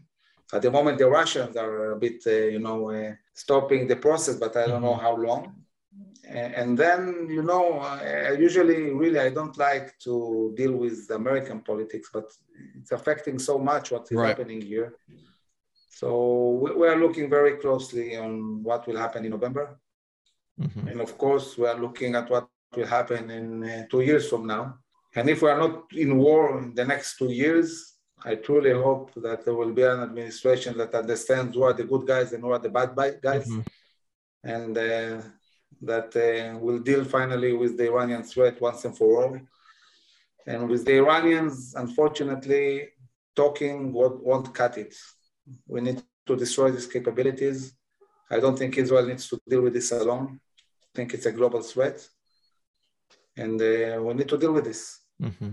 At 0.52 0.62
the 0.62 0.70
moment, 0.70 0.98
the 0.98 1.08
Russians 1.08 1.56
are 1.56 1.92
a 1.92 1.96
bit, 1.96 2.22
uh, 2.26 2.30
you 2.30 2.58
know, 2.58 2.90
uh, 2.90 3.12
stopping 3.32 3.86
the 3.86 3.96
process, 3.96 4.36
but 4.36 4.56
I 4.56 4.66
don't 4.66 4.82
know 4.82 4.94
mm-hmm. 4.94 5.00
how 5.00 5.16
long. 5.16 5.54
And 6.28 6.78
then, 6.78 7.26
you 7.28 7.42
know, 7.42 7.78
I 7.80 8.32
usually 8.32 8.90
really 8.90 9.18
I 9.18 9.28
don't 9.28 9.56
like 9.58 9.98
to 10.04 10.54
deal 10.56 10.72
with 10.72 11.10
American 11.10 11.60
politics, 11.60 12.10
but 12.12 12.32
it's 12.78 12.92
affecting 12.92 13.38
so 13.38 13.58
much 13.58 13.90
what 13.90 14.06
is 14.10 14.16
right. 14.16 14.28
happening 14.28 14.62
here. 14.62 14.94
So 15.94 16.72
we 16.78 16.88
are 16.88 16.98
looking 16.98 17.28
very 17.28 17.58
closely 17.58 18.16
on 18.16 18.62
what 18.62 18.86
will 18.86 18.96
happen 18.96 19.24
in 19.26 19.30
November. 19.30 19.78
Mm-hmm. 20.58 20.88
And 20.88 21.00
of 21.00 21.18
course, 21.18 21.58
we 21.58 21.66
are 21.66 21.78
looking 21.78 22.14
at 22.14 22.30
what 22.30 22.48
will 22.74 22.86
happen 22.86 23.30
in 23.30 23.62
uh, 23.62 23.84
two 23.90 24.00
years 24.00 24.28
from 24.28 24.46
now. 24.46 24.78
And 25.14 25.28
if 25.28 25.42
we 25.42 25.50
are 25.50 25.58
not 25.58 25.92
in 25.92 26.16
war 26.16 26.58
in 26.58 26.74
the 26.74 26.86
next 26.86 27.18
two 27.18 27.30
years, 27.30 27.68
I 28.24 28.36
truly 28.36 28.72
hope 28.72 29.12
that 29.16 29.44
there 29.44 29.54
will 29.54 29.72
be 29.72 29.82
an 29.82 30.00
administration 30.00 30.78
that 30.78 30.94
understands 30.94 31.54
who 31.54 31.64
are 31.64 31.74
the 31.74 31.84
good 31.84 32.06
guys 32.06 32.32
and 32.32 32.42
who 32.42 32.52
are 32.52 32.58
the 32.58 32.70
bad 32.70 32.94
guys, 33.20 33.46
mm-hmm. 33.48 33.60
and 34.44 34.78
uh, 34.78 35.20
that 35.82 36.10
uh, 36.16 36.58
will 36.58 36.78
deal 36.78 37.04
finally 37.04 37.52
with 37.52 37.76
the 37.76 37.86
Iranian 37.92 38.22
threat 38.22 38.60
once 38.60 38.84
and 38.86 38.96
for 38.96 39.24
all. 39.24 39.40
And 40.46 40.68
with 40.68 40.84
the 40.86 40.96
Iranians, 40.96 41.74
unfortunately, 41.74 42.88
talking 43.36 43.92
won't, 43.92 44.24
won't 44.24 44.54
cut 44.54 44.78
it. 44.78 44.94
We 45.66 45.80
need 45.80 46.02
to 46.26 46.36
destroy 46.36 46.70
these 46.70 46.86
capabilities. 46.86 47.74
I 48.30 48.40
don't 48.40 48.58
think 48.58 48.78
Israel 48.78 49.06
needs 49.06 49.28
to 49.28 49.40
deal 49.48 49.62
with 49.62 49.74
this 49.74 49.92
alone. 49.92 50.40
I 50.60 50.90
think 50.94 51.14
it's 51.14 51.26
a 51.26 51.32
global 51.32 51.62
threat. 51.62 52.06
And 53.36 53.60
uh, 53.60 54.00
we 54.02 54.14
need 54.14 54.28
to 54.28 54.38
deal 54.38 54.52
with 54.52 54.64
this. 54.64 55.00
Mm-hmm. 55.20 55.50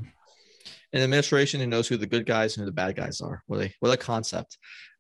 An 0.92 1.02
administration 1.02 1.60
who 1.60 1.68
knows 1.68 1.88
who 1.88 1.98
the 1.98 2.08
good 2.08 2.26
guys 2.26 2.56
and 2.56 2.62
who 2.62 2.66
the 2.66 2.76
bad 2.76 2.96
guys 2.96 3.22
are. 3.22 3.44
What 3.48 3.62
a 3.62 3.74
what 3.80 3.94
a 3.94 3.98
concept. 3.98 4.58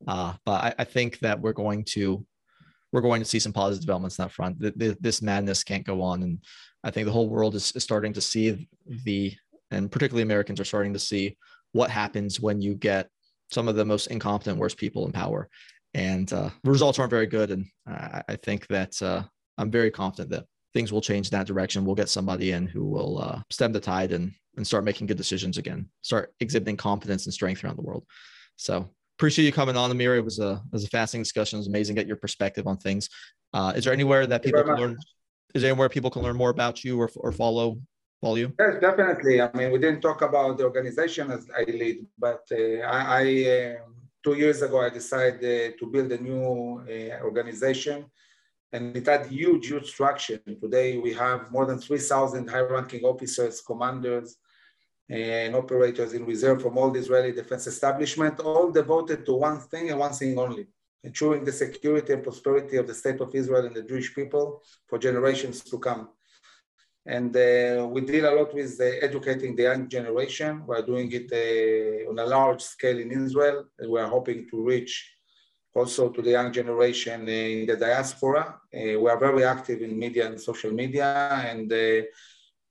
Uh, 0.07 0.33
but 0.45 0.63
I, 0.63 0.75
I, 0.79 0.83
think 0.83 1.19
that 1.19 1.41
we're 1.41 1.53
going 1.53 1.83
to 1.95 2.25
we're 2.91 3.01
going 3.01 3.21
to 3.21 3.25
see 3.25 3.39
some 3.39 3.53
positive 3.53 3.81
developments 3.81 4.19
in 4.19 4.23
that 4.23 4.31
front. 4.31 4.57
This 4.59 5.21
madness 5.21 5.63
can't 5.63 5.85
go 5.85 6.01
on, 6.03 6.21
and 6.21 6.43
I 6.83 6.91
think 6.91 7.05
the 7.05 7.11
whole 7.11 7.27
world 7.27 7.55
is 7.55 7.73
starting 7.77 8.13
to 8.13 8.21
see 8.21 8.67
the 9.03 9.33
and 9.71 9.91
particularly 9.91 10.23
Americans 10.23 10.59
are 10.59 10.65
starting 10.65 10.93
to 10.93 10.99
see 10.99 11.37
what 11.71 11.89
happens 11.89 12.39
when 12.39 12.61
you 12.61 12.75
get 12.75 13.09
some 13.51 13.67
of 13.67 13.75
the 13.75 13.85
most 13.85 14.07
incompetent, 14.07 14.57
worst 14.57 14.77
people 14.77 15.05
in 15.05 15.11
power, 15.11 15.49
and 15.93 16.31
uh, 16.33 16.49
the 16.63 16.71
results 16.71 16.99
aren't 16.99 17.09
very 17.09 17.27
good. 17.27 17.51
And 17.51 17.65
I, 17.87 18.21
I 18.27 18.35
think 18.35 18.67
that 18.67 19.01
uh, 19.01 19.23
I'm 19.57 19.71
very 19.71 19.91
confident 19.91 20.29
that 20.31 20.45
things 20.73 20.93
will 20.93 21.01
change 21.01 21.27
in 21.27 21.37
that 21.37 21.47
direction. 21.47 21.85
We'll 21.85 21.95
get 21.95 22.09
somebody 22.09 22.51
in 22.51 22.67
who 22.67 22.85
will 22.85 23.19
uh, 23.19 23.41
stem 23.49 23.71
the 23.71 23.79
tide 23.79 24.11
and 24.11 24.31
and 24.57 24.67
start 24.67 24.83
making 24.83 25.07
good 25.07 25.17
decisions 25.17 25.57
again. 25.57 25.89
Start 26.01 26.33
exhibiting 26.39 26.75
confidence 26.75 27.25
and 27.25 27.33
strength 27.33 27.63
around 27.63 27.77
the 27.77 27.81
world. 27.81 28.03
So 28.57 28.89
appreciate 29.17 29.45
you 29.45 29.53
coming 29.53 29.77
on, 29.77 29.89
Amir. 29.89 30.15
It 30.15 30.25
was 30.25 30.39
a 30.39 30.51
it 30.51 30.73
was 30.73 30.83
a 30.83 30.89
fascinating 30.89 31.23
discussion. 31.23 31.57
It 31.57 31.61
was 31.61 31.67
amazing 31.67 31.95
to 31.95 32.01
get 32.01 32.07
your 32.07 32.17
perspective 32.17 32.67
on 32.67 32.77
things. 32.77 33.09
Uh, 33.53 33.73
is 33.75 33.83
there 33.85 33.93
anywhere 33.93 34.27
that 34.27 34.43
people 34.43 34.63
can 34.63 34.75
learn? 34.75 34.97
Is 35.55 35.61
there 35.61 35.71
anywhere 35.71 35.89
people 35.89 36.11
can 36.11 36.21
learn 36.21 36.35
more 36.35 36.49
about 36.49 36.83
you 36.83 36.99
or 36.99 37.09
or 37.15 37.31
follow 37.31 37.79
you? 38.37 38.53
Yes, 38.59 38.75
definitely. 38.81 39.41
I 39.41 39.49
mean, 39.53 39.71
we 39.71 39.79
didn't 39.79 40.01
talk 40.01 40.21
about 40.21 40.57
the 40.57 40.65
organization 40.65 41.31
as 41.31 41.47
I 41.55 41.63
lead, 41.63 42.05
but 42.17 42.43
uh, 42.51 42.79
I, 42.97 42.99
I 43.21 43.23
uh, 43.55 43.75
two 44.23 44.35
years 44.35 44.61
ago 44.61 44.81
I 44.81 44.89
decided 44.89 45.77
to 45.79 45.85
build 45.85 46.11
a 46.11 46.17
new 46.17 46.83
uh, 46.87 47.23
organization 47.23 48.05
and 48.71 48.95
it 48.95 49.05
had 49.05 49.25
huge, 49.27 49.67
huge 49.67 49.91
traction. 49.93 50.39
Today 50.61 50.97
we 50.97 51.13
have 51.13 51.51
more 51.51 51.65
than 51.65 51.79
3,000 51.79 52.49
high-ranking 52.49 53.03
officers, 53.03 53.61
commanders, 53.61 54.37
and 55.09 55.55
operators 55.55 56.13
in 56.13 56.25
reserve 56.25 56.61
from 56.61 56.77
all 56.77 56.91
the 56.91 56.99
Israeli 56.99 57.31
defense 57.31 57.65
establishment, 57.65 58.39
all 58.39 58.69
devoted 58.71 59.25
to 59.25 59.33
one 59.33 59.59
thing 59.59 59.89
and 59.89 59.99
one 59.99 60.13
thing 60.13 60.37
only, 60.37 60.67
ensuring 61.03 61.43
the 61.43 61.51
security 61.51 62.13
and 62.13 62.23
prosperity 62.23 62.77
of 62.77 62.85
the 62.85 62.93
state 62.93 63.19
of 63.19 63.33
Israel 63.33 63.65
and 63.65 63.75
the 63.75 63.81
Jewish 63.81 64.13
people 64.13 64.61
for 64.87 64.99
generations 64.99 65.61
to 65.63 65.79
come. 65.79 66.09
And 67.05 67.35
uh, 67.35 67.87
we 67.89 68.01
deal 68.01 68.25
a 68.31 68.35
lot 68.35 68.53
with 68.53 68.79
uh, 68.79 68.83
educating 69.01 69.55
the 69.55 69.63
young 69.63 69.87
generation. 69.87 70.63
We're 70.65 70.85
doing 70.85 71.09
it 71.11 71.31
uh, 71.31 72.09
on 72.09 72.19
a 72.19 72.25
large 72.25 72.61
scale 72.61 72.99
in 72.99 73.11
Israel, 73.11 73.65
and 73.77 73.89
we're 73.89 74.07
hoping 74.07 74.47
to 74.49 74.63
reach 74.63 75.15
also 75.73 76.09
to 76.09 76.21
the 76.21 76.31
young 76.31 76.51
generation 76.51 77.27
in 77.27 77.65
the 77.65 77.75
diaspora. 77.75 78.59
Uh, 78.73 78.99
we 78.99 79.09
are 79.09 79.19
very 79.19 79.43
active 79.43 79.81
in 79.81 79.97
media 79.97 80.27
and 80.27 80.39
social 80.39 80.71
media, 80.71 81.29
and 81.51 81.71
uh, 81.71 82.01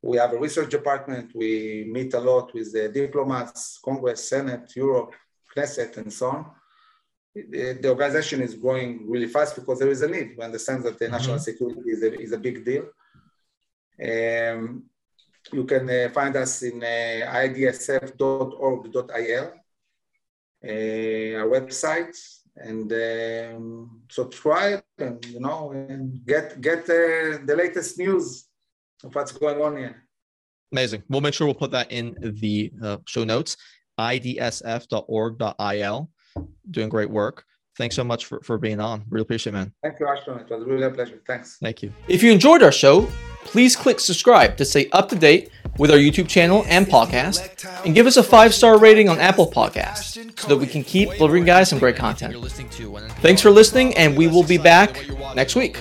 we 0.03 0.19
have 0.19 0.33
a 0.33 0.39
research 0.39 0.71
department. 0.71 1.35
We 1.35 1.89
meet 1.91 2.15
a 2.15 2.21
lot 2.21 2.53
with 2.55 2.73
the 2.73 2.89
diplomats, 2.89 3.81
Congress, 3.85 4.29
Senate, 4.29 4.71
Europe, 4.77 5.15
Knesset, 5.57 5.97
and 5.97 6.13
so 6.13 6.29
on. 6.31 6.47
The, 7.35 7.79
the 7.81 7.89
organization 7.89 8.43
is 8.43 8.55
growing 8.55 9.09
really 9.09 9.29
fast 9.29 9.55
because 9.57 9.79
there 9.79 9.91
is 9.91 10.03
a 10.03 10.09
need. 10.09 10.35
We 10.37 10.45
understand 10.45 10.85
that 10.85 10.99
the 10.99 11.07
mm-hmm. 11.07 11.15
national 11.15 11.39
security 11.39 11.91
is 11.91 12.03
a, 12.03 12.21
is 12.21 12.33
a 12.33 12.39
big 12.39 12.65
deal. 12.65 12.87
Um, 14.03 14.85
you 15.53 15.65
can 15.65 15.89
uh, 15.89 16.09
find 16.13 16.37
us 16.37 16.63
in 16.63 16.83
uh, 16.83 16.87
idsf.org.il, 17.43 18.23
uh, 20.65 21.39
our 21.39 21.49
website, 21.49 22.17
and 22.57 22.93
um, 22.93 24.03
subscribe 24.11 24.83
and 24.99 25.25
you 25.27 25.41
know 25.41 25.71
and 25.73 26.25
get 26.27 26.61
get 26.61 26.81
uh, 26.81 27.39
the 27.45 27.55
latest 27.57 27.99
news 27.99 28.47
of 29.05 29.15
what's 29.15 29.33
going 29.33 29.61
on 29.63 29.77
here. 29.77 30.05
Amazing. 30.73 31.03
We'll 31.09 31.21
make 31.21 31.35
sure 31.35 31.47
we'll 31.47 31.55
put 31.55 31.71
that 31.71 31.91
in 31.91 32.17
the 32.21 32.73
uh, 32.83 32.99
show 33.07 33.25
notes. 33.25 33.57
idsf.org.il. 33.99 35.31
Doing 36.71 36.89
great 36.89 37.11
work. 37.11 37.45
Thanks 37.77 37.97
so 37.97 38.05
much 38.05 38.27
for, 38.27 38.41
for 38.43 38.59
being 38.59 38.81
on. 38.81 39.05
Really 39.09 39.23
appreciate 39.23 39.55
it, 39.55 39.57
man. 39.57 39.73
Thank 39.83 40.01
you, 40.01 40.09
Ashton. 40.09 40.41
It 40.41 40.51
was 40.51 40.65
really 40.67 40.83
a 40.83 40.91
pleasure. 40.91 41.23
Thanks. 41.27 41.59
Thank 41.63 41.83
you. 41.83 41.93
If 42.09 42.23
you 42.23 42.33
enjoyed 42.33 42.63
our 42.63 42.73
show, 42.73 43.09
please 43.45 43.77
click 43.77 44.01
subscribe 44.01 44.57
to 44.57 44.65
stay 44.65 44.89
up 44.91 45.09
to 45.11 45.17
date 45.17 45.51
with 45.79 45.91
our 45.91 45.97
YouTube 45.97 46.29
channel 46.29 46.65
and 46.67 46.87
podcast, 46.87 47.65
and 47.85 47.95
give 47.95 48.07
us 48.07 48.17
a 48.17 48.23
five 48.23 48.53
star 48.53 48.79
rating 48.79 49.09
on 49.09 49.19
Apple 49.19 49.51
Podcasts 49.51 50.39
so 50.39 50.49
that 50.49 50.57
we 50.57 50.67
can 50.67 50.83
keep 50.83 51.11
delivering 51.13 51.45
guys 51.45 51.69
some 51.69 51.79
great 51.79 51.97
content. 51.97 52.35
Thanks 53.21 53.41
for 53.41 53.51
listening, 53.51 53.97
and 53.97 54.17
we 54.17 54.27
will 54.27 54.45
be 54.45 54.59
back 54.59 55.05
next 55.35 55.55
week. 55.55 55.81